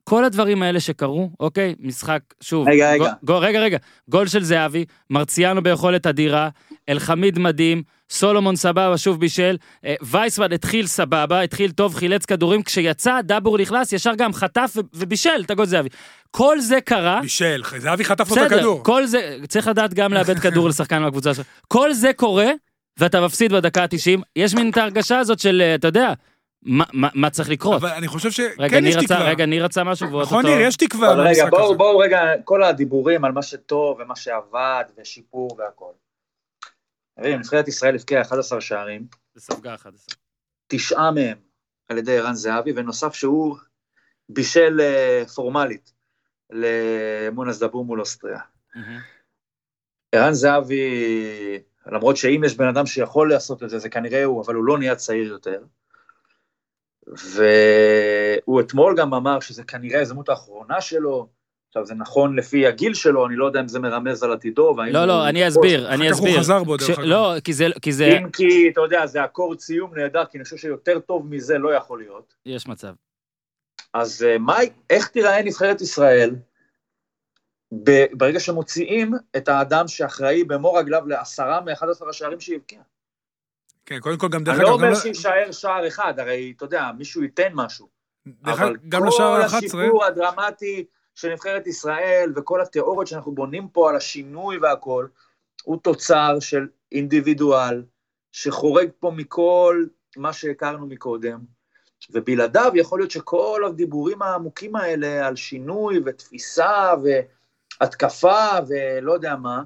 כל 0.04 0.24
הדברים 0.24 0.62
האלה 0.62 0.80
שקרו, 0.80 1.30
אוקיי, 1.40 1.74
משחק, 1.80 2.20
שוב, 2.40 2.68
רגע, 2.68 2.92
רגע. 2.92 3.12
גול, 3.22 3.36
רגע, 3.36 3.60
רגע, 3.60 3.78
גול 4.08 4.26
של 4.26 4.44
זהבי, 4.44 4.84
מרציאנו 5.10 5.62
ביכולת 5.62 6.06
אדירה, 6.06 6.48
אלחמיד 6.88 7.38
מדהים, 7.38 7.82
סולומון 8.10 8.56
סבבה, 8.56 8.98
שוב 8.98 9.20
בישל, 9.20 9.56
אה, 9.84 9.94
וייסמן 10.02 10.52
התחיל 10.52 10.86
סבבה, 10.86 11.40
התחיל 11.40 11.70
טוב, 11.70 11.94
חילץ 11.94 12.24
כדורים, 12.24 12.62
כשיצא, 12.62 13.20
דאבור 13.20 13.58
נכנס, 13.58 13.92
ישר 13.92 14.14
גם 14.14 14.32
חטף 14.32 14.76
ובישל 14.94 15.42
את 15.44 15.50
הגול 15.50 15.66
זהבי. 15.66 15.88
כל 16.30 16.60
זה 16.60 16.80
קרה, 16.80 17.20
מישל, 17.20 17.62
זהבי 17.78 18.04
חטף 18.04 18.30
לו 18.30 18.36
את 18.36 18.42
בסדר, 18.42 18.56
הכדור. 18.56 18.84
כל 18.84 19.06
זה, 19.06 19.36
צריך 19.48 19.66
לדעת 19.66 19.94
גם 19.94 20.12
לאבד 20.12 20.38
כדור 20.44 20.68
לשחקן 20.68 21.02
מהקבוצה 21.02 21.34
שלך. 21.34 21.46
כל 21.68 21.92
זה 21.92 22.12
קורה, 22.12 22.50
ואתה 22.98 23.20
מפסיד 23.20 23.52
בדקה 23.52 23.82
ה-90, 23.82 24.20
יש 24.36 24.54
מין 24.54 24.70
את 24.70 24.76
ההרגשה 24.76 25.18
הזאת 25.18 25.38
של, 25.38 25.62
אה, 25.64 25.74
אתה 25.74 25.88
יודע, 25.88 26.12
מה- 26.62 26.84
מה 26.92 27.08
מה 27.14 27.30
צריך 27.30 27.48
לקרות. 27.48 27.76
אבל 27.82 27.88
אני 27.88 28.08
חושב 28.08 28.30
שכן 28.30 28.86
יש 28.86 28.96
רצה, 28.96 29.04
תקווה. 29.14 29.28
רגע, 29.28 29.46
ניר 29.46 29.64
רצה 29.64 29.84
משהו, 29.84 30.08
והוא 30.10 30.22
נכון, 30.22 30.44
אותו- 30.46 30.56
ניר, 30.56 30.66
יש 30.66 30.76
תקווה 30.76 31.12
אבל 31.12 31.20
רגע, 31.20 31.46
בואו. 31.50 31.76
בואו 31.76 31.98
רגע, 31.98 32.20
כל 32.44 32.62
הדיבורים 32.62 33.24
על 33.24 33.32
מה 33.32 33.42
שטוב 33.42 33.98
ומה 34.00 34.16
שעבד 34.16 34.84
ושיפור 34.96 35.56
והכל. 35.58 35.92
תראי, 37.16 37.36
נבחרת 37.38 37.68
ישראל 37.68 37.94
הבקיעה 37.94 38.22
11 38.22 38.60
שערים, 38.60 39.06
ספגה 39.38 39.74
11. 39.74 40.14
תשעה 40.66 41.10
מהם 41.10 41.38
על 41.88 41.98
ידי 41.98 42.18
ערן 42.18 42.34
זהבי, 42.34 42.72
ונוסף 42.76 43.14
שהוא 43.14 43.56
בישל 44.28 44.80
אה, 44.80 45.22
פורמלית 45.34 45.92
למונס 46.50 47.58
דבור 47.58 47.84
מול 47.84 48.00
אוסטריה. 48.00 48.40
ערן 50.12 50.32
זהבי, 50.32 50.90
למרות 51.86 52.16
שאם 52.16 52.42
יש 52.46 52.54
בן 52.56 52.68
אדם 52.68 52.86
שיכול 52.86 53.30
לעשות 53.30 53.62
את 53.62 53.70
זה, 53.70 53.78
זה 53.78 53.88
כנראה 53.88 54.24
הוא, 54.24 54.44
אבל 54.44 54.54
הוא 54.54 54.64
לא 54.64 54.78
נהיה 54.78 54.94
צעיר 54.96 55.28
יותר. 55.28 55.62
והוא 57.10 58.60
אתמול 58.60 58.96
גם 58.96 59.14
אמר 59.14 59.40
שזה 59.40 59.64
כנראה 59.64 59.98
ההזדמנות 59.98 60.28
האחרונה 60.28 60.80
שלו. 60.80 61.28
עכשיו, 61.68 61.86
זה 61.86 61.94
נכון 61.94 62.36
לפי 62.36 62.66
הגיל 62.66 62.94
שלו, 62.94 63.26
אני 63.26 63.36
לא 63.36 63.46
יודע 63.46 63.60
אם 63.60 63.68
זה 63.68 63.78
מרמז 63.78 64.22
על 64.22 64.32
עתידו. 64.32 64.76
לא, 64.92 65.04
לא, 65.04 65.28
אני 65.28 65.48
אסביר, 65.48 65.88
אני 65.88 66.06
אחר 66.06 66.14
כך 66.14 66.20
הוא 66.20 66.28
אסביר. 66.28 66.40
חזר 66.40 66.64
בו, 66.64 66.76
דרך 66.76 66.90
אגב. 66.90 67.00
לא, 67.00 67.34
כי 67.44 67.52
זה, 67.52 67.66
כי 67.82 67.92
זה, 67.92 68.18
אם 68.18 68.30
כי, 68.30 68.68
אתה 68.72 68.80
יודע, 68.80 69.06
זה 69.06 69.24
אקורד 69.24 69.60
סיום 69.60 69.94
נהדר, 69.94 70.24
כי 70.24 70.38
אני 70.38 70.44
חושב 70.44 70.56
שיותר 70.56 70.98
טוב 70.98 71.26
מזה 71.26 71.58
לא 71.58 71.74
יכול 71.74 71.98
להיות. 71.98 72.34
יש 72.46 72.66
מצב. 72.66 72.92
אז 73.94 74.22
אה, 74.22 74.38
מה, 74.38 74.56
איך 74.90 75.08
תיראה 75.08 75.42
נבחרת 75.42 75.80
ישראל 75.80 76.36
ברגע 78.12 78.40
שמוציאים 78.40 79.12
את 79.36 79.48
האדם 79.48 79.88
שאחראי 79.88 80.44
במו 80.44 80.72
רגליו 80.72 81.06
לעשרה 81.06 81.60
מ-11 81.60 82.08
השערים 82.08 82.40
שהיא 82.40 82.56
הבקיעה? 82.56 82.82
כן, 83.86 84.00
קודם 84.00 84.18
כל 84.18 84.28
גם 84.28 84.44
דרך 84.44 84.54
אני 84.54 84.62
אגב, 84.62 84.70
לא 84.70 84.76
גם 84.76 84.82
אומר 84.82 84.90
לא- 84.90 85.00
שיישאר 85.00 85.52
שער 85.52 85.88
אחד, 85.88 86.18
הרי 86.18 86.52
אתה 86.56 86.64
יודע, 86.64 86.90
מישהו 86.98 87.22
ייתן 87.22 87.48
משהו. 87.54 87.88
אבל 88.44 88.76
גם 88.88 89.06
לשער 89.06 89.36
כל 89.36 89.42
ה-11, 89.42 89.56
הסיפור 89.56 90.04
הדרמטי 90.04 90.84
של 91.14 91.32
נבחרת 91.32 91.66
ישראל 91.66 92.32
וכל 92.36 92.60
התיאוריות 92.60 93.06
שאנחנו 93.06 93.32
בונים 93.32 93.68
פה 93.68 93.90
על 93.90 93.96
השינוי 93.96 94.58
והכל, 94.58 95.06
הוא 95.64 95.78
תוצר 95.82 96.40
של 96.40 96.66
אינדיבידואל 96.92 97.82
שחורג 98.32 98.88
פה 99.00 99.10
מכל 99.16 99.84
מה 100.16 100.32
שהכרנו 100.32 100.86
מקודם, 100.86 101.40
ובלעדיו 102.10 102.72
יכול 102.74 103.00
להיות 103.00 103.10
שכל 103.10 103.62
הדיבורים 103.68 104.22
העמוקים 104.22 104.76
האלה 104.76 105.26
על 105.26 105.36
שינוי 105.36 106.00
ותפיסה 106.06 106.92
והתקפה 107.80 108.48
ולא 108.68 109.12
יודע 109.12 109.36
מה, 109.36 109.62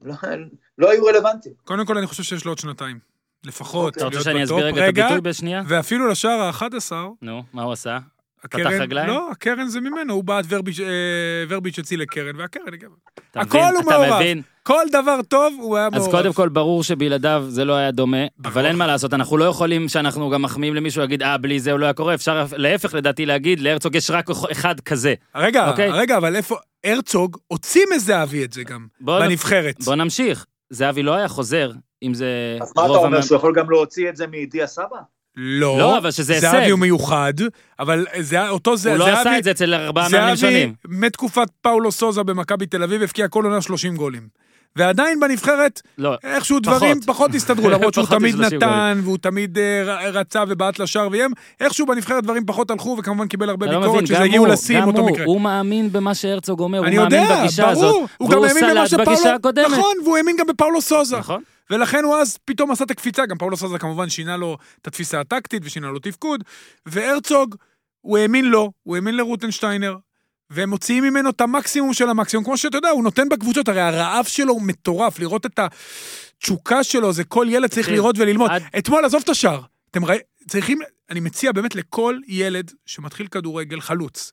לא, 0.00 0.14
לא 0.78 0.90
היו 0.90 1.04
רלוונטיים. 1.04 1.54
קודם 1.64 1.86
כל, 1.86 1.98
אני 1.98 2.06
חושב 2.06 2.22
שיש 2.22 2.44
לו 2.44 2.50
עוד 2.50 2.58
שנתיים. 2.58 3.13
לפחות. 3.46 3.96
אתה 3.96 4.04
רוצה 4.04 4.20
שאני. 4.22 4.44
אסביר 4.44 4.66
רגע 4.66 4.88
את 4.88 4.98
הביטוי 4.98 5.20
בשנייה? 5.20 5.62
ואפילו 5.68 6.08
לשער 6.08 6.40
ה-11, 6.40 6.92
נו, 7.22 7.42
מה 7.52 7.62
הוא 7.62 7.72
עשה? 7.72 7.98
פתח 8.42 8.58
הקרן, 8.58 8.80
רגליים? 8.82 9.08
לא, 9.08 9.30
הקרן 9.30 9.66
זה 9.68 9.80
ממנו, 9.80 10.14
הוא 10.14 10.24
בעט 10.24 10.44
ורביץ', 10.48 10.80
אה, 10.80 10.86
ורביץ' 11.48 11.78
הציל 11.78 12.00
לקרן, 12.02 12.36
והקרן. 12.36 12.62
אתה 13.30 13.40
הכל 13.40 13.58
מבין? 13.58 13.74
הוא 13.76 13.92
מעורב. 13.92 14.14
מבין? 14.14 14.42
כל 14.62 14.82
דבר 14.92 15.20
טוב, 15.28 15.54
הוא 15.60 15.76
היה 15.76 15.86
אז 15.86 15.92
מעורב. 15.92 16.10
קודם 16.10 16.32
כל, 16.32 16.48
ברור 16.48 16.82
שבלעדיו 16.82 17.44
זה 17.48 17.64
לא 17.64 17.72
היה 17.74 17.90
דומה, 17.90 18.16
ברור. 18.38 18.52
אבל 18.52 18.66
אין 18.66 18.76
מה 18.76 18.86
לעשות, 18.86 19.14
אנחנו 19.14 19.36
לא 19.38 19.44
יכולים 19.44 19.88
שאנחנו 19.88 20.30
גם 20.30 20.42
מחמיאים 20.42 20.74
למישהו 20.74 21.00
להגיד, 21.00 21.22
אה, 21.22 21.38
בלי 21.38 21.60
זה 21.60 21.72
הוא 21.72 21.80
לא 21.80 21.86
היה 21.86 21.92
קורה, 21.92 22.14
אפשר 22.14 22.44
להפך 22.56 22.94
לדעתי 22.94 23.26
להגיד, 23.26 23.60
להרצוג 23.60 23.94
יש 23.94 24.10
רק 24.10 24.26
אחד 24.52 24.80
כזה. 24.80 25.14
רגע, 25.34 25.70
אוקיי. 25.70 25.90
רגע, 25.90 26.16
אבל 26.16 26.36
איפה, 26.36 26.56
הרצוג 26.84 27.36
הוציא 27.46 27.82
מזהבי 27.94 28.44
את 28.44 28.52
זה 28.52 28.64
גם, 28.64 28.86
בוא- 29.00 29.20
בנבחרת. 29.20 29.82
בוא 29.84 29.94
נמשיך. 29.94 30.46
זהבי 30.70 31.02
לא 31.02 31.14
היה 31.14 31.28
חוזר, 31.28 31.70
אם 32.02 32.14
זה... 32.14 32.58
אז 32.60 32.72
מה 32.76 32.82
אתה 32.86 32.92
אומר, 32.92 33.16
המ- 33.16 33.22
שהוא 33.22 33.36
יכול 33.38 33.54
גם 33.54 33.70
להוציא 33.70 34.08
את 34.08 34.16
זה 34.16 34.26
מידיע 34.26 34.66
סבא? 34.66 34.96
לא, 35.36 35.78
לא, 35.78 35.98
אבל 35.98 36.10
שזה 36.10 36.34
הישג. 36.34 36.50
זהבי 36.50 36.70
הוא 36.70 36.78
מיוחד, 36.78 37.32
אבל 37.78 38.06
זה, 38.20 38.48
אותו 38.48 38.76
זה, 38.76 38.90
הוא 38.90 38.98
לא 38.98 39.04
זהבי, 39.04 39.18
עשה 39.20 39.38
את 39.38 39.44
זה 39.44 39.50
אצל 39.50 39.74
ארבעה 39.74 40.08
מאמנים 40.08 40.36
זהבי, 40.36 40.52
שונים. 40.52 40.74
מתקופת 40.88 41.48
פאולו 41.62 41.92
סוזה 41.92 42.22
במכבי 42.22 42.66
תל 42.66 42.82
אביב, 42.82 43.02
הבקיע 43.02 43.28
כל 43.28 43.44
עונה 43.44 43.60
30 43.62 43.96
גולים. 43.96 44.44
ועדיין 44.76 45.20
בנבחרת, 45.20 45.82
לא, 45.98 46.14
איכשהו 46.24 46.58
פחות. 46.62 46.76
דברים 46.76 47.00
פחות 47.00 47.34
הסתדרו, 47.34 47.70
למרות 47.70 47.94
שהוא 47.94 48.06
תמיד 48.18 48.36
מ-30 48.36 48.54
נתן, 48.54 49.00
והוא 49.04 49.18
תמיד 49.18 49.58
אה, 49.58 50.10
רצה 50.10 50.44
ובעט 50.48 50.78
לשער 50.78 51.08
ואיים, 51.10 51.30
איכשהו 51.60 51.86
בנבחרת 51.86 52.24
דברים 52.24 52.46
פחות 52.46 52.70
הלכו, 52.70 52.96
וכמובן 52.98 53.28
קיבל 53.28 53.50
הרבה 53.50 53.66
לא 53.66 53.72
ביקורת 53.78 53.94
מבין, 53.94 54.06
שזה 54.06 54.22
הגיעו 54.22 54.46
לשיא 54.46 54.78
עם 54.78 54.86
אותו 54.88 55.00
הוא, 55.00 55.10
מקרה. 55.10 55.24
הוא 55.24 55.40
מאמין 55.40 55.92
במה 55.92 56.14
שהרצוג 56.14 56.60
אומר, 56.60 56.78
הוא 56.78 56.86
אני 56.86 56.96
מאמין 56.96 57.20
יודע, 57.20 57.40
בגישה 57.40 57.68
הזאת, 57.68 57.82
ברור, 57.84 58.06
הוא 58.18 58.30
גם 58.30 58.38
והוא 58.38 58.48
סלט 58.48 59.00
בגישה 59.06 59.34
הקודמת. 59.34 59.66
נכון, 59.66 59.92
והוא 60.04 60.16
האמין 60.16 60.36
גם 60.36 60.46
בפאולו 60.46 60.80
סוזה. 60.80 61.16
נכון? 61.18 61.42
ולכן 61.70 62.04
הוא 62.04 62.16
אז 62.16 62.38
פתאום 62.44 62.70
עשה 62.70 62.84
את 62.84 62.90
הקפיצה, 62.90 63.26
גם 63.26 63.38
פאולו 63.38 63.56
סוזה 63.56 63.78
כמובן 63.78 64.08
שינה 64.10 64.36
לו 64.36 64.58
את 64.82 64.86
התפיסה 64.86 65.20
הטקטית 65.20 65.62
ושינה 65.64 65.90
לו 65.90 65.98
תפקוד, 65.98 66.44
והרצוג, 66.86 67.54
הוא 68.00 68.18
האמין 68.18 68.44
לו, 68.44 68.72
הוא 68.82 68.96
האמין 68.96 69.16
לרוטנשטיינר, 69.16 69.96
והם 70.50 70.70
מוציאים 70.70 71.04
ממנו 71.04 71.30
את 71.30 71.40
המקסימום 71.40 71.94
של 71.94 72.08
המקסימום, 72.10 72.44
כמו 72.44 72.58
שאתה 72.58 72.78
יודע, 72.78 72.88
הוא 72.90 73.04
נותן 73.04 73.28
בקבוצות, 73.28 73.68
הרי 73.68 73.80
הרעב 73.80 74.24
שלו 74.24 74.52
הוא 74.52 74.62
מטורף, 74.62 75.18
לראות 75.18 75.46
את 75.46 75.58
התשוקה 76.38 76.84
שלו, 76.84 77.12
זה 77.12 77.24
כל 77.24 77.46
ילד 77.50 77.70
צריך 77.70 77.88
לראות 77.88 78.18
וללמוד. 78.18 78.50
עד- 78.50 78.62
אתמול, 78.78 79.04
עזוב 79.04 79.22
את 79.24 79.28
השאר, 79.28 79.60
אתם 79.90 80.04
ראי, 80.04 80.18
צריכים, 80.48 80.78
אני 81.10 81.20
מציע 81.20 81.52
באמת 81.52 81.74
לכל 81.74 82.18
ילד 82.28 82.70
שמתחיל 82.86 83.26
כדורגל, 83.26 83.80
חלוץ, 83.80 84.32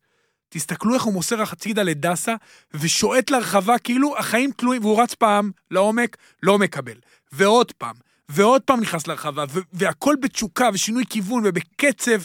תסתכלו 0.49 0.93
איך 0.93 1.03
הוא 1.03 1.13
מוסר 1.13 1.41
הצידה 1.41 1.83
לדסה, 1.83 2.35
ושועט 2.73 3.29
לרחבה 3.29 3.77
כאילו 3.77 4.17
החיים 4.17 4.51
תלויים, 4.57 4.81
והוא 4.85 5.01
רץ 5.01 5.13
פעם 5.13 5.51
לעומק, 5.71 6.17
לא 6.43 6.59
מקבל. 6.59 6.93
ועוד 7.31 7.71
פעם, 7.71 7.95
ועוד 8.29 8.61
פעם 8.61 8.79
נכנס 8.79 9.07
לרחבה, 9.07 9.45
והכל 9.73 10.15
בתשוקה 10.21 10.69
ושינוי 10.73 11.03
כיוון 11.09 11.43
ובקצב. 11.45 12.21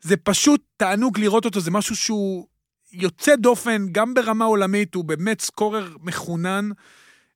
זה 0.00 0.16
פשוט 0.16 0.62
תענוג 0.76 1.18
לראות 1.18 1.44
אותו, 1.44 1.60
זה 1.60 1.70
משהו 1.70 1.96
שהוא 1.96 2.46
יוצא 2.92 3.36
דופן, 3.36 3.86
גם 3.92 4.14
ברמה 4.14 4.44
עולמית, 4.44 4.94
הוא 4.94 5.04
באמת 5.04 5.40
סקורר 5.40 5.96
מחונן, 6.02 6.70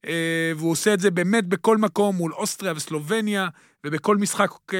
אה, 0.07 0.53
והוא 0.57 0.71
עושה 0.71 0.95
את 0.95 1.01
זה 1.01 1.11
באמת 1.11 1.47
בכל 1.47 1.79
מקום, 1.79 2.17
מול 2.17 2.33
אוסטריה 2.33 2.73
וסלובניה, 2.77 3.49
ובכל 3.85 4.17
משחק, 4.17 4.51
אה, 4.75 4.79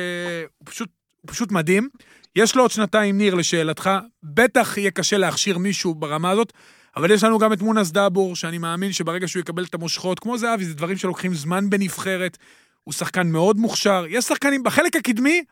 הוא 0.59 0.67
פשוט, 0.67 0.89
הוא 1.21 1.33
פשוט 1.33 1.53
מדהים. 1.53 1.89
יש 2.37 2.57
לו 2.57 2.63
עוד 2.63 2.71
שנתיים, 2.71 3.19
ניר, 3.19 3.35
לשאלתך, 3.35 3.91
בטח 4.23 4.79
יהיה 4.79 4.91
קשה 4.91 5.17
להכשיר 5.19 5.59
מישהו 5.59 5.95
ברמה 5.95 6.31
הזאת, 6.31 6.53
אבל 6.97 7.11
יש 7.11 7.25
לנו 7.25 7.39
גם 7.39 7.53
את 7.53 7.63
מונס 7.63 7.91
דאבור, 7.91 8.37
שאני 8.37 8.59
מאמין 8.59 8.93
שברגע 8.93 9.29
שהוא 9.29 9.41
יקבל 9.41 9.65
את 9.65 9.75
המושכות, 9.75 10.19
כמו 10.19 10.39
זהבי, 10.39 10.65
זה 10.65 10.75
דברים 10.75 10.97
שלוקחים 10.97 11.35
זמן 11.35 11.71
בנבחרת, 11.71 12.39
הוא 12.85 12.95
שחקן 12.95 13.27
מאוד 13.27 13.57
מוכשר. 13.57 14.05
יש 14.09 14.25
שחקנים, 14.25 14.63
בחלק 14.63 14.97
הקדמי, 14.97 15.45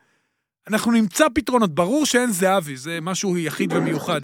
אנחנו 0.67 0.91
נמצא 0.91 1.25
פתרונות. 1.33 1.75
ברור 1.75 2.05
שאין 2.05 2.31
זהבי, 2.31 2.77
זה 2.77 2.99
משהו 3.01 3.37
יחיד 3.37 3.73
ומיוחד. 3.73 4.21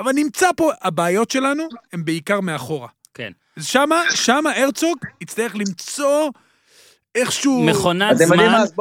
אבל 0.00 0.12
נמצא 0.12 0.48
פה, 0.56 0.70
הבעיות 0.82 1.30
שלנו 1.30 1.68
הן 1.92 2.04
בעיקר 2.04 2.40
מאחורה. 2.40 2.88
כן. 3.14 3.32
שמה, 3.60 4.02
שמה 4.14 4.50
הרצוג 4.50 4.98
יצטרך 5.20 5.56
למצוא 5.56 6.30
איכשהו... 7.20 7.62
מכונת 7.62 8.16
זמן, 8.18 8.36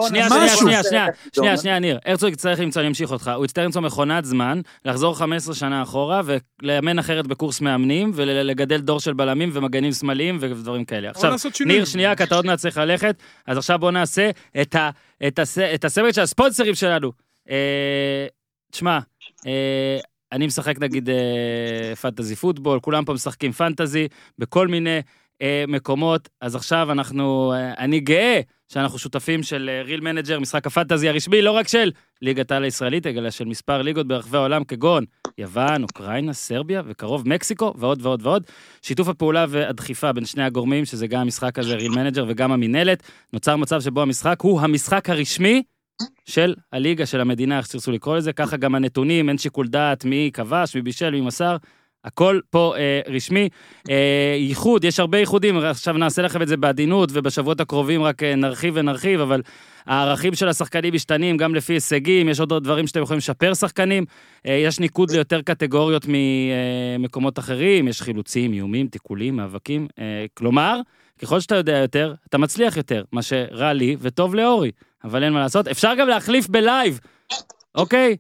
שנייה, 0.08 0.30
שנייה. 0.30 0.48
שנייה, 0.58 0.84
שנייה. 0.84 1.06
שנייה, 1.36 1.58
שנייה, 1.58 1.80
ניר, 1.80 2.00
הרצוג 2.06 2.30
יצטרך 2.34 2.60
למצוא, 2.60 2.82
אני 2.82 2.90
אמשיך 2.90 3.12
אותך, 3.12 3.32
הוא 3.36 3.46
יצטרך 3.46 3.66
למצוא 3.66 3.82
מכונת 3.82 4.26
זמן, 4.26 4.62
לחזור 4.86 5.18
15 5.18 5.56
שנה 5.56 5.84
אחורה 5.84 6.22
ולאמן 6.26 7.00
אחרת 7.00 7.28
בקורס 7.28 7.62
מאמנים, 7.62 8.12
ולגדל 8.16 8.82
דור 8.82 9.00
של 9.00 9.14
בלמים 9.14 9.50
ומגנים 9.54 9.92
שמאליים 9.92 10.38
ודברים 10.42 10.86
כאלה. 10.86 11.10
עכשיו. 11.10 11.32
ניר, 11.66 11.86
שנייה, 11.86 12.16
כי 12.16 12.24
אתה 12.24 12.36
עוד 12.36 12.46
מעט 12.46 12.60
צריך 12.60 12.78
ללכת, 12.78 13.16
אז 13.48 13.58
עכשיו 13.58 13.80
בוא 13.80 13.92
נעשה 13.92 14.30
את 14.62 14.76
ה- 14.76 14.90
את 15.28 15.40
הס- 15.40 15.58
את 15.58 15.86
הסרט 15.86 16.14
של 16.14 16.22
הספונסרים 16.22 16.76
שלנו. 16.76 17.12
אה, 17.50 18.28
תשמע, 18.72 19.00
אה, 19.48 19.98
אני 20.32 20.48
משחק 20.48 20.80
נגיד 20.80 21.10
אה, 21.10 21.96
fantasy 22.02 22.36
football, 22.36 22.80
כולם 22.80 23.06
פה 23.06 23.14
משחקים 23.14 23.52
fantasy 23.52 24.08
בכל 24.40 24.68
מיני 24.68 25.00
אה, 25.42 25.64
מקומות, 25.68 26.30
אז 26.42 26.56
עכשיו 26.56 26.92
אנחנו, 26.92 27.54
אה, 27.54 27.74
אני 27.78 28.00
גאה 28.00 28.42
שאנחנו 28.68 29.00
שותפים 29.00 29.44
של 29.44 29.70
אה, 29.74 29.82
Real 29.82 30.00
Manager, 30.00 30.40
משחק 30.40 30.68
ה 30.68 30.73
fantasy 30.73 31.10
הרשמי, 31.10 31.42
לא 31.42 31.52
רק 31.52 31.68
של 31.68 31.92
ליגת 32.22 32.52
העל 32.52 32.64
הישראלית, 32.64 33.08
אלא 33.08 33.30
של 33.30 33.46
מספר 33.46 33.82
ליגות 33.82 34.08
ברחבי 34.08 34.38
העולם, 34.38 34.64
כגון 34.64 35.06
יוון, 35.38 35.84
אוקראינה, 35.84 36.34
סרביה, 36.34 36.82
וקרוב 36.86 37.30
מקסיקו, 37.30 37.74
ועוד 37.78 38.00
ועוד 38.02 38.26
ועוד. 38.26 38.44
שיתוף 38.82 39.08
הפעולה 39.08 39.46
והדחיפה 39.50 40.14
בין 40.14 40.26
שני 40.26 40.44
הגורמים, 40.44 40.86
שזה 40.86 41.08
גם 41.08 41.22
המשחק 41.22 41.60
הזה, 41.60 41.76
Real 41.76 41.92
Manager, 41.92 42.26
וגם 42.28 42.52
המינהלת, 42.52 43.04
נוצר 43.34 43.56
מצב 43.56 43.82
שבו 43.82 44.02
המשחק 44.02 44.42
הוא 44.42 44.62
המשחק 44.62 45.10
הרשמי 45.10 45.64
של 46.26 46.56
הליגה, 46.74 47.06
של 47.06 47.22
המדינה, 47.22 47.58
איך 47.58 47.66
שתרצו 47.66 47.92
לקרוא 47.92 48.18
לזה, 48.18 48.34
ככה 48.34 48.58
גם 48.58 48.76
הנתונים, 48.76 49.30
אין 49.30 49.38
שיקול 49.38 49.68
דעת 49.68 50.06
מי 50.06 50.30
כבש, 50.34 50.76
מי 50.76 50.82
בישל, 50.82 51.12
מי 51.12 51.22
מסר, 51.22 51.58
הכל 52.06 52.40
פה 52.50 52.74
אה, 52.78 53.02
רשמי. 53.08 53.50
אה, 53.90 54.36
ייחוד, 54.38 54.84
יש 54.84 55.00
הרבה 55.00 55.18
ייחודים, 55.18 55.58
עכשיו 55.58 55.94
נעשה 55.98 56.22
לכם 56.22 56.42
את 56.42 56.48
זה 56.48 56.58
בעדינות, 56.58 57.10
ובשבועות 57.14 57.62
הקרובים 57.62 58.04
רק 58.04 58.24
אה, 58.24 58.36
נרחיב 58.36 58.74
ונרחיב, 58.78 59.20
אבל 59.20 59.42
הערכים 59.86 60.36
של 60.36 60.48
השחקנים 60.48 60.94
משתנים 60.94 61.38
גם 61.38 61.56
לפי 61.56 61.74
הישגים, 61.74 62.30
יש 62.30 62.40
עוד 62.40 62.64
דברים 62.64 62.88
שאתם 62.88 63.02
יכולים 63.02 63.18
לשפר 63.18 63.54
שחקנים, 63.54 64.06
אה, 64.48 64.54
יש 64.54 64.80
ניקוד 64.80 65.12
ליותר 65.12 65.42
קטגוריות 65.42 66.06
ממקומות 66.08 67.40
אחרים, 67.40 67.88
יש 67.88 68.02
חילוצים, 68.02 68.54
איומים, 68.54 68.88
תיקולים, 68.88 69.36
מאבקים, 69.36 69.88
אה, 70.00 70.26
כלומר, 70.34 70.80
ככל 71.22 71.40
שאתה 71.40 71.56
יודע 71.56 71.78
יותר, 71.78 72.14
אתה 72.30 72.38
מצליח 72.38 72.78
יותר, 72.78 73.04
מה 73.12 73.22
שרע 73.22 73.74
לי 73.74 73.96
וטוב 74.00 74.36
לאורי, 74.36 74.72
אבל 75.04 75.24
אין 75.24 75.34
מה 75.34 75.40
לעשות. 75.40 75.68
אפשר 75.68 75.94
גם 76.00 76.08
להחליף 76.08 76.48
ב 76.48 76.56
live, 76.56 77.00
אוקיי? 77.76 78.16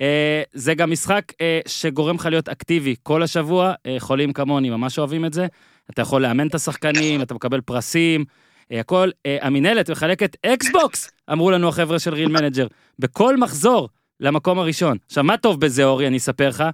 אה, 0.00 0.42
זה 0.52 0.74
גם 0.74 0.90
משחק 0.90 1.32
אה, 1.40 1.60
שגורם 1.66 2.16
לך 2.16 2.26
להיות 2.26 2.48
אקטיבי 2.48 2.94
כל 3.02 3.22
השבוע, 3.22 3.72
אה, 3.86 3.96
חולים 3.98 4.32
כמוני 4.32 4.70
ממש 4.70 4.98
אוהבים 4.98 5.24
את 5.24 5.32
זה. 5.32 5.46
אתה 5.90 6.02
יכול 6.02 6.22
לאמן 6.22 6.46
את 6.46 6.54
השחקנים, 6.54 7.22
אתה 7.22 7.34
מקבל 7.34 7.60
פרסים, 7.60 8.24
הכל. 8.70 9.10
המינהלת 9.24 9.90
מחלקת 9.90 10.36
Xbox, 10.46 11.10
אמרו 11.32 11.50
לנו 11.50 11.68
החבר'ה 11.68 11.98
של 11.98 12.14
Real 12.14 12.28
Manager, 12.28 12.66
בכל 12.98 13.36
מחזור 13.36 13.88
למקום 14.20 14.58
הראשון. 14.58 14.96
עכשיו, 15.06 15.24
מה 15.24 15.36
טוב 15.36 15.60
בזה, 15.60 15.84
אורי, 15.84 16.06
אני 16.06 16.16
אספר 16.16 16.48
לך? 16.48 16.64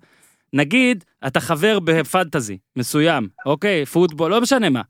נגיד, 0.52 1.04
אתה 1.26 1.40
חבר 1.40 1.78
בפנטזי 1.78 2.58
מסוים, 2.76 3.28
אוקיי? 3.46 3.86
פוטבול, 3.86 4.30
לא 4.30 4.40
משנה 4.40 4.70
מה. 4.70 4.82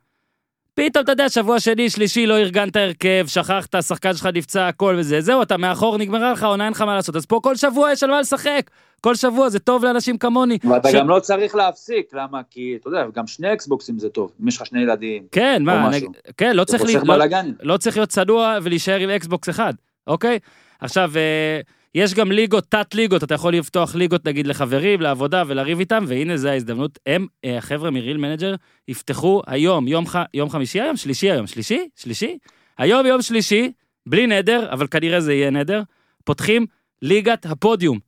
פתאום, 0.77 1.05
אתה 1.05 1.13
יודע, 1.13 1.29
שבוע 1.29 1.61
שני, 1.61 1.91
שלישי, 1.91 2.27
לא 2.27 2.39
ארגנת 2.39 2.77
הרכב, 2.77 3.25
שכחת, 3.27 3.75
השחקן 3.75 4.15
שלך 4.15 4.29
נפצע, 4.35 4.69
הכל 4.69 4.97
וזה, 4.99 5.21
זהו, 5.21 5.43
אתה 5.43 5.57
מאחור, 5.57 5.99
נגמרה 5.99 6.33
לך, 6.33 6.45
עונה 6.45 6.65
אין 6.65 6.73
לך 6.73 6.81
מה 6.81 6.95
לעשות. 6.95 7.17
אז 7.17 7.27
פה 7.27 7.41
כל 7.43 7.57
שבוע 7.57 7.93
יש 7.93 8.03
על 8.03 8.11
מה 8.11 8.21
לשחק. 8.21 8.71
כל 9.01 9.15
שבוע, 9.15 9.49
זה 9.49 9.59
טוב 9.59 9.85
לאנשים 9.85 10.19
כמוני. 10.19 10.59
ואתה 10.71 10.91
ש- 10.91 10.95
גם 10.95 11.09
לא 11.09 11.21
צריך 11.21 11.55
להפסיק, 11.55 12.07
למה? 12.15 12.41
כי, 12.51 12.77
אתה 12.81 12.89
יודע, 12.89 13.07
גם 13.15 13.27
שני 13.27 13.53
אקסבוקסים 13.53 13.99
זה 13.99 14.09
טוב, 14.09 14.33
אם 14.43 14.49
יש 14.49 14.57
לך 14.57 14.67
שני 14.67 14.81
ילדים. 14.83 15.23
כן, 15.33 15.63
מה. 15.63 15.91
נג... 15.91 16.05
כן, 16.37 16.57
לא 16.57 16.65
צריך, 16.65 16.83
לי... 16.83 16.95
לא. 17.05 17.17
לא 17.63 17.77
צריך 17.77 17.97
להיות 17.97 18.09
צנוע 18.09 18.59
ולהישאר 18.63 18.99
עם 18.99 19.11
Xbox 19.11 19.49
אחד, 19.49 19.75
אוקיי? 20.07 20.39
עכשיו, 20.81 21.11
אה, 21.17 21.61
יש 21.97 22.15
גם 22.15 22.33
ליגות, 22.33 22.65
תת-ליגות, 22.69 23.25
אתה 23.25 23.35
יכול 23.35 23.55
לפתוח 23.55 23.95
ליגות 23.95 24.25
נגיד 24.27 24.47
לחברים, 24.47 25.01
לעבודה 25.01 25.43
ולריב 25.47 25.79
איתם, 25.79 26.05
והנה 26.09 26.37
זו 26.37 26.49
ההזדמנות. 26.49 26.99
הם, 27.07 27.27
אה, 27.45 27.59
החבר'ה 27.59 27.91
מ 27.91 27.96
Real 27.96 28.17
Manager, 28.17 28.55
יפתחו 28.89 29.43
היום, 29.47 29.89
יום, 29.89 30.07
ח... 30.07 30.17
יום 30.35 30.51
חמישי 30.51 30.81
היום? 30.81 30.97
שלישי 30.97 31.31
היום, 31.31 31.47
שלישי? 31.47 31.89
שלישי? 31.97 32.39
היום 32.79 33.07
יום 33.07 33.23
שלישי, 33.23 33.73
בלי 34.07 34.27
נדר, 34.27 34.73
אבל 34.73 34.87
כנראה 34.87 35.21
זה 35.21 35.33
יהיה 35.35 35.51
נדר, 35.51 35.83
פותחים 36.25 36.67
ליגת 37.03 37.47
הפודיום. 37.47 37.99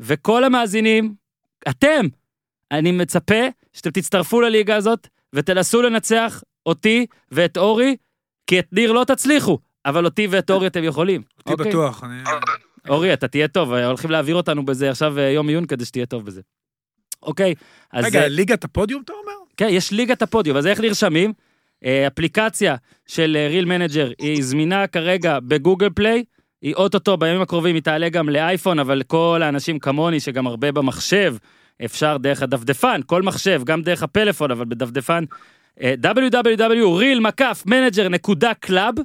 וכל 0.00 0.44
המאזינים, 0.44 1.14
אתם, 1.68 2.06
אני 2.72 2.92
מצפה 2.92 3.44
שאתם 3.72 3.90
תצטרפו 3.90 4.40
לליגה 4.40 4.76
הזאת 4.76 5.08
ותנסו 5.32 5.82
לנצח 5.82 6.42
אותי 6.66 7.06
ואת 7.32 7.56
אורי, 7.56 7.96
כי 8.46 8.58
את 8.58 8.66
ניר 8.72 8.92
לא 8.92 9.04
תצליחו, 9.04 9.58
אבל 9.86 10.04
אותי 10.04 10.26
ואת 10.30 10.50
אורי 10.50 10.66
אתם 10.66 10.84
יכולים. 10.84 11.22
אותי 11.38 11.52
אוקיי? 11.52 11.68
בטוח. 11.68 12.04
אני- 12.04 12.22
אורי, 12.88 13.12
אתה 13.12 13.28
תהיה 13.28 13.48
טוב, 13.48 13.72
הולכים 13.72 14.10
להעביר 14.10 14.36
אותנו 14.36 14.64
בזה 14.64 14.90
עכשיו 14.90 15.18
אה, 15.18 15.30
יום 15.30 15.48
עיון 15.48 15.66
כדי 15.66 15.84
שתהיה 15.84 16.06
טוב 16.06 16.26
בזה. 16.26 16.40
אוקיי, 17.22 17.54
אז... 17.92 18.04
רגע, 18.04 18.22
אה, 18.22 18.28
ליגת 18.28 18.64
הפודיום 18.64 19.02
אתה 19.04 19.12
אומר? 19.12 19.32
כן, 19.56 19.68
יש 19.70 19.92
ליגת 19.92 20.22
הפודיום, 20.22 20.56
אז 20.56 20.66
איך 20.66 20.80
נרשמים? 20.80 21.32
אה, 21.84 22.06
אפליקציה 22.06 22.76
של 23.06 23.36
Real 23.50 23.64
Manager 23.64 24.10
היא 24.18 24.44
זמינה 24.44 24.86
כרגע 24.86 25.38
ב 25.40 25.47
Google 25.47 25.88
Play, 25.94 26.24
היא 26.62 26.74
אוטוטו 26.74 27.16
בימים 27.16 27.40
הקרובים 27.40 27.74
היא 27.74 27.82
תעלה 27.82 28.08
גם 28.08 28.28
לאייפון, 28.28 28.78
אבל 28.78 29.02
כל 29.06 29.40
האנשים 29.44 29.78
כמוני 29.78 30.20
שגם 30.20 30.46
הרבה 30.46 30.72
במחשב, 30.72 31.36
אפשר 31.84 32.16
דרך 32.16 32.42
הדפדפן, 32.42 33.00
כל 33.06 33.22
מחשב, 33.22 33.62
גם 33.64 33.82
דרך 33.82 34.02
הפלאפון, 34.02 34.50
אבל 34.50 34.64
בדפדפן, 34.64 35.24
אה, 35.82 35.94
www.real-manager.club, 36.02 39.00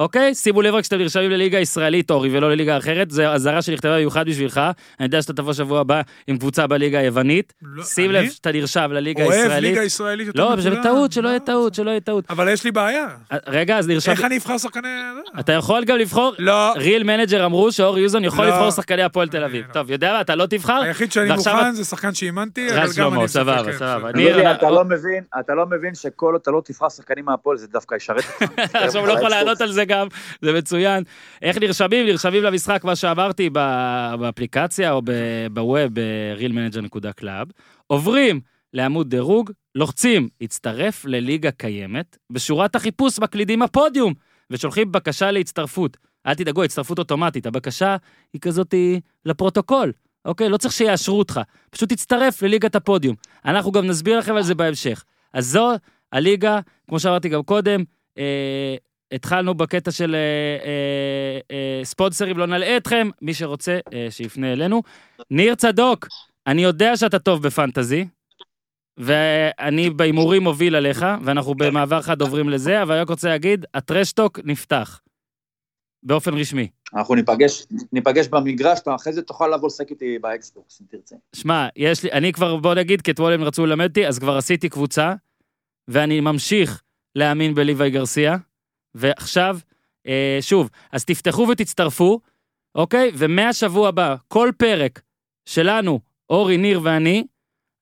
אוקיי? 0.00 0.34
שימו 0.34 0.62
לב 0.62 0.74
רק 0.74 0.84
שאתם 0.84 0.98
נרשמים 0.98 1.30
לליגה 1.30 1.58
הישראלית, 1.58 2.10
אורי, 2.10 2.36
ולא 2.36 2.50
לליגה 2.50 2.78
אחרת, 2.78 3.10
זו 3.10 3.22
אזהרה 3.22 3.62
שנכתבה 3.62 3.94
במיוחד 3.96 4.26
בשבילך, 4.28 4.60
אני 5.00 5.06
יודע 5.06 5.22
שאתה 5.22 5.32
תבוא 5.32 5.52
שבוע 5.52 5.80
הבא 5.80 6.00
עם 6.26 6.38
קבוצה 6.38 6.66
בליגה 6.66 6.98
היוונית, 6.98 7.52
לא, 7.62 7.82
שים 7.84 8.10
אני 8.10 8.24
לב 8.24 8.30
שאתה 8.30 8.52
נרשם 8.52 8.90
לליגה 8.92 9.24
אוהב 9.24 9.32
הישראלית. 9.40 9.62
ליגה 9.70 9.82
ישראלית 9.82 10.26
יותר 10.26 10.40
לא, 10.40 10.46
מכולם. 10.46 10.60
זה 10.62 10.70
בטעות, 10.70 11.12
שלא 11.12 11.28
יהיה 11.28 11.38
לא, 11.38 11.44
טעות, 11.44 11.74
זה- 11.74 11.82
שלא 11.82 11.90
יהיה 11.90 12.00
טעות. 12.00 12.24
אבל 12.30 12.48
יש 12.48 12.64
לי 12.64 12.70
בעיה. 12.72 13.06
אה, 13.32 13.38
רגע, 13.46 13.78
אז 13.78 13.88
נרשם... 13.88 14.10
איך 14.10 14.24
אני 14.24 14.36
אבחר 14.36 14.58
שחקני... 14.58 14.88
אתה 15.40 15.52
יכול 15.52 15.84
גם 15.84 15.96
לבחור... 15.96 16.32
לא. 16.38 16.72
ריל 16.76 17.02
מנג'ר 17.02 17.44
אמרו 17.46 17.72
שאורי 17.72 18.00
יוזון 18.00 18.24
יכול 18.24 18.44
לא. 18.44 18.50
לבחור 18.50 18.70
שחקני 18.70 19.02
הפועל 19.02 19.28
תל 19.28 19.44
אביב. 19.44 19.64
לא. 19.68 19.72
טוב, 19.72 19.90
יודע 19.90 20.12
מה, 20.12 20.20
אתה 20.20 20.34
לא 20.34 20.46
תבחר? 20.46 20.80
היחיד 20.82 21.12
שאני 21.12 21.30
מוכן 21.32 21.72
זה 21.72 21.84
שחקן 21.84 22.14
שאימנתי, 22.14 22.66
אבל 22.70 22.76
גם 22.76 22.82
אני... 22.84 22.92
שלמה, 22.92 23.24
משחק, 23.24 23.28
סבבה, 23.42 23.62
סבבה. 23.72 23.98
בסדר. 23.98 24.12
ניר, 24.14 24.32
דודי, 24.32 24.42
אתה 24.42 24.50
אנחנו- 24.50 24.70
לא 24.74 24.84
מבין, 24.84 25.24
אתה 25.40 25.54
לא 25.54 25.66
מבין 25.66 25.94
שכל 25.94 26.32
עוד 26.32 26.40
אתה 26.42 26.50
לא 26.50 26.62
תבחר 26.64 26.88
שחקנים 26.88 27.24
מהפועל, 27.24 27.56
זה 27.58 27.66
דווקא 27.66 27.94
ישרת 27.94 28.24
אותך. 28.42 28.52
עכשיו 28.74 29.00
הוא 29.00 29.08
לא 29.08 29.12
יכול 29.12 29.28
לענות 29.30 29.60
על 29.60 29.72
זה 29.72 29.84
גם, 29.90 30.06
זה 30.42 30.52
מצוין. 30.52 31.04
איך 31.42 31.58
נרשמים? 31.58 32.06
נרשמים 32.06 32.42
למשחק, 32.42 32.84
מה 32.84 32.96
שאמרתי, 32.96 33.50
באפליקציה 33.50 34.92
או 34.92 35.02
בווב, 35.52 35.78
ב-realmanager.club, 35.92 37.52
עוברים 37.86 38.40
לעמוד 38.74 39.10
דירוג, 39.10 39.50
לוחצים, 39.74 40.28
הצטרף 40.40 41.04
לליגה 41.04 41.50
קיימת, 41.50 42.16
בשורת 42.30 42.76
החיפוש 42.76 43.18
מקלידים 43.18 43.62
הפודיום, 43.62 44.14
ושולחים 44.50 44.92
בקשה 44.92 45.30
להצטרפות. 45.30 45.96
אל 46.26 46.34
תדאגו, 46.34 46.64
הצטרפות 46.64 46.98
אוטומטית, 46.98 47.46
הבקשה 47.46 47.96
היא 48.32 48.40
כזאת 48.40 48.72
היא 48.72 49.00
לפרוטוקול, 49.26 49.92
אוקיי? 50.24 50.48
לא 50.48 50.56
צריך 50.56 50.74
שיאשרו 50.74 51.18
אותך, 51.18 51.40
פשוט 51.70 51.92
תצטרף 51.92 52.42
לליגת 52.42 52.74
הפודיום. 52.74 53.16
אנחנו 53.44 53.72
גם 53.72 53.86
נסביר 53.86 54.18
לכם 54.18 54.36
על 54.36 54.42
זה 54.42 54.54
בהמשך. 54.54 55.04
אז 55.32 55.46
זו 55.46 55.70
הליגה, 56.12 56.60
כמו 56.88 57.00
שאמרתי 57.00 57.28
גם 57.28 57.42
קודם, 57.42 57.84
אה, 58.18 58.76
התחלנו 59.12 59.54
בקטע 59.54 59.90
של 59.90 60.14
אה, 60.14 60.20
אה, 60.66 61.40
אה, 61.50 61.84
ספונסרים, 61.84 62.38
לא 62.38 62.46
נלאה 62.46 62.76
אתכם, 62.76 63.08
מי 63.22 63.34
שרוצה, 63.34 63.78
אה, 63.92 64.06
שיפנה 64.10 64.52
אלינו. 64.52 64.82
ניר 65.30 65.54
צדוק, 65.54 66.06
אני 66.46 66.62
יודע 66.62 66.96
שאתה 66.96 67.18
טוב 67.18 67.42
בפנטזי, 67.42 68.06
ואני 68.96 69.90
בהימורים 69.90 70.42
מוביל 70.42 70.76
עליך, 70.76 71.06
ואנחנו 71.24 71.54
במעבר 71.54 72.02
חד 72.02 72.20
עוברים 72.20 72.48
לזה, 72.48 72.82
אבל 72.82 72.92
אני 72.92 73.02
רק 73.02 73.08
רוצה 73.08 73.28
להגיד, 73.28 73.64
הטרשטוק 73.74 74.40
נפתח. 74.44 75.00
באופן 76.02 76.34
רשמי. 76.34 76.68
אנחנו 76.94 77.14
ניפגש, 77.14 77.66
ניפגש 77.92 78.28
במגרש, 78.28 78.78
אחרי 78.86 79.12
זה 79.12 79.22
תוכל 79.22 79.48
לבוא 79.48 79.68
לשחק 79.68 79.90
איתי 79.90 80.18
ב 80.18 80.28
Xbox, 80.28 80.80
אם 80.80 80.86
תרצה. 80.90 81.16
שמע, 81.36 81.68
יש 81.76 82.02
לי, 82.02 82.12
אני 82.12 82.32
כבר, 82.32 82.56
בוא 82.56 82.74
נגיד, 82.74 83.02
כי 83.02 83.10
אתמול 83.10 83.32
הם 83.32 83.42
רצו 83.42 83.66
ללמד 83.66 83.88
אותי, 83.88 84.06
אז 84.06 84.18
כבר 84.18 84.36
עשיתי 84.36 84.68
קבוצה, 84.68 85.14
ואני 85.88 86.20
ממשיך 86.20 86.82
להאמין 87.14 87.54
בליוואי 87.54 87.90
גרסיה, 87.90 88.36
ועכשיו, 88.94 89.58
אה, 90.06 90.38
שוב, 90.40 90.70
אז 90.92 91.04
תפתחו 91.04 91.46
ותצטרפו, 91.48 92.20
אוקיי? 92.74 93.10
ומהשבוע 93.14 93.88
הבא, 93.88 94.16
כל 94.28 94.50
פרק 94.56 95.00
שלנו, 95.46 96.00
אורי, 96.30 96.56
ניר 96.56 96.80
ואני, 96.82 97.24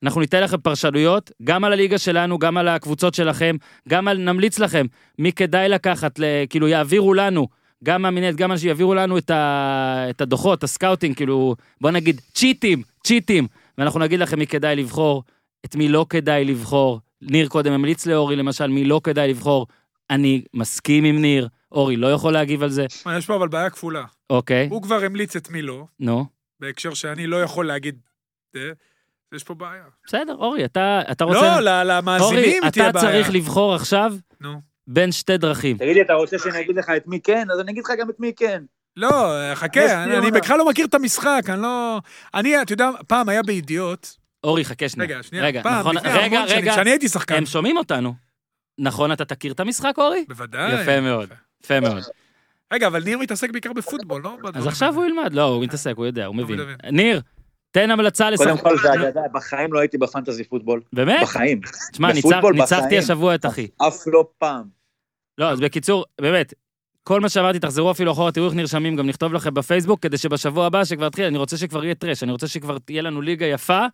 אנחנו 0.03 0.21
ניתן 0.21 0.43
לכם 0.43 0.57
פרשנויות, 0.57 1.31
גם 1.45 1.65
על 1.65 1.73
הליגה 1.73 1.99
שלנו, 1.99 2.39
גם 2.39 2.57
על 2.57 2.69
הקבוצות 2.69 3.15
שלכם, 3.15 3.57
גם 3.89 4.09
על, 4.09 4.19
נמליץ 4.19 4.59
לכם 4.59 4.87
מי 5.19 5.33
כדאי 5.33 5.69
לקחת, 5.69 6.19
ל, 6.19 6.25
כאילו 6.51 6.69
יעבירו 6.69 7.15
לנו, 7.15 7.49
גם 7.85 8.03
מהמינהלת, 8.03 8.37
גם 8.37 8.53
אנשים 8.53 8.69
יעבירו 8.69 8.95
לנו 8.95 9.19
את, 9.19 9.31
ה, 9.31 10.07
את 10.11 10.21
הדוחות, 10.21 10.65
ה 10.65 10.70
scouting, 10.70 11.17
כאילו, 11.17 11.57
בוא 11.81 11.91
נגיד, 11.91 12.21
צ'יטים, 12.35 12.83
צ'יטים, 13.05 13.47
ואנחנו 13.79 14.01
נגיד 14.01 14.21
לכם 14.21 14.39
מי 14.39 14.47
כדאי 14.47 14.77
לבחור, 14.77 15.23
את 15.65 15.77
מי 15.77 15.89
לא 15.89 16.07
כדאי 16.11 16.45
לבחור. 16.45 17.01
ניר 17.23 17.49
קודם 17.49 17.73
המליץ 17.73 18.07
לאורי, 18.07 18.37
למשל, 18.37 18.67
מי 18.67 18.85
לא 18.85 19.01
כדאי 19.05 19.29
לבחור. 19.29 19.67
אני 20.11 20.43
מסכים 20.55 21.05
עם 21.05 21.19
ניר, 21.23 21.49
אורי 21.73 21.97
לא 21.97 22.13
יכול 22.13 22.33
להגיב 22.33 22.63
על 22.63 22.71
זה. 22.71 22.87
יש 23.19 23.27
פה 23.27 23.37
אבל 23.37 23.49
בעיה 23.49 23.71
כפולה. 23.71 24.05
אוקיי, 24.31 24.69
הוא 24.71 24.83
כבר 24.83 25.05
המליץ 25.05 25.37
את 25.37 25.51
מי 25.51 25.63
לא, 25.63 25.85
נו, 26.01 26.27
בהקשר 26.61 26.95
שאני 26.95 27.27
לא 27.27 27.43
יכול 27.43 27.67
להגיד... 27.67 27.99
יש 29.35 29.45
פה 29.45 29.55
בעיה. 29.55 29.83
בסדר, 30.07 30.35
אורי, 30.35 30.65
אתה, 30.65 31.01
אתה 31.11 31.25
רוצה... 31.25 31.41
לא, 31.41 31.53
אורי, 31.53 31.85
למאזינים 31.85 32.63
אתה 32.63 32.71
תהיה 32.71 32.93
בעיה. 32.93 33.07
צריך 33.07 33.31
לבחור 33.31 33.75
עכשיו 33.75 34.13
נו. 34.41 34.61
בין 34.87 35.13
שתי 35.13 35.37
דרכים. 35.39 35.77
תגיד 35.79 35.95
לי, 35.97 36.03
אתה 36.03 36.13
רוצה 36.13 36.39
שאני 36.39 36.61
אגיד 36.61 36.77
לך 36.77 36.91
את 36.97 37.07
מי 37.07 37.21
כן? 37.21 37.47
אז 37.53 37.61
אני 37.61 37.73
אגיד 37.73 37.85
לך 37.85 37.91
גם 37.99 38.11
את 38.11 38.21
מי 38.21 38.33
כן. 38.37 38.63
לא, 38.97 39.09
חכה, 39.55 40.05
אני- 40.05 40.19
אני. 40.19 40.31
בכלל 40.31 40.59
לא 40.59 40.69
מכיר 40.69 40.87
את 40.87 40.95
המשחק, 40.95 41.43
אני 41.49 41.63
לא... 41.63 42.01
אני, 42.35 42.63
אתה 42.63 42.73
יודע, 42.73 42.91
פעם 43.07 43.29
היה 43.29 43.43
בידיעות, 43.43 44.17
אורי, 44.45 44.65
חכה 44.65 44.89
שנייה. 44.89 45.11
רגע, 45.11 45.23
שנייה, 45.23 45.45
רגע, 45.45 45.63
פעם, 45.63 45.81
נכון, 45.81 45.97
לפני 45.97 46.11
רגע, 46.11 46.37
המון 46.37 46.49
שנים, 46.49 46.63
רגע, 46.63 46.73
כשאני 46.73 46.91
הייתי 46.91 47.09
שחקן. 47.09 47.35
הם 47.35 47.47
שומעים 47.47 47.77
אותנו. 47.77 48.15
נכון, 48.79 49.13
אתה 49.13 49.25
תכיר 49.25 49.53
את 49.53 49.61
המשחק, 49.61 49.95
אורי? 49.99 50.25
בוודאי. 50.29 50.83
יפה 50.83 51.01
מאוד, 51.01 51.29
יפה 51.65 51.81
מאוד. 51.81 52.03
רגע, 52.73 52.87
אבל 52.87 53.05
ניר 53.05 53.19
מתעסק 53.19 53.51
בעיקר 53.51 53.73
בפוטבול, 53.73 54.23
לא? 54.25 54.37
אז 54.55 54.67
עכשיו. 54.67 54.95
הוא 54.95 55.05
ילמד, 55.05 55.33
לא, 55.33 55.43
הוא 55.43 55.63
מתעסק, 55.63 55.93
הוא 55.97 56.07
יודע, 56.07 56.27
הוא 56.27 56.37
מבין. 56.37 56.61
ניר, 56.93 57.21
תן 57.71 57.91
המלצה 57.91 58.31
לשחק... 58.31 58.47
קודם 58.47 58.59
כל 58.59 58.79
זה 58.79 58.93
אגדה, 58.93 59.21
בחיים 59.33 59.73
לא 59.73 59.79
הייתי 59.79 59.99
בפנטזי 59.99 60.45
פוטבול. 60.45 60.81
באמת? 60.93 61.23
בחיים. 61.23 61.61
תשמע, 61.93 62.13
ניצחתי. 62.53 62.99
השבוע 62.99 63.35
את 63.35 63.47
אחי. 63.47 63.69
אף 63.89 64.07
לא 64.07 64.25
פעם. 64.39 64.65
לא, 65.39 65.51
אז 65.51 65.61
בקיצור, 65.61 66.05
באמת, 66.21 66.55
כל 67.03 67.21
מה 67.21 67.29
שאמרתי, 67.29 67.59
תחזרו 67.59 67.91
אפילו 67.91 68.13
אחורה, 68.13 68.33
תראו 68.33 68.47
איך 68.47 68.55
נרשמים, 68.55 68.97
גם 68.97 69.07
נכתוב 69.07 69.33
לכם 69.33 69.55
בפייסבוק, 69.55 70.03
כדי 70.03 70.19
שבשבוע 70.19 70.67
הבא 70.67 70.85
שכבר 70.85 71.07
יתחיל, 71.07 71.25
אני 71.25 71.39
רוצה 71.39 71.57
שכבר 71.57 71.85
יהיה 71.85 71.95
טרש, 71.95 72.23
אני 72.23 72.33
רוצה 72.33 72.49
שכבר 72.49 72.79
תהיה 72.79 73.03
לנו 73.03 73.21
ליגה 73.21 73.47
יפה. 73.47 73.87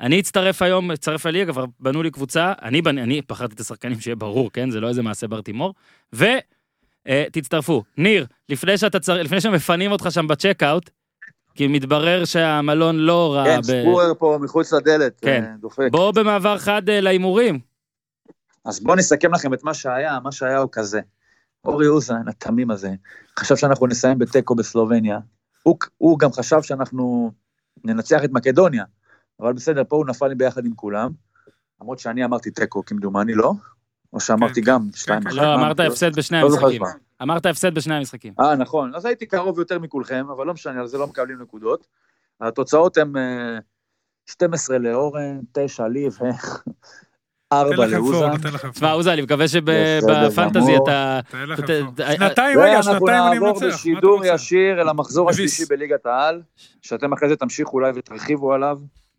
אני 0.00 0.20
אצטרף 0.20 0.62
היום, 0.62 0.90
אצטרף 0.90 1.26
לליגה, 1.26 1.52
כבר 1.52 1.64
בנו 1.80 2.02
לי 2.02 2.10
קבוצה, 2.10 2.52
אני, 2.62 2.82
בנ- 2.82 2.98
אני 2.98 3.20
בחרתי 3.28 3.54
את 3.54 3.60
השחקנים, 3.60 4.00
שיהיה 4.00 4.16
ברור, 4.16 4.50
כן? 4.52 4.70
זה 4.70 4.80
לא 4.80 4.88
איזה 4.88 5.02
מעשה 5.02 5.26
בר 5.26 5.40
תימור. 5.40 5.74
ותצטרפו. 6.12 7.82
ניר, 7.98 8.26
לפני 8.48 8.78
שאתה 8.78 9.00
צר... 9.00 9.22
לפני 9.22 9.40
שמפנים 9.40 9.92
אותך 9.92 10.06
שם 10.10 10.26
בצ'קאוט, 10.26 10.90
כי 11.54 11.66
מתברר 11.66 12.24
שהמלון 12.24 12.96
לא 12.96 13.34
רע 13.34 13.44
כן, 13.44 13.60
ב... 13.60 13.64
ספורר 13.64 14.12
פה 14.18 14.38
מחוץ 14.40 14.72
לדלת, 14.72 15.20
כן. 15.20 15.44
אה, 15.44 15.50
דופק. 15.60 15.88
בואו 15.90 16.12
במעבר 16.12 16.58
חד 16.58 16.88
אה, 16.88 17.00
להימורים. 17.00 17.58
אז 18.64 18.80
בואו 18.80 18.96
נסכם 18.96 19.34
לכם 19.34 19.54
את 19.54 19.64
מה 19.64 19.74
שהיה, 19.74 20.18
מה 20.22 20.32
שהיה 20.32 20.58
הוא 20.58 20.68
כזה. 20.72 21.00
אורי 21.64 21.86
אוזן, 21.86 22.28
התמים 22.28 22.70
הזה, 22.70 22.90
חשב 23.38 23.56
שאנחנו 23.56 23.86
נסיים 23.86 24.18
בתיקו 24.18 24.54
בסלובניה. 24.54 25.18
הוא, 25.62 25.78
הוא 25.98 26.18
גם 26.18 26.32
חשב 26.32 26.62
שאנחנו 26.62 27.32
ננצח 27.84 28.24
את 28.24 28.30
מקדוניה, 28.32 28.84
אבל 29.40 29.52
בסדר, 29.52 29.82
פה 29.88 29.96
הוא 29.96 30.06
נפל 30.06 30.28
לי 30.28 30.34
ביחד 30.34 30.66
עם 30.66 30.74
כולם. 30.74 31.10
למרות 31.80 31.98
שאני 31.98 32.24
אמרתי 32.24 32.50
תיקו 32.50 32.84
כמדומני, 32.84 33.34
לא? 33.34 33.52
או 34.12 34.20
שאמרתי 34.20 34.62
כן, 34.62 34.72
גם 34.72 34.88
שתיים 34.94 35.20
כן. 35.20 35.28
אחת. 35.28 35.36
לא, 35.36 35.54
אמרת 35.54 35.80
לא- 35.80 35.84
הפסד 35.84 36.16
בשני 36.16 36.40
לא 36.40 36.46
המשחקים. 36.46 36.82
אמרת 37.22 37.46
הפסד 37.46 37.74
בשני 37.74 37.94
המשחקים. 37.94 38.34
אה, 38.40 38.56
נכון. 38.56 38.94
אז 38.94 39.04
הייתי 39.04 39.26
קרוב 39.26 39.58
יותר 39.58 39.78
מכולכם, 39.78 40.26
אבל 40.36 40.46
לא 40.46 40.54
משנה, 40.54 40.80
על 40.80 40.86
זה 40.86 40.98
לא 40.98 41.06
מקבלים 41.06 41.42
נקודות. 41.42 41.86
התוצאות 42.40 42.96
הן 42.96 43.16
אה, 43.16 43.58
12 44.26 44.78
לאורן, 44.78 45.40
9 45.52 45.88
לי 45.88 46.08
תן 46.18 46.24
ו-4 47.54 47.74
לכם 47.74 47.76
פור, 47.76 48.12
לאוזן. 48.12 48.30
נותן 48.30 48.48
לכם 48.48 48.70
תשמע. 48.70 48.90
עוזה, 48.90 49.12
אני 49.12 49.22
מקווה 49.22 49.48
שבפנטזי. 49.48 50.76
אתה... 50.76 51.20
שנתיים, 52.16 52.58
רגע, 52.58 52.72
ואנחנו 52.74 52.92
שנתיים 52.92 53.22
אני 53.22 53.34
נעבור 53.34 53.48
מנצח. 53.48 53.62
מה 53.62 53.68
אתה 53.68 53.76
בשידור? 53.76 54.24
ישיר 54.24 54.80
אל 54.80 54.88
המחזור. 54.88 55.30
השלישי 55.30 55.64
בליגת 55.66 56.06
העל, 56.06 56.42
שאתם 56.82 57.12
אחרי 57.12 57.28
זה 57.28 57.36
תמשיכו 57.36 57.76
אולי 57.76 57.92
ותרחיבו 57.94 58.52
עליו. 58.52 58.78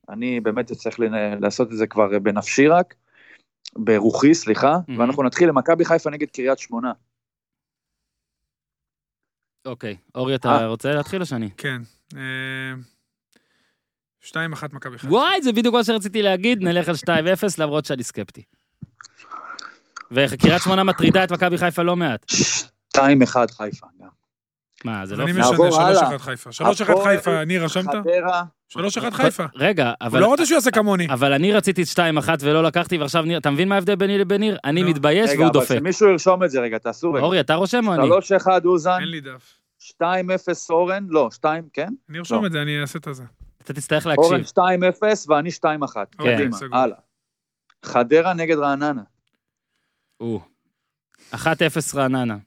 אני 0.09 0.39
באמת 0.39 0.71
צריך 0.71 0.99
לנ- 0.99 1.39
לעשות 1.41 1.71
את 1.71 1.77
זה 1.77 1.87
כבר 1.87 2.19
בנפשי 2.19 2.67
רק, 2.67 2.95
ברוחי, 3.75 4.33
סליחה, 4.33 4.75
Mhm. 4.75 4.99
ואנחנו 4.99 5.23
נתחיל 5.23 5.49
למכבי 5.49 5.85
חיפה 5.85 6.09
נגד 6.09 6.27
קריית 6.31 6.59
שמונה. 6.59 6.91
אוקיי, 9.65 9.97
אורי, 10.15 10.35
אתה 10.35 10.49
אה. 10.49 10.67
רוצה 10.67 10.91
להתחיל 10.93 11.21
או 11.21 11.25
שאני? 11.25 11.49
כן. 11.57 11.81
אה, 12.15 12.73
שתיים 14.21 14.53
אחת 14.53 14.73
מכבי 14.73 14.97
חיפה. 14.97 15.13
וואי, 15.13 15.41
זה 15.41 15.51
בדיוק 15.51 15.75
מה 15.75 15.83
שרציתי 15.83 16.21
להגיד, 16.21 16.59
נלך 16.63 16.89
על 16.89 16.95
2-0, 16.95 17.09
למרות 17.59 17.85
שאני 17.85 18.03
סקפטי. 18.03 18.43
וקריית 20.11 20.61
שמונה 20.61 20.83
מטרידה 20.83 21.23
את 21.23 21.31
מכבי 21.31 21.57
חיפה 21.57 21.81
לא 21.83 21.95
מעט. 21.95 22.25
2-1 22.97 22.99
חיפה 23.51 23.87
גם. 24.01 24.16
מה, 24.85 25.05
זה 25.05 25.15
לא... 25.15 25.23
אני. 25.23 25.31
משנה, 25.31 25.49
נעבור 25.51 25.69
3-1 25.69 25.81
הלאה. 25.81 26.19
חיפה. 26.19 26.49
3-1 26.49 26.63
הפועל 26.83 27.17
חיפה, 27.17 27.45
ניר, 27.45 27.63
רשמת? 27.63 27.85
חדרה, 27.85 28.43
3-1 28.73 29.11
חיפה. 29.11 29.43
רגע, 29.55 29.85
הוא 29.87 30.07
אבל... 30.07 30.19
לא 30.19 30.27
רוצה 30.27 30.45
שהוא 30.45 30.55
יעשה 30.55 30.71
כמוני. 30.71 31.07
אבל 31.09 31.33
אני 31.33 31.53
רציתי 31.53 31.83
את 31.83 31.87
2-1 31.87 31.99
ולא 32.41 32.63
לקחתי, 32.63 32.97
ועכשיו 32.97 33.23
ניר, 33.23 33.37
אתה 33.37 33.51
מבין 33.51 33.69
מה 33.69 33.75
ההבדל 33.75 33.95
ביני 33.95 34.17
לבין 34.17 34.41
ניר? 34.41 34.57
אני. 34.65 34.83
מתבייש 34.83 35.29
רגע, 35.29 35.39
והוא 35.39 35.45
אבל 35.45 35.53
דופק. 35.53 35.77
שמישהו 35.79 36.09
ירשום 36.09 36.43
את 36.43 36.51
זה 36.51 36.59
רגע, 36.59 36.77
תעשו 36.77 37.13
רגע. 37.13 37.23
אורי, 37.23 37.39
אתה 37.39 37.55
רושם 37.55 37.87
או 37.87 37.93
אני? 37.93 38.09
3-1 38.45 38.65
אוזן, 38.65 38.97
אין 38.99 39.09
לי 39.09 39.21
דף. 39.21 39.53
2-0 39.83 39.93
אורן, 40.69 41.05
לא, 41.09 41.29
2, 41.31 41.63
כן? 41.73 41.89
אני 42.09 42.19
ארשום 42.19 42.41
לא. 42.41 42.47
את 42.47 42.51
זה, 42.51 42.61
אני 42.61 42.81
אעשה 42.81 42.99
את 42.99 43.07
הזה. 43.07 43.23
אתה 43.63 43.73
תצטרך 43.73 44.07
אורן 44.07 44.39
להקשיב. 44.39 44.63
2-0 45.25 45.25
ואני 45.27 45.49
2-1. 45.49 45.65
אוקיי, 46.19 46.35
קדימה, 46.35 46.57
סגור. 46.57 46.77
הלאה. 46.77 46.97
חדרה 47.85 48.33
נגד 48.33 48.57
רעננה. 48.57 49.01
או. 50.19 50.41
1-0 51.33 51.37
רעננה. 51.95 52.37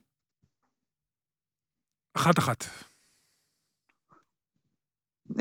1-1. 2.17 2.21
0-0 5.37 5.39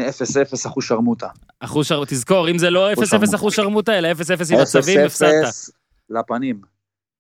אחוז 0.67 0.85
שרמוטה. 0.85 1.29
אחוז 1.61 1.87
שר... 1.87 2.05
תזכור, 2.05 2.51
אם 2.51 2.59
זה 2.59 2.71
לא 2.71 2.93
0-0 2.93 3.07
שרמוטה. 3.07 3.37
אחוז 3.37 3.55
שרמוטה, 3.55 3.99
אלא 3.99 4.09
0-0 4.13 4.55
עם 4.55 4.61
מצבים, 4.63 5.01
הפסדת. 5.07 5.45
0-0 5.45 5.71
לפנים. 6.11 6.61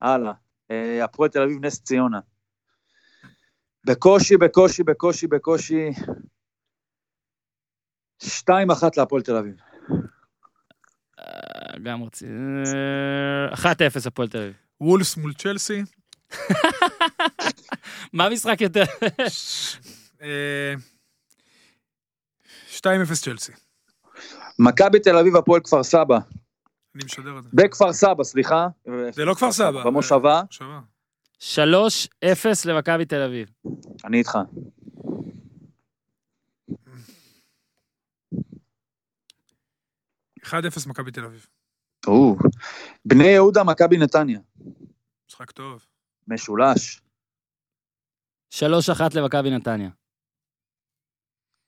הלאה. 0.02 0.32
אה, 0.70 1.04
הפועל 1.04 1.30
תל 1.30 1.42
אביב 1.42 1.64
נס 1.64 1.82
ציונה. 1.82 2.20
בקושי, 3.86 4.36
בקושי, 4.36 4.82
בקושי, 4.82 5.26
בקושי. 5.26 5.90
2-1 8.24 8.26
להפועל 8.96 9.22
תל 9.22 9.36
אביב. 9.36 9.54
אה, 11.18 11.78
גם 11.82 12.02
רציתי... 12.02 12.32
1-0 13.52 13.66
הפועל 14.06 14.28
תל 14.28 14.38
אביב. 14.38 14.54
וולס 14.80 15.16
מול 15.16 15.34
צ'לסי. 15.34 15.82
מה 18.12 18.26
המשחק 18.26 18.60
יותר? 18.60 18.82
אה, 20.22 20.74
2-0 22.70 22.80
צ'לסי. 23.22 23.52
מכבי 24.58 25.00
תל 25.00 25.16
אביב, 25.16 25.36
הפועל 25.36 25.60
כפר 25.60 25.82
סבא. 25.82 26.18
אני 26.94 27.04
משדר 27.04 27.38
את 27.38 27.42
זה. 27.42 27.48
בכפר 27.52 27.92
סבא, 27.92 28.24
סליחה. 28.24 28.66
זה 29.12 29.24
לא 29.24 29.34
כפר 29.34 29.52
סבא. 29.52 29.84
במושבה. 29.84 30.42
מושבה. 30.46 30.80
3-0 31.38 32.68
למכבי 32.68 33.04
תל 33.04 33.22
אביב. 33.22 33.48
אני 34.04 34.18
איתך. 34.18 34.38
אחד 40.42 40.64
0 40.64 40.86
מכבי 40.86 41.10
תל 41.10 41.24
אביב. 41.24 41.46
או. 42.06 42.36
בני 43.04 43.24
יהודה, 43.24 43.64
מכבי 43.64 43.96
נתניה. 43.98 44.40
משחק 45.28 45.50
טוב. 45.50 45.86
משולש. 46.28 47.00
3-1 48.50 48.56
למכבי 49.14 49.50
נתניה. 49.50 49.90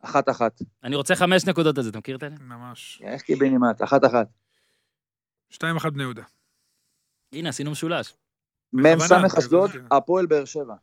אחת 0.02 0.28
אחת. 0.28 0.62
אני 0.84 0.96
רוצה 0.96 1.14
חמש 1.16 1.44
נקודות 1.46 1.78
על 1.78 1.84
זה, 1.84 1.90
אתה 1.90 1.98
מכיר 1.98 2.16
את 2.16 2.22
אלה? 2.22 2.34
ממש. 2.40 3.02
איך 3.04 3.22
קיבינימט? 3.22 3.82
אחת 3.82 4.04
אחת. 4.04 4.28
2-1 5.52 5.90
בני 5.90 6.02
יהודה. 6.02 6.22
הנה, 7.32 7.48
עשינו 7.48 7.70
משולש. 7.70 8.14
מ"ס 8.72 9.02
בכוונה, 9.04 9.26
אשדוד. 9.38 9.70
הפועל 9.90 10.26
באר 10.26 10.44
שבע. 10.44 10.74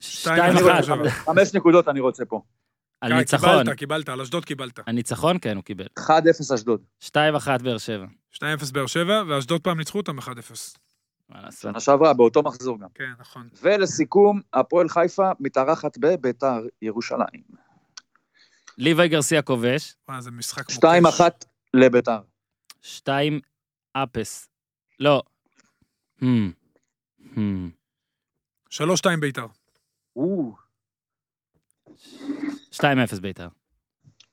2-1 0.00 0.28
אני 0.30 0.62
באר 0.62 0.76
רוצה 0.76 0.82
שבע. 0.82 1.10
חמש- 1.10 1.54
נקודות 1.54 1.88
אני 1.88 2.00
רוצה 2.00 2.24
פה. 2.24 2.42
על 3.00 3.14
ניצחון. 3.14 3.48
אה, 3.48 3.58
קיבלת, 3.64 3.78
קיבלת, 3.78 4.08
על 4.08 4.20
אשדוד 4.20 4.44
קיבלת. 4.44 4.78
על 4.88 4.94
ניצחון, 4.94 5.36
כן, 5.40 5.56
הוא 5.56 5.64
קיבל. 5.64 5.86
1-0 5.98 6.54
אשדוד. 6.54 6.82
2-1 7.00 7.62
באר 7.62 7.78
שבע. 7.78 8.06
2-0 8.32 8.72
באר 8.72 8.86
שבע, 8.86 9.22
ואשדוד 9.28 9.60
פעם 9.60 9.78
ניצחו 9.78 9.98
אותם 9.98 10.18
1-0. 10.18 10.78
מה 11.28 11.42
לעשות? 11.42 11.60
שנה 11.60 11.80
שעברה, 11.80 12.14
באותו 12.14 12.42
מחזור 12.42 12.78
גם. 12.80 12.88
כן, 12.94 13.10
נכון. 13.18 13.48
ולסיכום, 13.62 14.40
הפועל 14.52 14.88
חיפה 14.88 15.30
מתארחת 15.40 15.98
בביתר 15.98 16.62
ירושלים. 16.82 17.42
ליוואי 18.78 19.08
גרסיה 19.08 19.42
כובש, 19.42 19.94
וואי, 20.08 20.22
זה 20.22 20.30
משחק 20.30 20.70
2-1 20.70 20.84
לביתר. 21.74 22.20
2 22.82 23.40
אפס. 23.92 24.48
לא. 25.00 25.22
Hmm. 26.20 26.24
Hmm. 27.20 27.70
3-2 28.70 28.80
ביתר. 29.20 29.46
או. 30.16 30.54
2-0 32.72 33.20
בית"ר. 33.20 33.48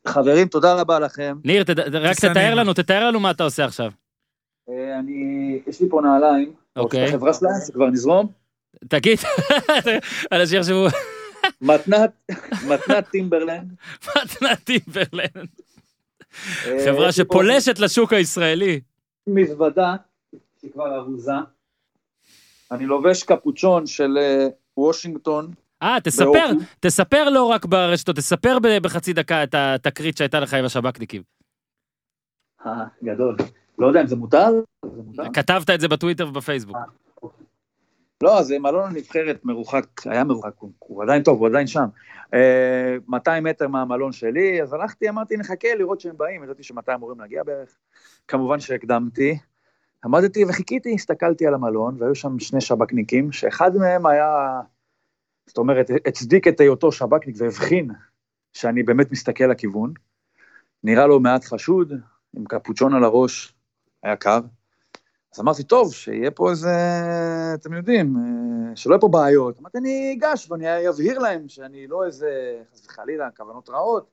חברים, 0.08 0.48
תודה 0.48 0.74
רבה 0.74 1.00
לכם. 1.00 1.38
ניר, 1.44 1.64
תד... 1.64 1.80
רק. 1.80 2.18
תתאר 2.18 2.56
לנו, 2.56 2.74
תתאר 2.74 3.08
לנו 3.08 3.20
מה 3.20 3.32
אתה 3.32 3.44
עושה 3.44 3.66
עכשיו. 3.66 3.92
אה, 4.70 5.00
אני, 5.00 5.60
יש 5.68 5.82
לי 5.82 5.90
פה 5.90 6.02
נעליים. 6.04 6.54
אוקיי. 6.76 7.02
רוצה 7.02 7.18
חברה 7.18 7.34
שלהם, 7.34 7.54
שכבר 7.68 7.88
נזרום. 7.88 8.32
תגיד, 8.88 9.18
אנשים 10.32 10.60
יחשבו, 10.60 10.88
מתנת, 11.62 12.12
מתנת 12.68 13.10
Timberland. 13.10 13.76
מתנת 14.08 14.60
Timberland. 14.64 15.48
אה, 16.68 16.86
חברה 16.86 17.12
שפולשת 17.12 17.80
לשוק 17.80 18.14
הישראלי. 18.14 18.82
מזוודה, 19.28 19.96
שהיא 20.62 20.72
כבר 20.72 20.96
ארוזה. 20.96 21.32
אני 22.72 22.86
לובש 22.86 23.24
קפוצ'ון 23.24 23.88
של 23.88 24.18
אה, 24.18 24.48
וושינגטון. 24.78 25.52
אה, 25.84 25.98
תספר, 26.04 26.52
תספר 26.80 27.30
לא 27.30 27.46
רק 27.46 27.66
ברשתות, 27.66 28.16
תספר 28.16 28.58
בחצי 28.82 29.14
דקה 29.14 29.44
את 29.44 29.56
התקרית 29.58 30.18
שהייתה 30.18 30.40
לך 30.40 30.54
עם 30.54 30.66
השב"כניקים. 30.66 31.22
אה, 32.66 32.84
גדול. 33.04 33.36
לא 33.82 33.88
יודע 33.88 34.02
אם 34.02 34.08
זה 34.08 34.16
מותר? 34.16 34.50
זה 34.96 35.02
מותר? 35.02 35.24
כתבת 35.34 35.70
את 35.70 35.80
זה 35.80 35.88
בטוויטר 35.88 36.28
ובפייסבוק. 36.28 36.78
לא, 38.24 38.44
זה 38.44 38.60
מלון 38.60 38.90
הנבחרת 38.90 39.46
מרוחק, 39.46 39.86
היה 40.06 40.24
מרוחק, 40.24 40.54
הוא, 40.58 40.72
הוא 40.80 41.04
עדיין 41.04 41.24
טוב, 41.24 41.40
הוא 41.40 41.48
עדיין 41.48 41.68
שם. 41.68 41.86
אה, 42.34 42.98
200 43.08 43.44
מטר 43.44 43.68
מהמלון 43.68 44.12
שלי, 44.12 44.62
אז 44.62 44.74
הלכתי, 44.74 45.10
אמרתי, 45.10 45.38
נחכה 45.38 45.76
לראות 45.76 46.00
שהם 46.00 46.18
באים, 46.18 46.44
ידעתי 46.44 46.64
שמתי 46.64 46.94
אמורים 46.94 47.20
להגיע 47.20 47.44
בערך. 47.44 47.78
כמובן 48.28 48.60
שהקדמתי. 48.60 49.38
עמדתי 50.06 50.46
וחיכיתי, 50.46 50.94
הסתכלתי 50.94 51.48
על 51.48 51.54
המלון, 51.54 51.96
והיו 52.00 52.16
שם 52.16 52.40
שני 52.40 52.62
שב"כניקים, 52.62 53.32
שאחד 53.32 53.76
מהם 53.76 54.06
היה, 54.06 54.62
זאת 55.48 55.58
אומרת, 55.58 55.90
הצדיק 56.08 56.48
את 56.48 56.60
היותו 56.60 56.92
שב"כניק 56.92 57.36
והבחין 57.40 57.92
שאני 58.54 58.84
באמת 58.84 59.12
מסתכל 59.12 59.44
לכיוון. 59.44 59.94
נראה 60.84 61.08
לו 61.08 61.20
מעט 61.20 61.46
חשוד, 61.46 61.94
עם 62.38 62.46
קפוצ'ון 62.46 62.94
על 62.94 63.04
הראש, 63.04 63.54
היה 64.04 64.16
קר. 64.16 64.40
אז 65.34 65.40
אמרתי, 65.40 65.64
טוב, 65.64 65.94
שיהיה 65.94 66.32
פה 66.32 66.50
איזה, 66.50 66.70
אתם 67.54 67.74
יודעים, 67.74 68.16
אה, 68.18 68.76
שלא 68.76 68.94
יהיה 68.94 69.02
פה 69.02 69.08
בעיות. 69.08 69.60
אמרתי, 69.60 69.78
אני 69.78 70.16
אגש 70.18 70.52
ואני 70.52 70.90
אבהיר 70.90 71.20
להם 71.20 71.48
שאני 71.48 71.88
לא 71.88 72.06
איזה, 72.06 72.62
חס 72.74 72.86
וחלילה, 72.86 73.30
כוונות 73.38 73.70
רעות, 73.70 74.10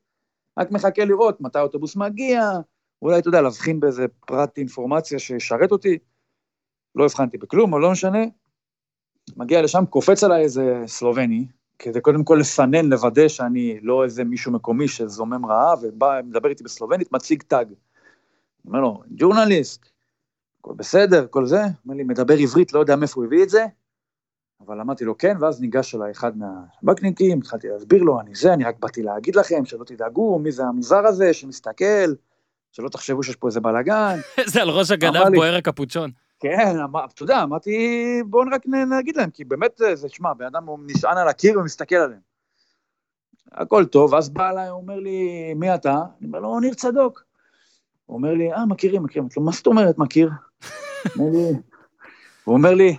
רק 0.59 0.70
מחכה 0.70 1.05
לראות 1.05 1.41
מתי 1.41 1.59
האוטובוס 1.59 1.97
מגיע, 1.97 2.51
אולי, 3.03 3.18
אתה 3.18 3.28
יודע, 3.28 3.41
להבחין 3.41 3.80
באיזה 3.80 4.07
פרט 4.26 4.59
אינפורמציה 4.59 5.18
שישרת 5.18 5.72
אותי. 5.72 5.99
לא 6.95 7.05
הבחנתי 7.05 7.39
בכלום, 7.39 7.74
אבל 7.74 7.82
לא 7.82 7.91
משנה. 7.91 8.24
מגיע 9.36 9.62
לשם, 9.62 9.84
קופץ 9.91 10.24
עליי 10.24 10.43
איזה 10.43 10.82
סלובני, 10.86 11.47
כדי 11.78 12.01
קודם 12.01 12.24
כל 12.24 12.39
לסנן, 12.41 12.86
לוודא 12.86 13.28
שאני 13.28 13.80
לא 13.82 14.05
איזה 14.05 14.24
מישהו 14.24 14.53
מקומי 14.53 14.89
שזומם 14.89 15.47
רעה, 15.47 15.74
ובא, 15.82 16.20
מדבר 16.24 16.49
איתי 16.49 16.64
בסלובנית, 16.64 17.12
מציג 17.12 17.43
טאג. 17.43 17.68
אומר 18.67 18.81
לו, 18.81 19.03
ג'ורנליסט, 19.17 19.87
הכל 20.61 20.73
בסדר, 20.77 21.27
כל 21.31 21.47
זה, 21.47 21.61
אומר 21.85 21.97
לי, 21.97 22.05
מדבר 22.05 22.35
עברית, 22.39 22.73
לא 22.73 22.81
יודע 22.81 22.97
מאיפה 22.97 23.21
הוא 23.21 23.27
הביא 23.27 23.43
את 23.43 23.49
זה, 23.49 23.67
אבל 24.67 24.81
אמרתי 24.81 25.05
לו 25.05 25.19
כן, 25.19 25.37
ואז 25.41 25.61
ניגש 25.61 25.95
אליי 25.95 26.11
אחד 26.11 26.33
מהשב"כניקים, 26.39 27.39
התחלתי 27.39 27.69
להסביר 27.69 28.03
לו, 28.03 28.21
אני 28.21 28.35
זה, 28.35 28.53
אני 28.53 28.65
רק 28.65 28.75
באתי 28.79 29.03
להגיד 29.03 29.37
לכם, 29.37 29.65
שלא 29.65 29.85
תדאגו, 29.85 30.39
מי 30.39 30.53
זה 30.53 30.65
המוזר 30.65 31.07
הזה 31.07 31.33
שמסתכל, 31.35 32.13
שלא 32.73 32.89
תחשבו 32.89 33.23
שיש 33.23 33.37
פה 33.37 33.47
איזה 33.47 33.61
בלאגן. 33.61 34.19
זה 34.53 34.63
על 34.63 34.69
ראש 34.71 34.91
הגנב 34.91 35.13
בוער 35.35 35.55
הקפוצ'ון. 35.57 36.11
כן, 36.41 36.77
אמר- 36.85 37.05
אתה 37.15 37.23
יודע, 37.23 37.43
אמרתי, 37.43 37.73
בואו 38.27 38.45
רק 38.53 38.63
נגיד 38.67 39.17
להם, 39.17 39.31
כי 39.31 39.45
באמת, 39.45 39.71
זה- 39.77 39.95
זה, 39.95 40.09
שמע, 40.09 40.33
בן 40.35 40.45
אדם 40.47 40.67
נשען 40.87 41.17
על 41.17 41.29
הקיר 41.29 41.59
ומסתכל 41.61 41.95
עליהם. 41.95 42.21
הכל 43.53 43.85
טוב, 43.85 44.13
ואז 44.13 44.29
בא 44.29 44.51
אליי, 44.51 44.69
הוא 44.69 44.81
אומר 44.81 45.01
לי, 45.01 45.21
מי 45.55 45.75
אתה? 45.75 45.95
אני 46.19 46.27
אומר 46.27 46.41
לו, 46.41 46.61
ניר 46.61 46.75
צדוק. 46.75 47.25
הוא 48.09 48.17
אומר 48.17 48.35
לי, 48.35 48.53
אה, 48.53 48.67
מכירים, 48.67 49.03
מכירים. 49.03 49.23
אמרתי 49.25 49.41
לו, 49.41 49.47
מה 49.47 49.53
זאת 49.53 49.67
אומרת 49.67 49.99
מכיר? 49.99 50.31
הוא 51.17 52.55
אומר 52.55 52.75
לי, 52.75 52.97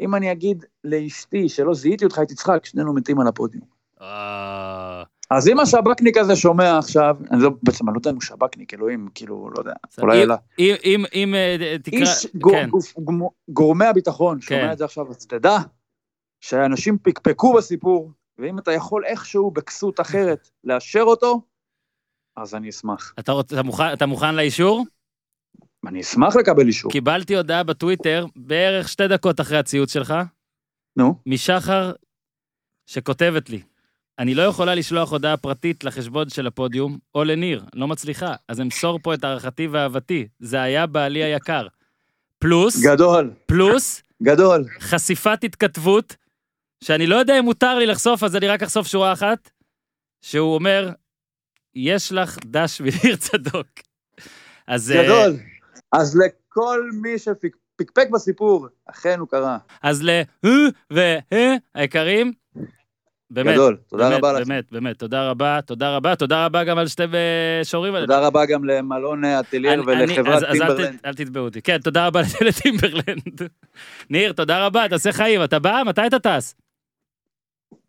אם 0.00 0.14
אני 0.14 0.32
אגיד 0.32 0.64
לאשתי 0.84 1.48
שלא 1.48 1.74
זיהיתי 1.74 2.04
אותך, 2.04 2.18
היא 2.18 2.26
תצחק, 2.26 2.64
שנינו 2.64 2.94
מתים 2.94 3.20
על 3.20 3.26
הפודיום. 3.26 3.64
אה, 4.02 5.02
אז 5.30 5.48
אם 5.48 5.60
השב"כניק 5.60 6.16
הזה 6.16 6.36
שומע 6.36 6.78
עכשיו, 6.78 7.16
אני 7.30 7.42
לא, 7.42 7.50
בעצם 7.62 7.88
אני 7.88 7.94
לא 7.94 7.98
יודע 7.98 8.10
אם 8.10 8.14
הוא 8.14 8.22
שב"כניק, 8.22 8.74
אלוהים, 8.74 9.08
כאילו, 9.14 9.50
לא 9.50 9.58
יודע, 9.58 9.72
אולי 10.02 10.22
אלא. 10.22 10.34
אם- 10.58 10.74
אם- 10.84 11.04
אם 11.14 11.34
אה, 11.34 11.76
תקרא... 11.82 11.98
איש 11.98 12.26
כן. 12.50 12.68
גורמי 13.48 13.84
הביטחון 13.86 14.40
שומע 14.40 14.60
כן. 14.66 14.72
את 14.72 14.78
זה 14.78 14.84
עכשיו, 14.84 15.10
אז 15.10 15.26
תדע 15.26 15.56
שאנשים 16.40 16.98
פקפקו 17.02 17.52
בסיפור, 17.52 18.10
ואם 18.38 18.58
אתה 18.58 18.72
יכול 18.72 19.04
איכשהו 19.04 19.50
בכסות 19.50 20.00
אחרת 20.00 20.50
לאשר 20.64 21.02
אותו, 21.02 21.40
אז 22.36 22.54
אני 22.54 22.68
אשמח. 22.70 23.12
אתה 23.18 23.32
רוצ- 23.32 23.52
אתה 23.52 23.62
מוכן- 23.62 23.92
אתה 23.92 24.06
מוכן 24.06 24.34
לאישור? 24.34 24.86
אני 25.86 26.00
אשמח 26.00 26.36
לקבל 26.36 26.66
אישור. 26.66 26.92
קיבלתי 26.92 27.36
הודעה 27.36 27.62
בטוויטר 27.62 28.26
בערך 28.36 28.88
שתי 28.88 29.08
דקות 29.08 29.40
אחרי 29.40 29.58
הציוץ 29.58 29.92
שלך, 29.92 30.14
נו, 30.96 31.14
משחר, 31.26 31.92
שכותבת 32.86 33.50
לי, 33.50 33.60
אני 34.18 34.34
לא 34.34 34.42
יכולה 34.42 34.74
לשלוח 34.74 35.12
הודעה 35.12 35.36
פרטית 35.36 35.84
לחשבון 35.84 36.28
של 36.28 36.46
הפודיום, 36.46 36.98
או 37.14 37.24
לניר, 37.24 37.64
לא 37.74 37.88
מצליחה. 37.88 38.34
אז 38.48 38.60
אמסור 38.60 38.98
פה 39.02 39.14
את 39.14 39.24
הערכתי 39.24 39.66
ואהבתי. 39.66 40.28
זה 40.40 40.62
היה 40.62 40.86
בעלי 40.86 41.24
היקר. 41.24 41.66
פלוס, 42.38 42.82
גדול, 42.82 43.30
פלוס, 43.46 44.02
גדול. 44.22 44.64
חשיפת 44.80 45.44
התכתבות, 45.44 46.16
שאני 46.84 47.06
לא 47.06 47.16
יודע 47.16 47.38
אם 47.38 47.44
מותר 47.44 47.78
לי 47.78 47.86
לחשוף, 47.86 48.22
אז 48.22 48.36
אני 48.36 48.48
רק 48.48 48.62
אחשוף 48.62 48.86
שורה 48.86 49.12
אחת, 49.12 49.50
שהוא 50.22 50.54
אומר, 50.54 50.90
יש 51.74 52.12
לך 52.12 52.38
דש 52.44 52.80
מניר 52.80 53.16
צדוק. 53.16 53.66
אז... 54.66 54.90
אה, 54.90 55.04
גדול. 55.04 55.36
אז 55.92 56.16
לכל 56.18 56.90
מי 57.02 57.18
שפקפק 57.18 58.08
בסיפור, 58.12 58.66
אכן 58.86 59.18
הוא 59.18 59.28
קרה. 59.28 59.58
אז 59.82 60.02
ל... 60.02 60.10
ו... 60.92 61.00
היקרים, 61.74 62.32
באמת, 63.30 63.54
גדול. 63.54 63.76
תודה 63.88 64.04
באמת, 64.08 64.18
רבה 64.18 64.32
לכם. 64.32 64.48
באמת, 64.48 64.72
באמת, 64.72 64.98
תודה 64.98 65.30
רבה, 65.30 65.58
תודה 65.66 65.96
רבה, 65.96 66.16
תודה 66.16 66.46
רבה 66.46 66.64
גם 66.64 66.78
על 66.78 66.86
שתי 66.88 67.02
אה, 67.02 67.64
שורים. 67.64 67.94
תודה 68.00 68.26
רבה 68.26 68.46
גם 68.46 68.64
למלון 68.64 69.24
אני- 69.24 69.36
אני- 69.68 69.80
ולחברת 69.86 70.26
אז- 70.34 70.42
אז 70.44 70.50
טימברלנד. 70.58 70.98
אל 71.04 71.14
תתבעו 71.14 71.44
אותי. 71.44 71.62
כן, 71.62 71.78
תודה 71.78 72.06
רבה 72.06 72.20
לטימברלנד. 72.48 73.42
ניר, 74.10 74.32
תודה 74.32 74.66
רבה, 74.66 74.88
תעשה 74.88 75.12
חיים. 75.12 75.44
אתה 75.44 75.58
בא? 75.58 75.82
מתי 75.86 76.00
אתה 76.06 76.18
טס? 76.18 76.54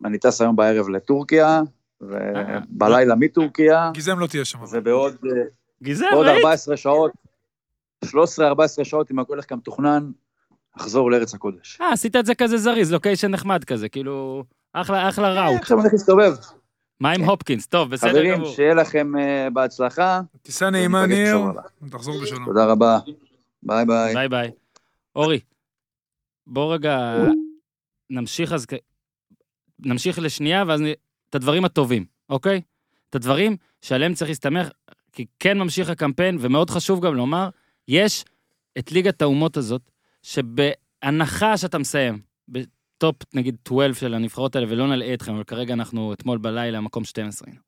אני 0.04 0.18
טס 0.18 0.40
היום 0.40 0.56
בערב 0.56 0.88
לטורקיה, 0.88 1.60
ובלילה 2.08 3.14
מטורקיה, 3.14 3.90
גיזם 3.94 4.18
לא 4.18 4.26
תהיה 4.26 4.44
שם. 4.44 4.58
ובעוד 4.72 5.16
אה, 5.26 5.42
גיזם, 5.82 6.06
בעוד 6.12 6.26
ראית? 6.26 6.44
14 6.44 6.76
שעות, 6.76 7.12
13-14 8.04 8.08
שעות, 8.82 9.10
אם 9.10 9.18
הכל 9.18 9.32
הולך 9.32 9.44
כמתוכנן, 9.48 10.10
אחזור 10.76 11.10
לארץ 11.10 11.34
הקודש. 11.34 11.78
אה, 11.80 11.92
עשית 11.92 12.16
את 12.16 12.26
זה 12.26 12.34
כזה 12.34 12.56
זריז, 12.58 12.92
location 12.92 13.30
נחמד 13.30 13.64
כזה, 13.64 13.88
כאילו, 13.88 14.44
אחלה, 14.72 15.08
אחלה 15.08 15.44
route. 15.44 15.60
עכשיו 15.60 15.76
אני 15.76 15.82
הולך 15.82 15.92
להסתובב. 15.92 16.34
מה 17.00 17.10
עם 17.12 17.24
הופקינס? 17.24 17.66
טוב, 17.66 17.90
בסדר 17.90 18.10
חברים, 18.10 18.34
גמור. 18.34 18.52
שיהיה 18.52 18.74
לכם 18.74 19.12
אה, 19.18 19.48
בהצלחה. 19.52 20.20
טיסה 20.42 20.70
נעימה, 20.70 21.06
ניר. 21.06 21.38
תחזור 21.90 22.22
בשלום. 22.22 22.44
תודה 22.44 22.64
רבה. 22.64 22.98
ביי 23.62 23.84
ביי. 23.86 24.14
ביי 24.14 24.28
ביי. 24.28 24.50
אורי, 25.16 25.40
בוא 26.46 26.74
רגע 26.74 27.16
נמשיך 28.10 28.52
אז, 28.52 28.66
נמשיך 29.78 30.18
לשנייה, 30.18 30.64
ואז 30.66 30.80
את 31.34 31.36
הדברים 31.36 31.64
הטובים, 31.64 32.04
אוקיי? 32.28 32.60
את 33.10 33.14
הדברים 33.14 33.56
שעליהם 33.82 34.14
צריך 34.14 34.28
להסתמך, 34.28 34.68
כי 35.12 35.26
כן 35.38 35.58
ממשיך 35.58 35.88
הקמפיין, 35.90 36.36
ומאוד 36.40 36.70
חשוב 36.70 37.06
גם 37.06 37.14
לומר, 37.14 37.48
יש 37.88 38.24
את 38.78 38.92
ליגת 38.92 39.22
האומות 39.22 39.56
הזאת, 39.56 39.90
שבהנחה 40.22 41.56
שאתה 41.56 41.78
מסיים, 41.78 42.20
בטופ 42.48 43.16
נגיד 43.34 43.56
12 43.68 43.94
של 43.94 44.14
הנבחרות 44.14 44.56
האלה, 44.56 44.66
ולא 44.70 44.86
נלאה 44.86 45.14
אתכם, 45.14 45.34
אבל 45.34 45.44
כרגע 45.44 45.74
אנחנו 45.74 46.12
אתמול 46.12 46.38
בלילה 46.38 46.80
מקום 46.80 47.04
12. 47.04 47.48
היינו. 47.48 47.60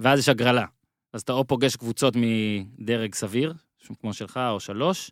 ואז 0.00 0.18
יש 0.18 0.28
הגרלה. 0.28 0.64
אז 1.12 1.20
אתה 1.20 1.32
או 1.32 1.44
פוגש 1.44 1.76
קבוצות 1.76 2.14
מדרג 2.16 3.14
סביר, 3.14 3.54
כמו 4.00 4.12
שלך, 4.12 4.40
או 4.50 4.60
שלוש, 4.60 5.10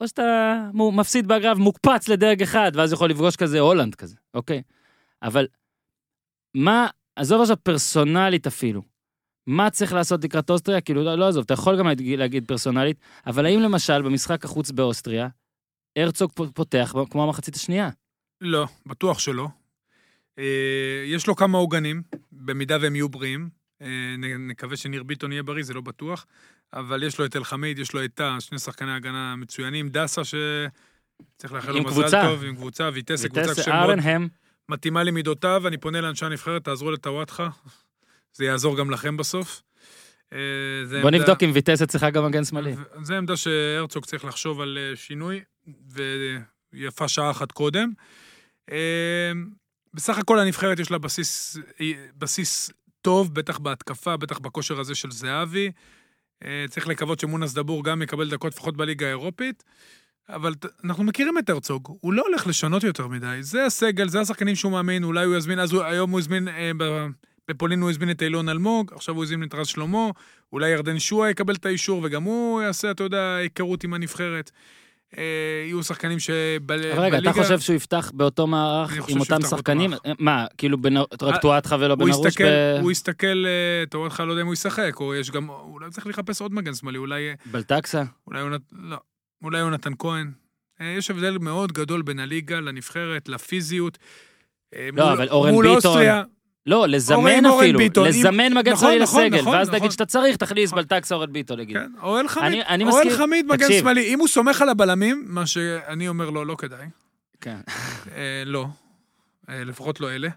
או 0.00 0.08
שאתה 0.08 0.56
מפסיד 0.74 1.26
באגרב, 1.26 1.58
מוקפץ 1.58 2.08
לדרג 2.08 2.42
אחד, 2.42 2.72
ואז 2.74 2.92
יכול 2.92 3.10
לפגוש 3.10 3.36
כזה 3.36 3.60
הולנד 3.60 3.94
כזה, 3.94 4.16
אוקיי? 4.34 4.62
אבל 5.22 5.46
מה, 6.54 6.86
עזוב 7.16 7.40
עכשיו 7.40 7.56
פרסונלית 7.62 8.46
אפילו, 8.46 8.82
מה 9.46 9.70
צריך 9.70 9.92
לעשות 9.92 10.24
לקראת 10.24 10.50
אוסטריה? 10.50 10.80
כאילו, 10.80 11.04
לא, 11.04 11.14
לא 11.14 11.28
עזוב, 11.28 11.44
אתה 11.44 11.54
יכול 11.54 11.78
גם 11.78 11.86
להגיד, 11.86 12.18
להגיד 12.18 12.44
פרסונלית, 12.46 12.96
אבל 13.26 13.46
האם 13.46 13.60
למשל 13.60 14.02
במשחק 14.02 14.44
החוץ 14.44 14.70
באוסטריה, 14.70 15.28
הרצוג 15.98 16.32
פותח 16.54 16.94
כמו 17.10 17.24
המחצית 17.24 17.54
השנייה? 17.54 17.90
לא, 18.40 18.66
בטוח 18.86 19.18
שלא. 19.18 19.48
אה, 20.38 21.04
יש 21.06 21.26
לו 21.26 21.36
כמה 21.36 21.58
עוגנים, 21.58 22.02
במידה 22.32 22.76
והם 22.80 22.96
יהיו 22.96 23.08
בריאים. 23.08 23.48
אה, 23.82 24.14
נקווה 24.38 24.76
שניר 24.76 25.02
ביטון 25.02 25.32
יהיה 25.32 25.42
בריא, 25.42 25.64
זה 25.64 25.74
לא 25.74 25.80
בטוח. 25.80 26.26
אבל 26.72 27.02
יש 27.02 27.18
לו 27.18 27.24
את 27.24 27.36
אלחמיד, 27.36 27.78
יש 27.78 27.92
לו 27.92 28.04
את 28.04 28.10
טאה, 28.14 28.40
שני 28.40 28.58
שחקני 28.58 28.92
הגנה 28.92 29.36
מצוינים. 29.36 29.88
דסה, 29.88 30.22
שצריך 30.24 31.52
לאחל 31.52 31.72
לו 31.72 31.84
מזל 31.84 31.90
קבוצה. 31.90 32.22
טוב, 32.22 32.44
עם 32.44 32.56
קבוצה, 32.56 32.90
ויטסה, 32.92 33.28
קבוצה 33.28 33.48
ויטס 33.48 33.64
שמאוד 33.64 33.90
ארנהם, 33.90 34.28
מתאימה 34.68 35.02
למידותיו. 35.02 35.68
אני 35.68 35.78
פונה 35.78 36.00
לאנשי 36.00 36.24
הנבחרת, 36.26 36.64
תעזרו 36.64 36.90
לטוואטחה. 36.90 37.48
זה 38.32 38.44
יעזור 38.44 38.76
גם 38.78 38.90
לכם 38.90 39.16
בסוף. 39.16 39.62
אה, 40.32 40.38
זה 40.84 41.00
בוא 41.00 41.08
עמדה- 41.08 41.18
נבדוק 41.18 41.42
אם 41.42 41.50
ויטס 41.54 41.82
אצלך 41.82 42.02
גם 42.12 42.24
מגן 42.26 42.44
שמאלי. 42.44 42.74
זו 43.02 43.14
עמדה 43.14 43.36
שהרצוג 43.36 44.04
צריך 44.04 44.24
לחשוב 44.24 44.60
על 44.60 44.78
אה, 44.80 44.96
שינוי, 44.96 45.40
ויפה 46.72 47.08
שעה 47.08 47.30
אחת 47.30 47.52
קודם. 47.52 47.92
אה, 48.70 49.32
בסך 49.94 50.18
הכל 50.18 50.38
הנבחרת 50.38 50.78
יש 50.78 50.90
לה 50.90 50.98
בסיס, 50.98 51.56
בסיס 52.18 52.70
טוב, 53.02 53.34
בטח 53.34 53.58
בהתקפה, 53.58 54.16
בטח 54.16 54.38
בכושר 54.38 54.80
הזה 54.80 54.94
של 54.94 55.10
זהבי. 55.10 55.70
צריך 56.68 56.88
לקוות 56.88 57.20
שמונס 57.20 57.52
דבור 57.54 57.84
גם 57.84 58.02
יקבל 58.02 58.30
דקות 58.30 58.52
לפחות 58.52 58.76
בליגה 58.76 59.06
האירופית. 59.06 59.64
אבל 60.28 60.54
אנחנו 60.84 61.04
מכירים 61.04 61.38
את 61.38 61.50
הרצוג, 61.50 61.96
הוא 62.00 62.12
לא 62.12 62.22
הולך 62.26 62.46
לשנות 62.46 62.84
יותר 62.84 63.08
מדי. 63.08 63.38
זה 63.40 63.66
הסגל, 63.66 64.08
זה 64.08 64.20
השחקנים 64.20 64.54
שהוא 64.54 64.72
מאמין, 64.72 65.04
אולי 65.04 65.24
הוא 65.24 65.36
יזמין, 65.36 65.58
אז 65.58 65.72
הוא, 65.72 65.82
היום 65.82 66.10
הוא 66.10 66.18
הזמין, 66.18 66.48
אה, 66.48 66.70
בפולין 67.48 67.80
הוא 67.80 67.90
הזמין 67.90 68.10
את 68.10 68.22
אילון 68.22 68.48
אלמוג, 68.48 68.92
עכשיו 68.94 69.14
הוא 69.14 69.24
הזמין 69.24 69.48
את 69.48 69.54
רז 69.54 69.66
שלמה, 69.66 70.08
אולי 70.52 70.70
ירדן 70.70 70.98
שועה 70.98 71.30
יקבל 71.30 71.54
את 71.54 71.66
האישור, 71.66 72.00
וגם 72.04 72.22
הוא 72.22 72.62
יעשה, 72.62 72.90
אתה 72.90 73.02
יודע, 73.02 73.34
היכרות 73.34 73.84
עם 73.84 73.94
הנבחרת. 73.94 74.50
אה, 75.18 75.22
יהיו 75.66 75.82
שחקנים 75.82 76.18
שבליגה... 76.18 77.00
רגע, 77.00 77.18
אתה 77.18 77.32
חושב 77.32 77.60
שהוא 77.60 77.76
יפתח 77.76 78.10
באותו 78.14 78.46
מערך 78.46 79.08
עם 79.08 79.20
אותם 79.20 79.42
שחקנים? 79.42 79.90
מה, 80.18 80.46
כאילו 80.58 80.78
רק 81.22 81.40
טואטחה 81.40 81.76
ולא 81.76 81.94
הוא 81.94 82.04
בן 82.04 82.12
ארוש? 82.12 82.36
הוא 82.80 82.90
יסתכל, 82.90 83.46
אה, 83.46 83.84
רואה 83.94 84.06
אותך, 84.06 84.20
לא 84.26 84.32
יודע 84.32 84.42
אם 84.42 84.46
הוא 84.46 84.54
ישחק, 84.54 85.00
או 85.00 85.14
יש 85.14 85.30
גם, 85.30 85.48
אולי 85.48 85.90
צריך 85.90 86.06
לחפש 86.06 86.40
עוד 86.40 86.54
מגן 86.54 86.74
שמאלי, 86.74 86.98
אולי, 86.98 87.34
בלטקסה? 87.46 88.02
אולי 88.26 88.40
יונת, 88.40 88.60
לא, 88.72 88.96
אולי 89.42 89.58
יונתן 89.58 89.92
כהן. 89.98 90.30
אה, 90.80 90.86
יש 90.86 91.10
הבדל 91.10 91.38
מאוד 91.38 91.72
גדול 91.72 92.02
בין 92.02 92.18
הליגה 92.18 92.60
לנבחרת, 92.60 93.28
לפיזיות. 93.28 93.98
אה, 94.74 94.88
לא, 94.92 95.12
אבל 95.12 95.28
אורן 95.28 95.50
ביטון, 95.50 95.66
אוסטריה, 95.66 96.22
לא, 96.66 96.76
אורן- 96.76 96.90
לזמן 96.90 97.16
אורן 97.46 97.46
אפילו, 97.62 97.78
ביטון, 97.78 98.04
אם- 98.06 98.10
לזמן 98.10 98.52
מגן 98.54 98.72
נכון, 98.72 98.86
שמאלי 98.88 99.02
נכון, 99.02 99.24
לסגל, 99.24 99.40
נכון, 99.40 99.54
ואז 99.54 99.68
נכון. 99.68 99.78
תגיד 99.78 99.90
שאתה 99.90 100.06
צריך, 100.06 100.36
תכניס 100.36 100.70
נכון. 100.70 100.82
בלטקסה 100.82 101.14
אורן 101.14 101.32
ביטון, 101.32 101.60
נגיד. 101.60 101.76
כן, 101.76 101.90
אוהל 102.02 102.28
חמיד, 102.28 102.46
אני- 102.46 102.62
אני 102.64 102.84
אוהל 102.84 103.06
מסכים. 103.06 103.18
חמיד 103.18 103.46
מגן 103.46 103.56
תקשיב. 103.66 103.80
שמאלי. 103.80 104.14
אם 104.14 104.18
הוא 104.18 104.28
סומך 104.28 104.62
על 104.62 104.68
הבלמים, 104.68 105.24
מה 105.26 105.46
שאני 105.46 106.08
אומר 106.08 106.30
לו, 106.30 106.44
לא 106.44 106.54
כדאי. 106.58 106.86
כן. 107.40 107.56
אה, 108.16 108.42
לא. 108.46 108.66
אה, 109.48 109.64
לפחות 109.64 110.00
לא 110.00 110.10
אלה. 110.10 110.28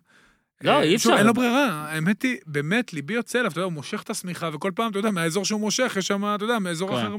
לא, 0.62 0.72
אה, 0.72 0.82
אי 0.84 0.96
אפשר. 0.96 1.18
אין 1.18 1.26
לו 1.28 1.34
ברירה. 1.34 1.66
האמת 1.92 2.22
היא, 2.22 2.38
באמת, 2.46 2.94
ליבי 2.94 3.14
יוצא 3.14 3.40
אליו, 3.40 3.52
אתה 3.52 3.60
יודע, 3.60 3.66
הוא 3.66 3.74
מושך 3.74 4.02
את 4.02 4.10
השמיכה, 4.10 4.50
וכל 4.54 4.72
פעם, 4.76 4.92
אתה 4.92 5.00
יודע, 5.00 5.12
מהאזור 5.12 5.46
שהוא 5.46 5.60
מושך, 5.60 5.96
יש 6.00 6.08
שם, 6.08 6.36
אתה 6.36 6.44
יודע, 6.44 6.60
מאזור 6.60 6.90
כן. 6.90 6.96
אחר. 7.06 7.16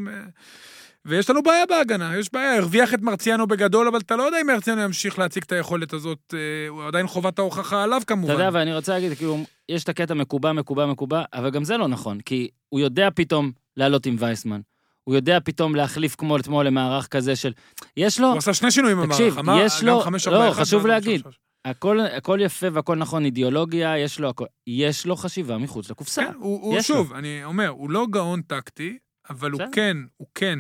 ויש 1.09 1.31
לנו 1.31 1.43
בעיה 1.43 1.67
בהגנה, 1.67 2.17
יש 2.19 2.33
בעיה, 2.33 2.57
הרוויח 2.57 2.95
את 2.95 3.01
מרציאנו 3.03 3.47
בגדול, 3.47 3.89
אבל 3.89 3.99
אתה 3.99 4.17
לא 4.17 4.23
יודע 4.23 4.41
אם 4.41 4.47
מרציאנו 4.47 4.81
ימשיך 4.83 5.19
להציג 5.19 5.43
את 5.43 5.53
היכולת 5.53 5.93
הזאת, 5.93 6.35
אה, 6.35 6.69
הוא 6.69 6.85
עדיין 6.85 7.07
חובת 7.07 7.39
ההוכחה 7.39 7.83
עליו 7.83 7.99
אתה 7.99 8.07
כמובן. 8.07 8.33
יודע, 8.33 8.51
ואני 8.53 8.75
רוצה 8.75 8.93
להגיד, 8.93 9.13
כאילו, 9.19 9.39
יש 9.69 9.85
את 9.85 9.89
הקטע 9.89 10.15
מקובע, 10.15 10.53
מקובע, 10.53 10.87
מקובע, 10.87 11.23
אבל 11.35 11.51
גם 11.51 11.65
זה 11.65 11.77
לא 11.77 11.89
נכון, 11.89 12.21
כי 12.21 12.49
הוא 12.69 12.81
יודע 12.81 13.09
פתאום 13.15 13.53
לעלות 13.77 14.07
עם 14.07 14.17
וייסמן. 14.19 14.61
הוא 15.05 15.15
יודע 15.15 15.39
פתאום 15.45 15.75
להחליף 15.75 16.15
כמו 16.19 16.37
אתמול 16.37 16.67
למערך 16.67 17.07
כזה 17.07 17.37
של... 17.37 17.53
יש 17.97 18.21
לו, 18.21 18.29
הוא 18.29 18.39
עשה 18.39 18.55
שני 18.55 18.71
שינויים 18.71 18.97
במערך, 18.97 19.13
תקשיב, 19.13 19.39
אמר, 19.39 19.59
יש 19.65 19.83
לו- 19.83 20.03
5-4-1 20.03 20.31
לא, 20.31 20.51
חשוב 20.53 20.83
ואז 20.85 20.91
להגיד. 20.91 21.21
3-3. 21.21 21.29
הכל, 21.65 22.01
הכל 22.01 22.39
יפה 22.43 22.67
והכל 22.73 22.97
נכון, 22.97 23.25
אידיאולוגיה, 23.25 23.99
יש 23.99 24.21
לו 24.21 24.29
הכל. 24.29 24.45
יש 24.67 25.07
לו 25.07 25.17
חשיבה 25.17 25.59
מחוץ 25.59 25.91
לקופסה. 25.91 26.25
כן, 26.25 26.33
הוא, 26.39 26.63
הוא 26.63 26.81
שוב, 26.81 27.13
אני 27.13 27.45
אומר, 27.45 27.69
הוא 27.69 27.91
לא 27.91 28.07
גאון 28.11 28.43
טקטי, 28.43 28.99
אבל 29.31 29.51
הוא. 29.51 29.61
כן, 29.73 29.97
הוא 30.17 30.27
כן 30.35 30.59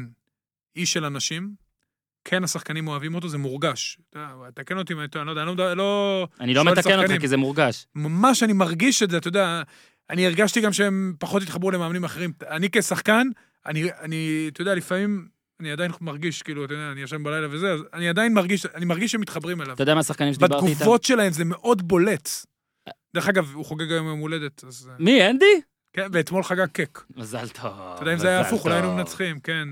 איש 0.78 0.92
של 0.92 1.04
אנשים, 1.04 1.50
כן 2.24 2.44
השחקנים 2.44 2.88
אוהבים 2.88 3.14
אותו, 3.14 3.28
זה 3.28 3.38
מורגש. 3.38 3.98
אתה 4.10 4.28
תקן 4.54 4.78
אותי 4.78 4.92
אם 4.92 5.00
אני 5.00 5.26
לא 5.26 5.30
יודע, 5.30 5.42
אני 5.42 5.56
לא 5.56 5.74
לא... 5.74 6.28
אני 6.40 6.54
לא 6.54 6.64
מתקן 6.64 6.98
אותך. 6.98 7.20
כי 7.20 7.28
זה 7.28 7.36
מורגש. 7.36 7.86
ממש 7.94 8.42
אני 8.42 8.52
מרגיש 8.52 9.02
את 9.02 9.10
זה, 9.10 9.16
אתה 9.16 9.28
יודע, 9.28 9.62
אני 10.10 10.26
הרגשתי 10.26 10.60
גם 10.60 10.72
שהם 10.72 11.14
פחות 11.18 11.42
התחברו 11.42 11.70
למאמנים 11.70 12.04
אחרים. 12.04 12.32
אני 12.48 12.68
כשחקן, 12.72 13.28
אני, 13.66 13.88
אני, 14.00 14.48
אתה 14.52 14.62
יודע, 14.62 14.74
לפעמים 14.74 15.28
אני 15.60 15.72
עדיין 15.72 15.90
מרגיש, 16.00 16.42
כאילו, 16.42 16.64
אתה 16.64 16.74
יודע, 16.74 16.92
אני 16.92 17.00
ישן 17.00 17.22
בלילה 17.22 17.46
וזה, 17.50 17.72
אז 17.72 17.80
אני 17.92 18.08
עדיין 18.08 18.34
מרגיש, 18.34 18.66
אני 18.66 18.84
מרגיש 18.84 19.12
שהם 19.12 19.20
מתחברים 19.20 19.60
אליו. 19.60 19.74
אתה 19.74 19.82
יודע 19.82 19.94
מה 19.94 20.00
השחקנים 20.00 20.34
שדיברתי 20.34 20.66
איתם? 20.66 20.74
בתגובות 20.74 21.04
שלהם 21.04 21.32
זה 21.32 21.44
מאוד 21.44 21.88
בולט. 21.88 22.28
דרך 23.14 23.28
אגב, 23.28 23.54
הוא 23.54 23.64
חוגג 23.64 23.92
היום 23.92 24.06
יום 24.06 24.18
הולדת, 24.18 24.64
אז... 24.64 24.90
מי, 24.98 25.30
אנדי? 25.30 25.60
כן, 25.98 26.08
ואתמול 26.12 26.42
חגג 26.42 26.66
קק. 26.72 27.00
מזל 27.16 27.48
טוב. 27.48 27.72
אתה 27.94 28.02
יודע, 28.02 28.12
אם 28.12 28.18
זה 28.18 28.28
היה 28.28 28.40
הפוך, 28.40 28.64
אולי 28.64 28.74
היינו. 28.74 28.94
מנצחים, 28.96 29.38
כן. 29.38 29.68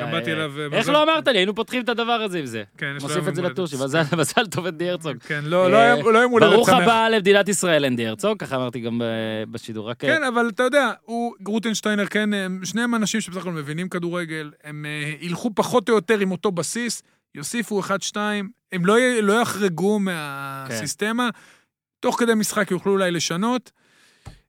גם- 0.00 0.10
באתי. 0.10 0.32
אליו... 0.32 0.52
אה, 0.60 0.78
איך 0.78 0.88
לא 0.88 1.02
אמרת 1.02 1.28
לי? 1.28 1.38
היינו 1.38 1.54
פותחים 1.54 1.82
את 1.82 1.88
הדבר 1.88 2.12
הזה 2.12 2.38
עם 2.38 2.46
זה. 2.46 2.62
כן, 2.78 2.94
יש 2.96 3.02
לו 3.02 3.08
מוסיף 3.08 3.28
את 3.28 3.34
זה 3.34 3.40
הולדת, 3.40 3.52
לטושי, 3.58 3.76
מזל 4.18 4.46
טוב 4.50 4.66
אנדי 4.66 4.90
הרצוג. 4.90 5.16
כן, 5.18 5.40
לא 5.44 5.70
לא 5.70 5.76
היה 5.76 5.96
לא 5.96 6.18
יום 6.18 6.32
הולדת 6.32 6.50
ברוך 6.52 6.68
שמח. 6.70 6.78
הבא 6.82 7.08
למדינת 7.08 7.48
ישראל, 7.48 7.84
אנדי 7.84 8.06
הרצוג, 8.06 8.38
ככה 8.38 8.56
אמרתי 8.56 8.80
גם 8.80 8.98
ב- 8.98 9.04
בשידור. 9.50 9.90
רק... 9.90 10.00
כן, 10.00 10.22
אבל 10.24 10.48
אתה 10.54 10.62
יודע, 10.62 10.90
הוא, 11.02 11.34
גרוטנשטיינר, 11.42 12.06
כן, 12.06 12.34
הם 12.34 12.60
שניהם 12.64 12.94
אנשים 12.94 13.20
שבסך 13.20 13.40
הכל 13.40 13.50
מבינים 13.52 13.88
כדורגל, 13.88 14.50
הם 14.64 14.86
אה, 14.86 15.12
ילכו 15.20 15.50
פחות 15.54 15.88
או 15.88 15.94
יותר 15.94 16.18
עם 16.18 16.30
אותו 16.30 16.52
בסיס, 16.52 17.02
יוסיפו 17.34 17.80
אחד-שתיים, 17.80 18.48
הם 18.72 18.86
לא, 18.86 18.96
לא 19.22 19.40
יחרגו 19.42 19.98
מהסיסטמה. 19.98 21.28
תוך 22.00 22.20
כדי 22.20 22.34
משחק 22.34 22.70
יוכלו 22.70 22.92
אולי 22.92 23.10
לשנות. 23.10 23.70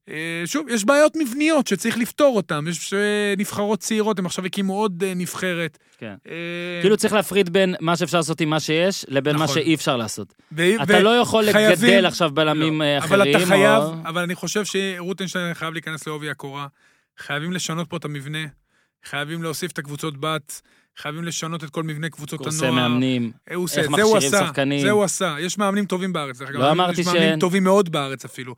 אה, 0.09 0.41
שוב, 0.45 0.69
יש 0.69 0.85
בעיות 0.85 1.13
מבניות 1.15 1.67
שצריך 1.67 1.97
לפתור 1.97 2.35
אותן. 2.35 2.65
יש 2.69 2.93
אה, 2.93 3.33
נבחרות 3.37 3.79
צעירות, 3.79 4.19
הם 4.19 4.25
עכשיו 4.25 4.45
הקימו 4.45 4.79
עוד 4.79 5.03
אה, 5.03 5.13
נבחרת. 5.15 5.77
כן. 5.97 6.15
כאילו 6.81 6.97
צריך 6.97 7.13
להפריד 7.13 7.49
בין 7.49 7.75
מה 7.79 7.97
שאפשר 7.97 8.17
לעשות 8.17 8.41
עם 8.41 8.49
מה 8.49 8.59
שיש, 8.59 9.05
לבין 9.07 9.35
מה 9.35 9.43
נכון. 9.43 9.55
שאי 9.55 9.75
אפשר 9.75 9.97
לעשות. 9.97 10.33
אתה 10.83 10.99
לא 10.99 11.09
יכול 11.09 11.43
לגדל 11.43 12.05
עכשיו 12.05 12.31
בלמים 12.31 12.81
לא, 12.81 12.85
אה, 12.85 12.97
אבל 12.97 13.21
אחרים. 13.21 13.37
אתה 13.37 13.45
חייב, 13.45 13.83
אבל 14.05 14.21
אני 14.21 14.35
חושב 14.35 14.63
שרוטנשטיין 14.65 15.53
חייב 15.53 15.73
להיכנס 15.73 16.07
לעובי 16.07 16.29
הקורה. 16.29 16.67
חייבים 17.17 17.51
לשנות 17.53 17.89
פה 17.89 17.97
את 17.97 18.05
המבנה. 18.05 18.45
חייבים 19.05 19.43
להוסיף 19.43 19.71
את 19.71 19.79
הקבוצות 19.79 20.17
בת. 20.19 20.61
חייבים 20.97 21.23
לשנות 21.23 21.63
את 21.63 21.69
כל 21.69 21.83
מבנה 21.83 22.09
קבוצות 22.09 22.39
קורסי 22.39 22.65
הנוער. 22.65 22.87
מאמנים. 22.87 23.31
הוא 23.55 23.63
עושה, 23.63 23.81
איך 23.81 23.89
מכשירים 23.89 24.31
שחקנים. 24.31 24.81
זה 24.81 24.91
הוא 24.91 25.03
עשה. 25.03 25.35
יש 25.39 25.57
מאמנים 25.57 25.85
טובים 25.85 26.13
בארץ, 26.13 26.39
דרך 26.39 26.49
אגב. 26.49 26.59
לא 26.59 26.71
אמרתי 26.71 27.01
יש 27.01 27.07
מאמנים. 27.07 27.39
טובים 27.39 27.63
מאוד 27.63 27.91
בארץ 27.91 28.25
אפילו. 28.25 28.55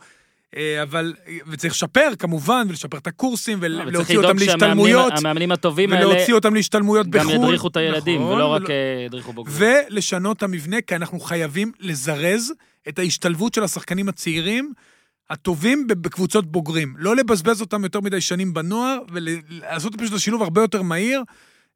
אה, 0.56 0.84
אבל, 0.84 1.14
וצריך 1.48 1.74
לשפר 1.74 2.10
כמובן, 2.20 2.66
ולשפר 2.70 2.98
את 2.98 3.08
הקורסים, 3.08 3.64
לא, 3.64 3.84
ולהוציא 3.84 4.18
אותם 4.18 4.28
לדאוג 4.38 4.40
שהמאמנים- 4.40 4.86
להשתלמויות, 4.86 5.14
המאמנים 5.18 5.52
הטובים 5.52 5.94
האלה 5.94 6.08
ולהוציא 6.08 6.34
אותם 6.34 6.54
להשתלמויות 6.54 7.08
גם 7.08 7.22
בחו"ל. 7.28 7.36
ידריכו 7.46 7.68
את 7.68 7.78
הילדים, 7.78 8.22
נכון, 8.22 8.34
ולא 8.36 8.46
רק 8.46 8.62
ולא- 8.62 8.70
אה, 8.70 9.04
ידריכו 9.06 9.34
בוגרים. 9.34 9.58
ולשנות 9.60 10.38
את 10.38 10.44
המבנה, 10.44 10.82
כי 10.82 10.96
אנחנו 10.96 11.20
חייבים 11.20 11.72
לזרז 11.80 12.54
את 12.90 13.00
ההשתלבות 13.00 13.54
של 13.54 13.64
השחקנים 13.64 14.10
הצעירים 14.10 14.74
הטובים 15.30 15.88
בקבוצות 15.88 16.52
בוגרים. 16.52 16.94
לא 16.98 17.16
לבזבז 17.16 17.62
אותם 17.62 17.84
יותר 17.84 18.00
מדי 18.00 18.22
שנים 18.22 18.54
בנוער, 18.54 19.00
ולעשות 19.12 19.96
פשוט 19.96 20.10
את 20.12 20.18
השילוב 20.18 20.42
הרבה 20.44 20.62
יותר 20.62 20.82
מהיר, 20.82 21.24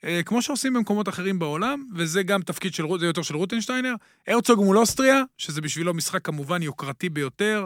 אה, 0.03 0.21
כמו 0.25 0.41
שעושים 0.41 0.73
במקומות 0.73 1.09
אחרים 1.09 1.39
בעולם, 1.39 1.83
וזה 1.95 2.23
גם 2.23 2.41
תפקיד 2.41 2.73
של, 2.73 2.83
זה 2.99 3.05
יותר 3.05 3.21
של 3.21 3.35
רוטנשטיינר. 3.35 3.93
הרצוג 4.27 4.59
מול 4.63 4.77
אוסטריה, 4.77 5.21
שזה 5.37 5.61
בשבילו 5.61 5.93
משחק 5.93 6.25
כמובן 6.25 6.61
יוקרתי 6.63 7.09
ביותר, 7.09 7.65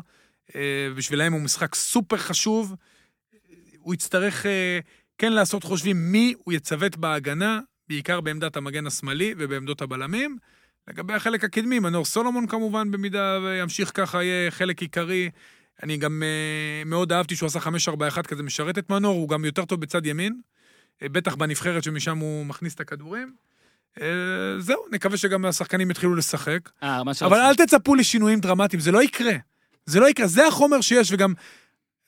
אה, 0.56 0.88
בשבילם 0.96 1.34
הוא 1.34 1.42
משחק 1.42 1.76
סופר 1.76 2.18
חשוב. 2.18 2.76
הוא 3.80 3.94
יצטרך 3.94 4.46
אה, 4.46 4.80
כן 5.18 5.34
לעשות 5.34 5.64
חושבים 5.64 6.12
מי 6.12 6.34
הוא 6.44 6.54
יצוות 6.54 6.98
בהגנה, 6.98 7.60
בעיקר 7.90 8.22
בעמדת 8.22 8.58
המגן 8.58 8.88
השמאלי 8.88 9.34
ובעמדות 9.38 9.82
הבלמים. 9.82 10.38
לגבי 10.88 11.14
החלק 11.14 11.44
הקדמי, 11.44 11.80
מנור 11.80 12.06
סולומון 12.06 12.48
כמובן, 12.48 12.92
במידה 12.92 13.40
וימשיך 13.44 13.92
ככה, 13.94 14.24
יהיה 14.24 14.52
חלק 14.52 14.82
עיקרי. 14.82 15.30
אני 15.84 15.98
גם 15.98 16.24
אה, 16.24 16.84
מאוד 16.86 17.12
אהבתי 17.12 17.36
שהוא 17.36 17.48
עשה 17.48 17.60
5-4-1 17.60 18.22
כזה, 18.22 18.44
משרת 18.44 18.78
את 18.78 18.90
מנור, 18.90 19.16
הוא 19.16 19.30
גם 19.30 19.46
יותר 19.46 19.66
טוב 19.66 19.82
בצד 19.82 20.06
ימין. 20.06 20.42
בטח 21.04 21.36
בנבחרת 21.36 21.84
שמשם 21.84 22.18
הוא 22.18 22.46
מכניס 22.46 22.76
את 22.76 22.80
הכדורים. 22.80 23.34
אה, 24.02 24.08
זהו, 24.60 24.86
נקווה 24.92 25.18
שגם 25.18 25.46
השחקנים 25.46 25.92
יתחילו 25.92 26.16
לשחק. 26.16 26.70
מה 27.04 27.12
אבל. 27.22 27.40
אל 27.40 27.56
תצפו 27.56 27.96
לשינויים 27.96 28.40
דרמטיים, 28.40 28.80
זה 28.80 28.92
לא 28.92 29.04
יקרה. 29.04 29.34
זה 29.88 30.00
לא 30.00 30.10
יקרה, 30.10 30.28
זה 30.28 30.48
החומר 30.48 30.82
שיש, 30.82 31.12
וגם, 31.12 31.34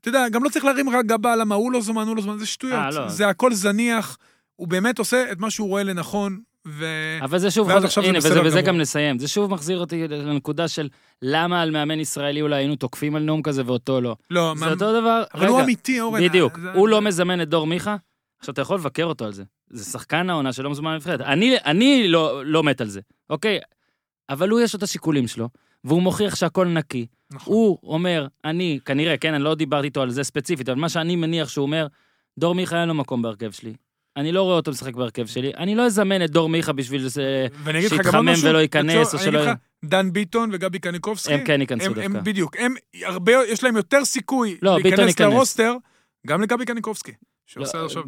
אתה 0.02 0.10
יודע, 0.10 0.30
גם 0.30 0.44
לא 0.44 0.50
צריך 0.50 0.66
להרים 0.66 0.90
רק 0.90 1.06
גבה 1.06 1.36
למה 1.36 1.56
הוא 1.56 1.72
לא 1.72 1.82
זומן, 1.82 2.08
הוא 2.08 2.16
לא 2.16 2.22
זמן, 2.22 2.38
זה 2.38 2.46
שטויות. 2.46 2.80
אה, 2.80 2.90
לא. 2.92 3.10
זה 3.10 3.28
הכל 3.28 3.54
זניח, 3.54 4.18
הוא 4.56 4.68
באמת 4.68 5.00
עושה 5.00 5.32
את 5.32 5.40
מה 5.40 5.52
שהוא 5.52 5.68
רואה 5.68 5.84
לנכון, 5.84 6.40
ו... 6.68 6.86
אבל 7.22 7.38
זה 7.40 7.52
שוב, 7.52 7.68
ועד 7.68 7.86
עכשיו 7.86 8.04
זה 8.04 8.10
הנה, 8.10 8.18
בסדר 8.20 8.32
וזה, 8.40 8.48
וזה. 8.48 8.62
גם 8.62 8.78
נסיים. 8.78 9.20
זה 9.20 9.28
שוב 9.28 9.52
מחזיר 9.52 9.80
אותי 9.80 10.08
לנקודה 10.08 10.68
של 10.68 10.90
למה 11.22 11.62
על 11.62 11.72
מאמן 11.72 12.00
ישראלי 12.00 12.42
אולי 12.42 12.56
היינו 12.56 12.76
תוקפים 12.76 13.16
על 13.16 13.24
נאום 13.24 13.42
כזה 13.42 13.62
ואותו 13.66 14.02
לא. 14.02 14.16
לא, 14.30 14.54
זה 14.58 14.66
מה... 14.66 14.72
אותו 14.72 15.02
דבר, 15.02 15.24
אבל 15.34 15.48
הוא 15.48 15.56
רגע, 15.56 15.64
אמיתי, 15.66 16.00
אורן. 16.02 16.24
בדיוק, 16.24 16.60
זה- 16.60 16.72
הוא 16.72 16.88
לא 16.90 17.02
מזמן 17.02 17.42
את 17.42 17.50
דור 17.50 17.68
מיכה, 17.68 17.96
עכשיו 18.40 18.54
אתה 18.54 18.62
יכול 18.62 18.76
לבקר 18.78 19.04
אותו 19.04 19.26
על 19.26 19.34
זה. 19.34 19.44
זה 19.70 19.84
שחקן 19.92 20.30
העונה 20.30 20.54
שלא 20.54 20.70
מזמן 20.70 20.94
לנבחרת. 20.94 21.22
אני, 21.22 21.58
אני 21.66 22.08
לא, 22.08 22.46
לא 22.46 22.64
מת 22.64 22.82
על 22.82 22.88
זה, 22.90 23.00
אוקיי? 23.30 23.60
אבל 24.30 24.50
הוא 24.50 24.60
יש 24.60 24.74
לו 24.74 24.78
את 24.78 24.84
השיקולים 24.84 25.28
שלו, 25.28 25.50
והוא 25.84 26.02
מוכיח 26.02 26.36
שהכל 26.36 26.68
נקי. 26.68 27.06
נכון. 27.32 27.54
הוא 27.54 27.78
אומר, 27.84 28.28
אני, 28.46 28.80
כנראה, 28.86 29.18
כן, 29.18 29.34
אני 29.34 29.44
לא 29.44 29.56
דיברתי 29.56 29.86
איתו 29.86 30.02
על 30.02 30.10
זה 30.10 30.24
ספציפית, 30.24 30.70
אבל 30.70 30.80
מה 30.80 30.90
שאני 30.90 31.16
מניח 31.16 31.50
שהוא 31.50 31.64
אומר, 31.64 31.88
דור 32.40 32.56
מיכה 32.56 32.82
אין 32.82 32.88
לו 32.88 32.94
מקום 32.94 33.22
בהרכב 33.22 33.52
שלי. 33.52 33.74
אני 34.18 34.32
לא 34.32 34.42
רואה 34.44 34.56
אותו 34.56 34.72
משחק 34.72 34.96
בהרכב 34.96 35.26
שלי, 35.26 35.52
אני 35.58 35.76
לא 35.76 35.86
אזמן 35.86 36.24
את 36.24 36.30
דור 36.30 36.50
מיכה 36.50 36.74
בשביל 36.74 37.08
שיתחמם 37.90 38.34
ולא 38.44 38.58
ייכנס, 38.58 39.14
או 39.14 39.20
אני 39.20 39.26
שלא... 39.26 39.40
אגיד 39.40 39.50
לך, 39.50 39.56
דן 39.86 40.14
ביטון 40.14 40.50
וגבי 40.54 40.80
קניקובסקי, 40.80 41.34
הם 41.34 41.46
כן 41.46 41.62
ייכנסו 41.62 41.88
דווקא. 41.88 42.02
הם 42.02 42.24
בדיוק, 42.24 42.56
הם 42.60 42.74
הרבה, 43.04 43.32
יש 43.48 43.64
להם 43.64 43.76
יותר 43.76 44.06
סיכוי 44.06 44.58
לא, 44.62 44.80
להיכנס. 44.80 45.20
לרוסטר, 45.20 45.76
גם 46.28 46.42
לגבי 46.42 46.66
קניקובסקי, 46.66 47.12
שעושה 47.46 47.78
לא, 47.78 47.86
עכשיו... 47.86 48.04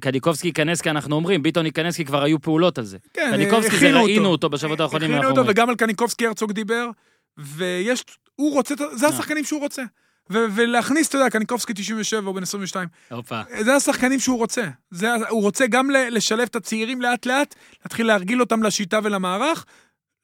קניקובסקי 0.00 0.48
ייכנס 0.48 0.80
כי 0.80 0.90
אנחנו 0.90 1.16
אומרים, 1.16 1.42
ביטון 1.42 1.66
ייכנס 1.66 1.96
כי 1.96 2.04
כבר 2.04 2.22
היו 2.22 2.40
פעולות 2.40 2.78
על 2.78 2.84
זה. 2.84 2.98
כן, 3.12 3.30
קניקובסקי 3.32 3.76
זה 3.76 3.86
הכינו 3.86 4.04
ראינו 4.04 4.28
אותו 4.28 4.48
בשבועות 4.48 4.80
האחרונים, 4.80 5.14
הכינו 5.14 5.30
אותו. 5.30 5.42
וגם 5.46 5.68
על 5.68 5.74
קניקובסקי 5.74 6.26
הרצוג 6.26 6.52
דיבר, 6.52 6.90
ויש, 7.38 8.04
הוא 8.36 8.52
רוצה, 8.52 8.74
זה 8.92 9.06
אה. 9.06 9.10
השחקנים 9.10 9.44
שהוא 9.44 9.60
רוצה. 9.60 9.82
ו- 10.30 10.46
ולהכניס, 10.54 11.08
אתה 11.08 11.18
יודע, 11.18 11.30
קניקובסקי 11.30 11.72
97 11.74 12.26
או 12.28 12.34
בן 12.34 12.42
22, 12.42 12.88
הופה. 13.10 13.40
זה 13.60 13.74
השחקנים 13.74 14.20
שהוא 14.20 14.38
רוצה. 14.38 14.68
זה, 14.90 15.14
הוא 15.28 15.42
רוצה 15.42 15.66
גם 15.66 15.90
ל- 15.90 16.16
לשלב 16.16 16.40
את 16.50 16.56
הצעירים 16.56 17.02
לאט-לאט, 17.02 17.54
להתחיל 17.84 18.06
להרגיל 18.06 18.40
אותם 18.40 18.62
לשיטה 18.62 18.98
ולמערך, 19.02 19.64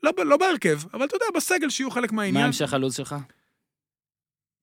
לא, 0.03 0.13
לא 0.25 0.37
בהרכב, 0.37 0.81
אבל 0.95 1.05
אתה 1.05 1.17
יודע, 1.17 1.27
בסגל 1.37 1.71
שיהיו 1.71 1.91
חלק 1.91 2.13
מה 2.13 2.17
מהעניין. 2.23 2.45
המשך 2.47 2.75
הלו"ז 2.75 2.95
שלך? 2.95 3.15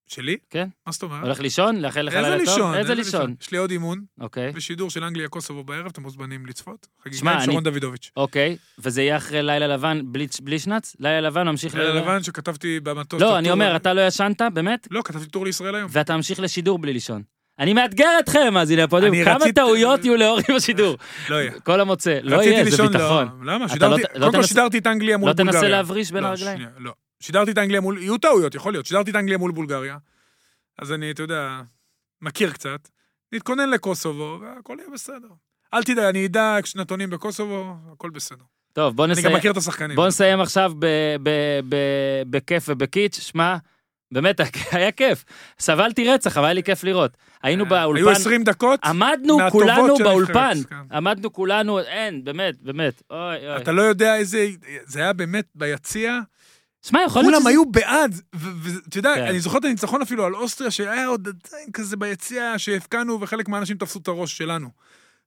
שלי? 0.08 0.38
כן. 0.50 0.68
מה 0.86 0.92
זאת 0.92 1.04
אומרת? 1.04 1.24
הולך 1.24 1.40
לישון? 1.40 1.76
לאחל 1.82 2.02
לך 2.02 2.14
איזה 2.14 2.30
לילה 2.30 2.46
טוב? 2.46 2.54
לישון? 2.56 2.76
איזה 2.76 2.94
לישון? 2.96 3.36
יש 3.42 3.52
לי 3.52 3.58
עוד 3.58 3.72
אימון, 3.72 4.02
אוקיי. 4.20 4.52
ושידור 4.56 4.90
של 4.90 5.04
אנגליה 5.04 5.28
קוסובו 5.28 5.64
בערב, 5.64 5.86
אתם 5.86 6.02
מוזמנים 6.02 6.46
לצפות. 6.46 6.88
חגיגה 7.04 7.18
שמע, 7.20 7.32
עם 7.32 7.38
אני- 7.38 7.46
שרון 7.46 7.64
דוידוביץ'. 7.64 8.12
אוקיי, 8.18 8.58
וזה 8.80 9.02
יהיה 9.02 9.18
אחרי 9.18 9.44
לילה 9.44 9.68
לבן 9.68 10.02
בלי- 10.06 10.28
שנץ? 10.60 10.96
לילה 11.00 11.22
לבן 11.22 11.48
ממשיך 11.48 11.76
לילה 11.76 11.94
ל... 11.94 11.98
לבן 11.98 12.24
שכתבתי 12.24 12.80
במטוס. 12.80 13.22
לא, 13.22 13.38
אני 13.38 13.52
אומר, 13.52 13.76
אתה 13.76 13.94
לא 13.94 14.08
ישנת, 14.08 14.42
באמת? 14.54 14.88
לא, 14.92 15.02
כתבתי 15.06 15.26
טור 15.26 15.46
לישראל 15.46 15.76
היום. 15.76 15.88
ואתה 15.92 16.16
ממשיך 16.16 16.40
לשידור 16.40 16.80
בלי 16.80 16.94
לישון. 16.94 17.22
אני 17.60 17.74
מאתגר 17.74 18.10
אתכם, 18.20 18.54
מאזיני 18.54 18.82
הפודיום, 18.82 19.14
אני 19.16 19.26
כמה 19.26 19.36
רציתי- 19.36 19.52
טעויות 19.54 20.06
יהיו 20.06 20.18
לאורי 20.18 20.44
בשידור. 20.56 20.98
לא 21.30 21.36
יהיה. 21.36 21.52
כל 21.60 21.80
המוצא. 21.82 22.20
לא 22.24 22.44
יהיה, 22.44 22.64
זה 22.64 22.70
לישון, 22.70 22.88
ביטחון. 22.88 23.28
לא. 23.42 23.54
למה? 23.54 23.70
שידרתי, 23.70 24.02
לא 24.02 24.08
לא 24.20 24.26
קודם 24.26 24.42
כל 24.42 24.48
שידרתי 24.48 24.78
את 24.78 24.88
אנגליה 24.88 25.18
מול 25.18 25.30
לא 25.30 25.34
בולגריה. 25.34 25.54
תנסה 25.54 25.68
להבריש 25.70 26.12
בין 26.12 26.24
לא, 26.24 26.28
הרגליים? 26.28 26.60
לא. 26.78 26.92
שידרתי 27.20 27.52
את 27.52 27.58
אנגליה 27.58 27.82
מול... 27.82 27.98
יהיו 28.02 28.18
טעויות, 28.18 28.56
יכול 28.56 28.74
להיות. 28.74 28.86
שידרתי 28.86 29.12
את 29.12 29.16
אנגליה 29.16 29.38
מול 29.38 29.52
בולגריה. 29.52 29.98
אז 30.80 30.92
אני, 30.92 31.12
אתה 31.12 31.24
יודע, 31.24 31.62
מכיר 32.22 32.52
קצת. 32.52 32.90
נתכונן 33.32 33.70
לקוסובו, 33.70 34.40
והכל 34.42 34.78
יהיה 34.80 34.90
בסדר. 34.94 35.28
אל 35.74 35.84
תדאג, 35.84 36.06
אני 36.06 36.26
אדע 36.26 36.58
שנתונים 36.66 37.10
בקוסובו, 37.10 37.76
הכל 37.94 38.10
בסדר. 38.10 38.44
טוב, 38.74 38.96
בוא 38.96 39.06
אני 39.06 39.12
נסיים. 39.12 39.30
גם 39.30 39.36
מכיר 39.36 39.52
את 39.52 39.58
השחקנים. 39.58 39.96
בוא 39.96 40.08
נסיים 40.08 40.42
עכשיו 40.42 40.74
בכיף 42.30 42.66
ובקיץ'. 42.70 43.20
שמע, 43.20 43.58
באמת, 44.12 44.40
היה 44.72 44.92
כיף. 44.92 45.26
סבלתי 45.60 46.10
רצח, 46.10 46.38
אבל 46.38 46.46
היה 46.46 46.54
לי 46.54 46.64
כיף 46.64 46.84
לראות. 46.84 47.18
היינו 47.44 47.64
היו 47.64 47.70
באולפן, 47.70 48.12
20 48.12 48.44
דקות, 48.44 48.80
עמדנו 48.84 49.38
כולנו 49.52 49.98
באולפן. 49.98 50.54
כן. 50.70 50.76
עמדנו 50.92 51.34
כולנו, 51.34 51.80
אין, 51.80 52.24
באמת, 52.24 52.62
באמת. 52.62 53.02
אוי, 53.12 53.48
אוי. 53.48 53.58
אתה 53.58 53.72
לא 53.72 53.82
יודע 53.82 54.16
איזה... 54.16 54.48
זה 54.86 55.00
היה 55.00 55.14
באמת 55.14 55.46
ביציע, 55.56 56.20
שמע, 56.88 57.00
יכול 57.06 57.22
להיות 57.22 57.32
כולם 57.32 57.42
שזה... 57.42 57.50
היו 57.50 57.66
בעד, 57.66 58.22
ואתה 58.34 58.98
יודע, 58.98 59.16
כן. 59.16 59.26
אני 59.26 59.40
זוכר 59.40 59.58
את 59.58 59.66
הניצחון 59.66 60.02
אפילו 60.02 60.26
על 60.26 60.36
אוסטריה, 60.36 60.72
שהיה 60.72 61.08
עוד 61.08 61.28
עדיין 61.28 61.72
כזה 61.74 61.98
ביציע 61.98 62.54
שהפקענו, 62.58 63.22
וחלק 63.22 63.50
מהאנשים 63.50 63.78
תפסו 63.78 64.00
את 64.00 64.08
הראש 64.08 64.38
שלנו. 64.38 64.70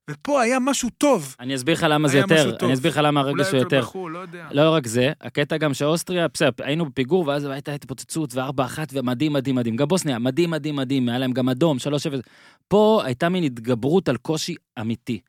ופה 0.09 0.41
היה 0.41 0.59
משהו 0.59 0.89
טוב. 0.97 1.35
אני 1.39 1.55
אסביר 1.55 1.75
לך 1.75 1.85
למה 1.89 2.07
זה 2.07 2.17
יותר. 2.17 2.55
אני 2.65 2.73
אסביר 2.73 2.91
לך 2.91 2.99
למה 3.03 3.21
אולי 3.21 3.31
הרגש 3.31 3.51
הוא 3.51 3.59
יותר. 3.59 3.81
בחו"ל, 3.81 4.11
לא 4.11 4.19
יודע. 4.19 4.47
לא 4.51 4.69
רק 4.69 4.87
זה, 4.87 5.11
הקטע 5.21 5.57
גם 5.57 5.73
שאוסטריה, 5.73 6.27
בסדר, 6.33 6.49
היינו 6.59 6.85
בפיגור, 6.85 7.27
ואז 7.27 7.45
הייתה 7.45 7.73
התפוצצות, 7.73 8.35
וארבע 8.35 8.65
אחת, 8.65 8.87
ומדהים, 8.93 9.33
מדהים, 9.33 9.55
מדהים. 9.55 9.75
גם 9.75 9.87
בוסניה, 9.87 10.19
מדהים, 10.19 10.49
מדהים, 10.49 10.75
מדהים, 10.75 11.09
היה 11.09 11.17
להם 11.17 11.31
גם 11.31 11.49
אדום, 11.49 11.79
שלוש 11.79 12.07
אפס. 12.07 12.19
פה 12.67 13.01
הייתה 13.05 13.29
מין 13.29 13.43
התגברות 13.43 14.09
על 14.09 14.17
קושי 14.17 14.55
אמיתי. 14.79 15.19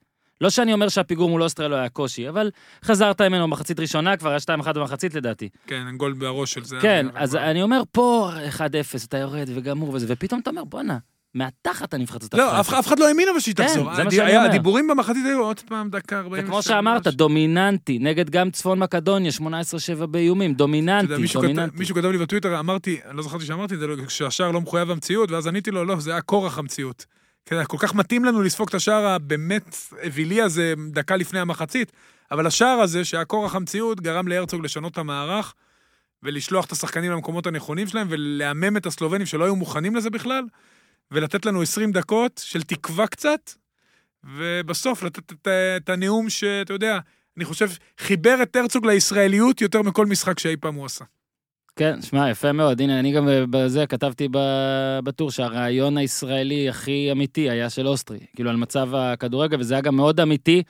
לא 0.41 0.51
שאני 0.51 0.73
אומר 0.73 0.89
שהפיגור 0.89 1.31
מול 1.31 1.43
אוסטריה 1.43 1.69
לא 1.69 1.77
היה 1.77 1.89
קושי, 1.89 2.29
אבל 2.29 2.51
חזרת 2.85 3.21
ממנו 3.21 3.49
מחצית 3.49 3.81
ראשונה, 3.81 4.17
כבר 4.17 4.31
היה 4.31 4.41
שתיים 4.41 4.61
אחת 4.61 4.77
במחצית 4.77 5.15
לדעתי. 5.15 5.49
כן, 5.67 5.97
גול 5.97 6.13
בראש 6.13 6.53
של 6.53 6.65
זה. 6.65 6.79
כן, 6.83 7.07
אז 7.15 7.31
כבר. 7.31 7.51
אני 7.51 7.63
אומר, 7.63 7.83
פה 7.93 8.31
1-0, 8.59 8.61
אתה 9.09 9.19
יורד 9.19 9.51
וגמור 9.55 9.95
וזה, 9.95 10.07
ופתאום 10.09 10.41
אתה 10.41 10.51
אומר, 10.51 10.65
בואנה, 10.65 10.99
מהתחת 11.35 11.95
הנבחרת. 11.95 12.35
לא, 12.35 12.61
אף 12.61 12.87
אחד 12.87 12.99
לא 12.99 13.09
האמין 13.09 13.29
אבל 13.33 13.41
שהיא 13.41 13.55
כן, 13.55 13.67
תחזור. 13.67 13.95
זה 13.95 14.05
מה 14.05 14.11
שאני 14.11 14.37
אומר. 14.37 14.49
הדיבורים 14.49 14.89
במחצית 14.89 15.27
היו 15.27 15.41
עוד 15.41 15.61
פעם 15.61 15.91
דקה 15.91 16.19
40. 16.19 16.45
וכמו 16.45 16.63
שאמרת, 16.63 17.07
דומיננטי, 17.07 17.99
נגד 17.99 18.31
גם 18.31 18.51
צפון 18.51 18.79
מקדוניה, 18.79 19.31
18-7 20.03 20.07
באיומים, 20.07 20.55
דומיננטי, 20.55 21.15
דומיננטי. 21.33 21.77
מישהו 21.79 21.95
כתב 21.95 22.09
לי 22.09 22.19
בטוויטר, 22.19 22.59
אמרתי, 22.59 23.01
אני 23.09 23.17
לא 23.17 23.23
זכרתי 23.23 23.45
שאמרתי 23.45 23.75
את 23.75 23.81
זה, 23.81 23.87
שהשער 24.09 24.51
לא 24.51 24.61
מחויב 24.61 24.91
המציאות, 24.91 25.31
ואז 25.31 25.47
עניתי 25.47 25.71
לו, 25.71 25.85
לא, 25.85 26.01
זה 26.01 26.11
היה 26.11 26.21
כורח 26.21 26.59
המציאות. 26.59 27.07
כן, 27.47 27.65
כל 27.65 27.77
כך 27.81 27.95
מתאים 27.95 28.25
לנו 28.25 28.43
לספוג 28.43 28.69
את 28.69 28.75
השער 28.75 29.07
הבאמת 29.07 29.77
אווילי 30.07 30.43
הזה 30.43 30.75
דקה 30.93 31.17
לפני 31.17 31.41
המחצית, 31.41 31.93
אבל 32.31 32.47
השער 32.47 32.81
הזה, 32.81 33.05
שהיה 33.05 33.25
כורח 33.25 33.55
המציאות, 33.55 34.01
גרם 34.01 34.29
להרצוג 34.29 34.65
לשנות 34.65 34.93
את 34.93 34.99
המערך, 34.99 35.55
ולשלוח 36.23 36.65
את 36.65 36.73
השחקנים 36.73 37.11
למקומות 37.13 37.47
הנכונים 37.47 37.87
שלהם, 37.87 38.07
ולעמם 38.11 38.77
את 38.77 38.87
הסלובנים 38.87 39.27
שלא 39.27 39.45
היו 39.45 39.57
מוכנים 39.57 39.97
לזה 39.97 40.11
בכלל, 40.11 40.45
ולתת 41.11 41.47
לנו 41.47 41.63
20 41.63 41.93
דקות 41.93 42.41
של 42.45 42.63
תקווה 42.63 43.07
קצת, 43.07 43.51
ובסוף 44.25 45.03
לתת 45.03 45.33
את, 45.33 45.49
את 45.77 45.89
הנאום 45.89 46.31
שאתה 46.31 46.73
יודע, 46.73 46.99
אני 47.37 47.45
חושב, 47.45 47.71
חיבר 47.99 48.43
את 48.43 48.57
הרצוג 48.57 48.87
לישראליות 48.87 49.61
יותר 49.61 49.83
מכל 49.83 50.07
משחק 50.07 50.39
שאי 50.39 50.57
פעם 50.57 50.75
הוא 50.75 50.87
עשה. 50.87 51.05
כן, 51.81 52.03
שמע, 52.03 52.31
יפה 52.31 52.53
מאוד. 52.53 52.81
הנה, 52.81 53.01
אני 53.01 53.13
גם 53.13 53.29
בזה 53.51 53.87
כתבתי 53.87 54.29
בטור 55.05 55.31
שהרעיון 55.31 55.99
הישראלי 55.99 56.69
הכי 56.69 57.09
אמיתי 57.13 57.51
היה 57.51 57.71
של 57.71 57.87
אוסטרי, 57.89 58.19
כאילו 58.37 58.51
על 58.51 58.57
מצב 58.57 58.95
הכדורגל, 58.95 59.61
וזה 59.61 59.75
היה 59.75 59.81
גם 59.81 59.97
מאוד 59.97 60.21
אמיתי. 60.21 60.63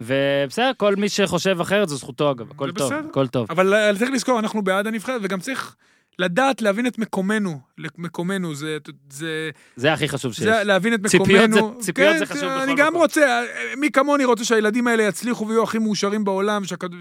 ובסדר, 0.00 0.70
כל 0.76 0.96
מי 0.96 1.08
שחושב 1.08 1.60
אחרת 1.60 1.88
זו 1.88 1.96
זכותו 1.96 2.30
אגב, 2.30 2.50
הכל 2.50 2.70
טוב. 2.72 2.92
הכל 2.92 3.26
טוב. 3.26 3.46
אבל 3.50 3.74
אה, 3.74 3.94
צריך 3.98 4.10
לזכור, 4.10 4.38
אנחנו 4.38 4.62
בעד 4.62 4.86
הנבחרת, 4.86 5.20
וגם 5.24 5.40
צריך 5.40 5.76
לדעת 6.18 6.62
להבין 6.62 6.86
את 6.86 6.98
מקומנו. 6.98 7.60
מקומנו, 7.98 8.54
זה... 8.54 8.78
זה 9.10 9.50
זה 9.76 9.92
הכי 9.92 10.08
חשוב 10.08 10.32
שיש. 10.32 10.44
זה 10.44 10.64
להבין 10.64 10.94
את 10.94 11.06
ציפיות 11.06 11.50
מקומנו. 11.50 11.74
זה- 11.80 11.86
ציפיות 11.86 12.12
כן, 12.12 12.18
זה 12.18 12.26
חשוב 12.26 12.44
אני 12.48 12.72
בכל 12.72 12.82
גם 12.82 12.88
מקום. 12.88 13.02
רוצה, 13.02 13.20
אה, 13.20 13.42
מי 13.76 13.90
כמוני 13.90 14.24
רוצה 14.24 14.44
שהילדים 14.44 14.86
האלה 14.86 15.02
יצליחו 15.02 15.48
ויהיו 15.48 15.62
הכי 15.62 15.78
מאושרים 15.78 16.24
בעולם, 16.24 16.64
שהכדור... 16.64 17.00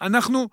אנחנו 0.00 0.48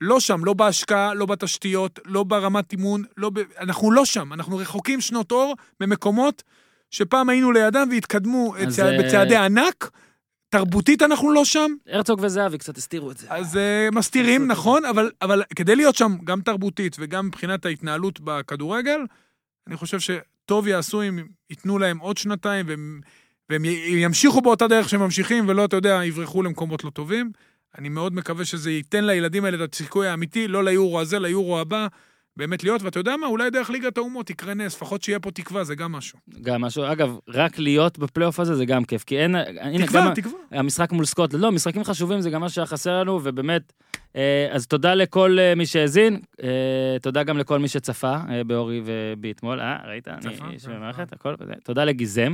לא 0.00 0.20
שם, 0.20 0.44
לא 0.44 0.52
בהשקעה, 0.52 1.14
לא 1.14 1.26
בתשתיות, 1.26 1.98
לא 2.04 2.22
ברמת 2.24 2.72
אימון, 2.72 3.04
לא 3.16 3.30
ב... 3.30 3.38
אנחנו 3.60 3.92
לא 3.92 4.04
שם, 4.04 4.32
אנחנו 4.32 4.56
רחוקים 4.56 5.00
שנות 5.00 5.32
אור 5.32 5.54
במקומות 5.80 6.42
שפעם 6.90 7.28
היינו 7.28 7.52
לידם 7.52 7.88
והתקדמו 7.90 8.56
אז. 8.56 8.80
אה, 8.80 8.98
בצעדי 8.98 9.36
ענק. 9.36 9.90
תרבותית 10.50 11.02
אנחנו 11.02 11.32
לא 11.32 11.44
שם, 11.44 11.74
הרצוג 11.88 12.20
וזהבי 12.22 12.58
קצת 12.58 12.76
הסתירו 12.76 13.10
את 13.10 13.18
זה. 13.18 13.26
אז 13.30 13.54
uh, 13.56 13.94
מסתירים, 13.94 14.46
נכון, 14.52 14.84
אבל, 14.84 15.10
אבל 15.22 15.42
כדי 15.56 15.76
להיות 15.76 15.94
שם, 15.94 16.16
גם 16.24 16.40
תרבותית 16.40 16.96
וגם 16.98 17.26
מבחינת 17.26 17.66
ההתנהלות 17.66 18.20
בכדורגל, 18.20 19.00
אני 19.66 19.76
חושב 19.76 19.98
שטוב 20.00 20.66
יעשו 20.66 21.02
אם 21.02 21.26
ייתנו 21.50 21.78
להם 21.78 21.98
עוד 21.98 22.16
שנתיים, 22.16 22.66
והם, 22.68 23.00
והם 23.50 23.64
ימשיכו 23.88 24.40
באותה 24.40 24.68
דרך 24.68 24.88
שהם 24.88 25.00
ממשיכים, 25.00 25.48
ולא, 25.48 25.64
אתה 25.64 25.76
יודע, 25.76 26.00
יברחו 26.04 26.42
למקומות 26.42 26.84
לא 26.84 26.90
טובים. 26.90 27.32
אני 27.78 27.88
מאוד 27.88 28.14
מקווה 28.14 28.44
שזה 28.44 28.70
ייתן 28.70 29.04
לילדים 29.04 29.44
האלה 29.44 29.64
את 29.64 29.74
הסיכוי 29.74 30.08
האמיתי, 30.08 30.48
לא 30.48 30.64
ליורו 30.64 31.00
הזה, 31.00 31.18
ליורו 31.18 31.58
הבא, 31.60 31.86
באמת 32.36 32.64
להיות, 32.64 32.82
ואתה 32.82 32.98
יודע 32.98 33.16
מה, 33.16 33.26
אולי 33.26 33.50
דרך 33.50 33.70
ליגת 33.70 33.98
האומות 33.98 34.30
יקרה 34.30 34.54
נס, 34.54 34.76
לפחות 34.76 35.02
שיהיה 35.02 35.20
פה 35.20 35.30
תקווה, 35.30 35.64
זה 35.64 35.74
גם 35.74 35.92
משהו. 35.92 36.18
גם 36.42 36.60
משהו, 36.60 36.84
אגב, 36.92 37.16
רק 37.28 37.58
להיות 37.58 37.98
בפלייאוף 37.98 38.40
הזה 38.40 38.54
זה 38.54 38.64
גם 38.64 38.84
כיף, 38.84 39.04
כי 39.04 39.18
אין, 39.18 39.34
הנה, 39.34 39.86
תקווה, 39.86 40.06
גם 40.06 40.14
תקווה. 40.14 40.38
המשחק 40.50 40.92
מול 40.92 41.04
סקוטלנד, 41.04 41.42
לא, 41.42 41.52
משחקים 41.52 41.84
חשובים 41.84 42.20
זה 42.20 42.30
גם 42.30 42.40
מה 42.40 42.48
שהיה 42.48 42.66
חסר 42.66 43.00
לנו, 43.00 43.20
ובאמת, 43.22 43.72
אה, 44.16 44.48
אז 44.50 44.66
תודה 44.66 44.94
לכל 44.94 45.38
אה, 45.40 45.54
מי 45.54 45.66
שהאזין, 45.66 46.20
אה, 46.42 46.96
תודה 47.02 47.22
גם 47.22 47.38
לכל 47.38 47.58
מי 47.58 47.68
שצפה 47.68 48.16
באורי 48.46 48.82
ובי 48.84 49.30
אתמול, 49.30 49.60
אה, 49.60 49.76
ראית? 49.84 50.08
אני 50.08 50.20
צפה, 50.20 50.50
איש 50.50 50.66
כן. 50.66 50.72
במערכת, 50.72 51.12
הכל. 51.12 51.34
תודה 51.64 51.84
לגיזם. 51.84 52.32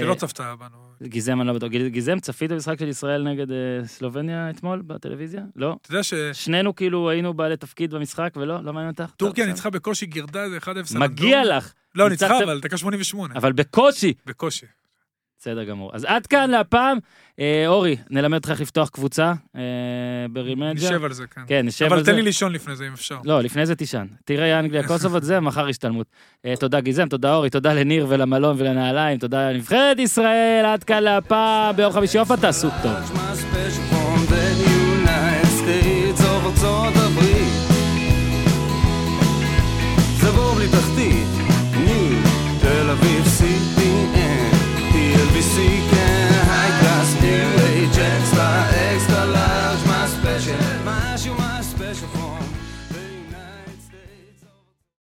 שלא 0.00 0.14
צפתה 0.14 0.54
בנו. 0.56 0.93
גיזם, 1.06 1.40
אני 1.40 1.48
לא 1.48 1.54
בטוח, 1.54 1.70
גיזם, 1.70 2.20
צפית 2.20 2.52
במשחק 2.52 2.78
של 2.78 2.88
ישראל 2.88 3.22
נגד 3.22 3.50
אה, 3.50 3.56
סלובניה 3.86 4.50
אתמול 4.50 4.82
בטלוויזיה? 4.86 5.42
לא? 5.56 5.76
אתה 5.82 5.90
יודע 5.90 6.02
ש... 6.02 6.14
שנינו 6.32 6.74
כאילו 6.74 7.10
היינו 7.10 7.34
בעלי 7.34 7.56
תפקיד 7.56 7.94
במשחק 7.94 8.34
ולא? 8.36 8.64
לא 8.64 8.72
מעניין 8.72 8.90
אותך? 8.90 9.14
טורקיה 9.16 9.44
טוב, 9.44 9.52
ניצחה 9.52 9.70
בקושי 9.70 10.06
גירדה 10.06 10.44
איזה 10.44 10.58
1-0. 10.58 10.70
בסדר. 10.82 11.00
מגיע 11.00 11.44
לך, 11.44 11.72
לא, 11.94 12.10
ניצחה, 12.10 12.44
אבל 12.44 12.60
דקה 12.60 12.76
88. 12.76 13.34
אבל 13.34 13.52
בקושי. 13.52 14.14
בקושי. 14.26 14.66
בסדר 15.44 15.64
גמור. 15.64 15.90
אז 15.94 16.04
עד 16.04 16.26
כאן 16.26 16.50
להפעם. 16.50 16.98
אה, 17.40 17.64
אורי, 17.66 17.96
נלמד 18.10 18.38
אותך 18.38 18.50
איך 18.50 18.60
לפתוח 18.60 18.88
קבוצה 18.88 19.32
אה, 19.56 19.60
ברימנג'ר. 20.30 20.86
נשב 20.88 21.04
על 21.04 21.12
זה, 21.12 21.26
כן. 21.26 21.40
כן, 21.46 21.66
נשב 21.66 21.84
על 21.84 21.92
אבל 21.92 22.04
זה. 22.04 22.10
תן 22.10 22.16
לי 22.16 22.22
לישון 22.22 22.52
לפני 22.52 22.76
זה, 22.76 22.86
אם 22.86 22.92
אפשר. 22.92 23.18
לא, 23.24 23.40
לפני 23.42 23.66
זה 23.66 23.74
תישן. 23.74 24.06
תראה 24.24 24.58
אנגליה 24.58 24.86
קוסובו 24.88 25.22
זה, 25.22 25.40
מחר 25.40 25.68
השתלמות. 25.68 26.06
אה, 26.44 26.54
תודה 26.60 26.80
גיזם, 26.80 27.08
תודה 27.08 27.34
אורי, 27.34 27.50
תודה 27.50 27.74
לניר 27.74 28.06
ולמלון 28.08 28.56
ולנעליים, 28.58 29.18
תודה 29.18 29.50
לנבחרת 29.50 29.98
ישראל, 29.98 30.64
עד 30.66 30.84
כאן 30.84 31.02
להפעם, 31.02 31.76
ביום 31.76 31.92
חמישי 31.92 32.18
עופרה, 32.18 32.36
תעשו 32.36 32.68
טוב. 32.82 32.92
תחתית 40.70 41.23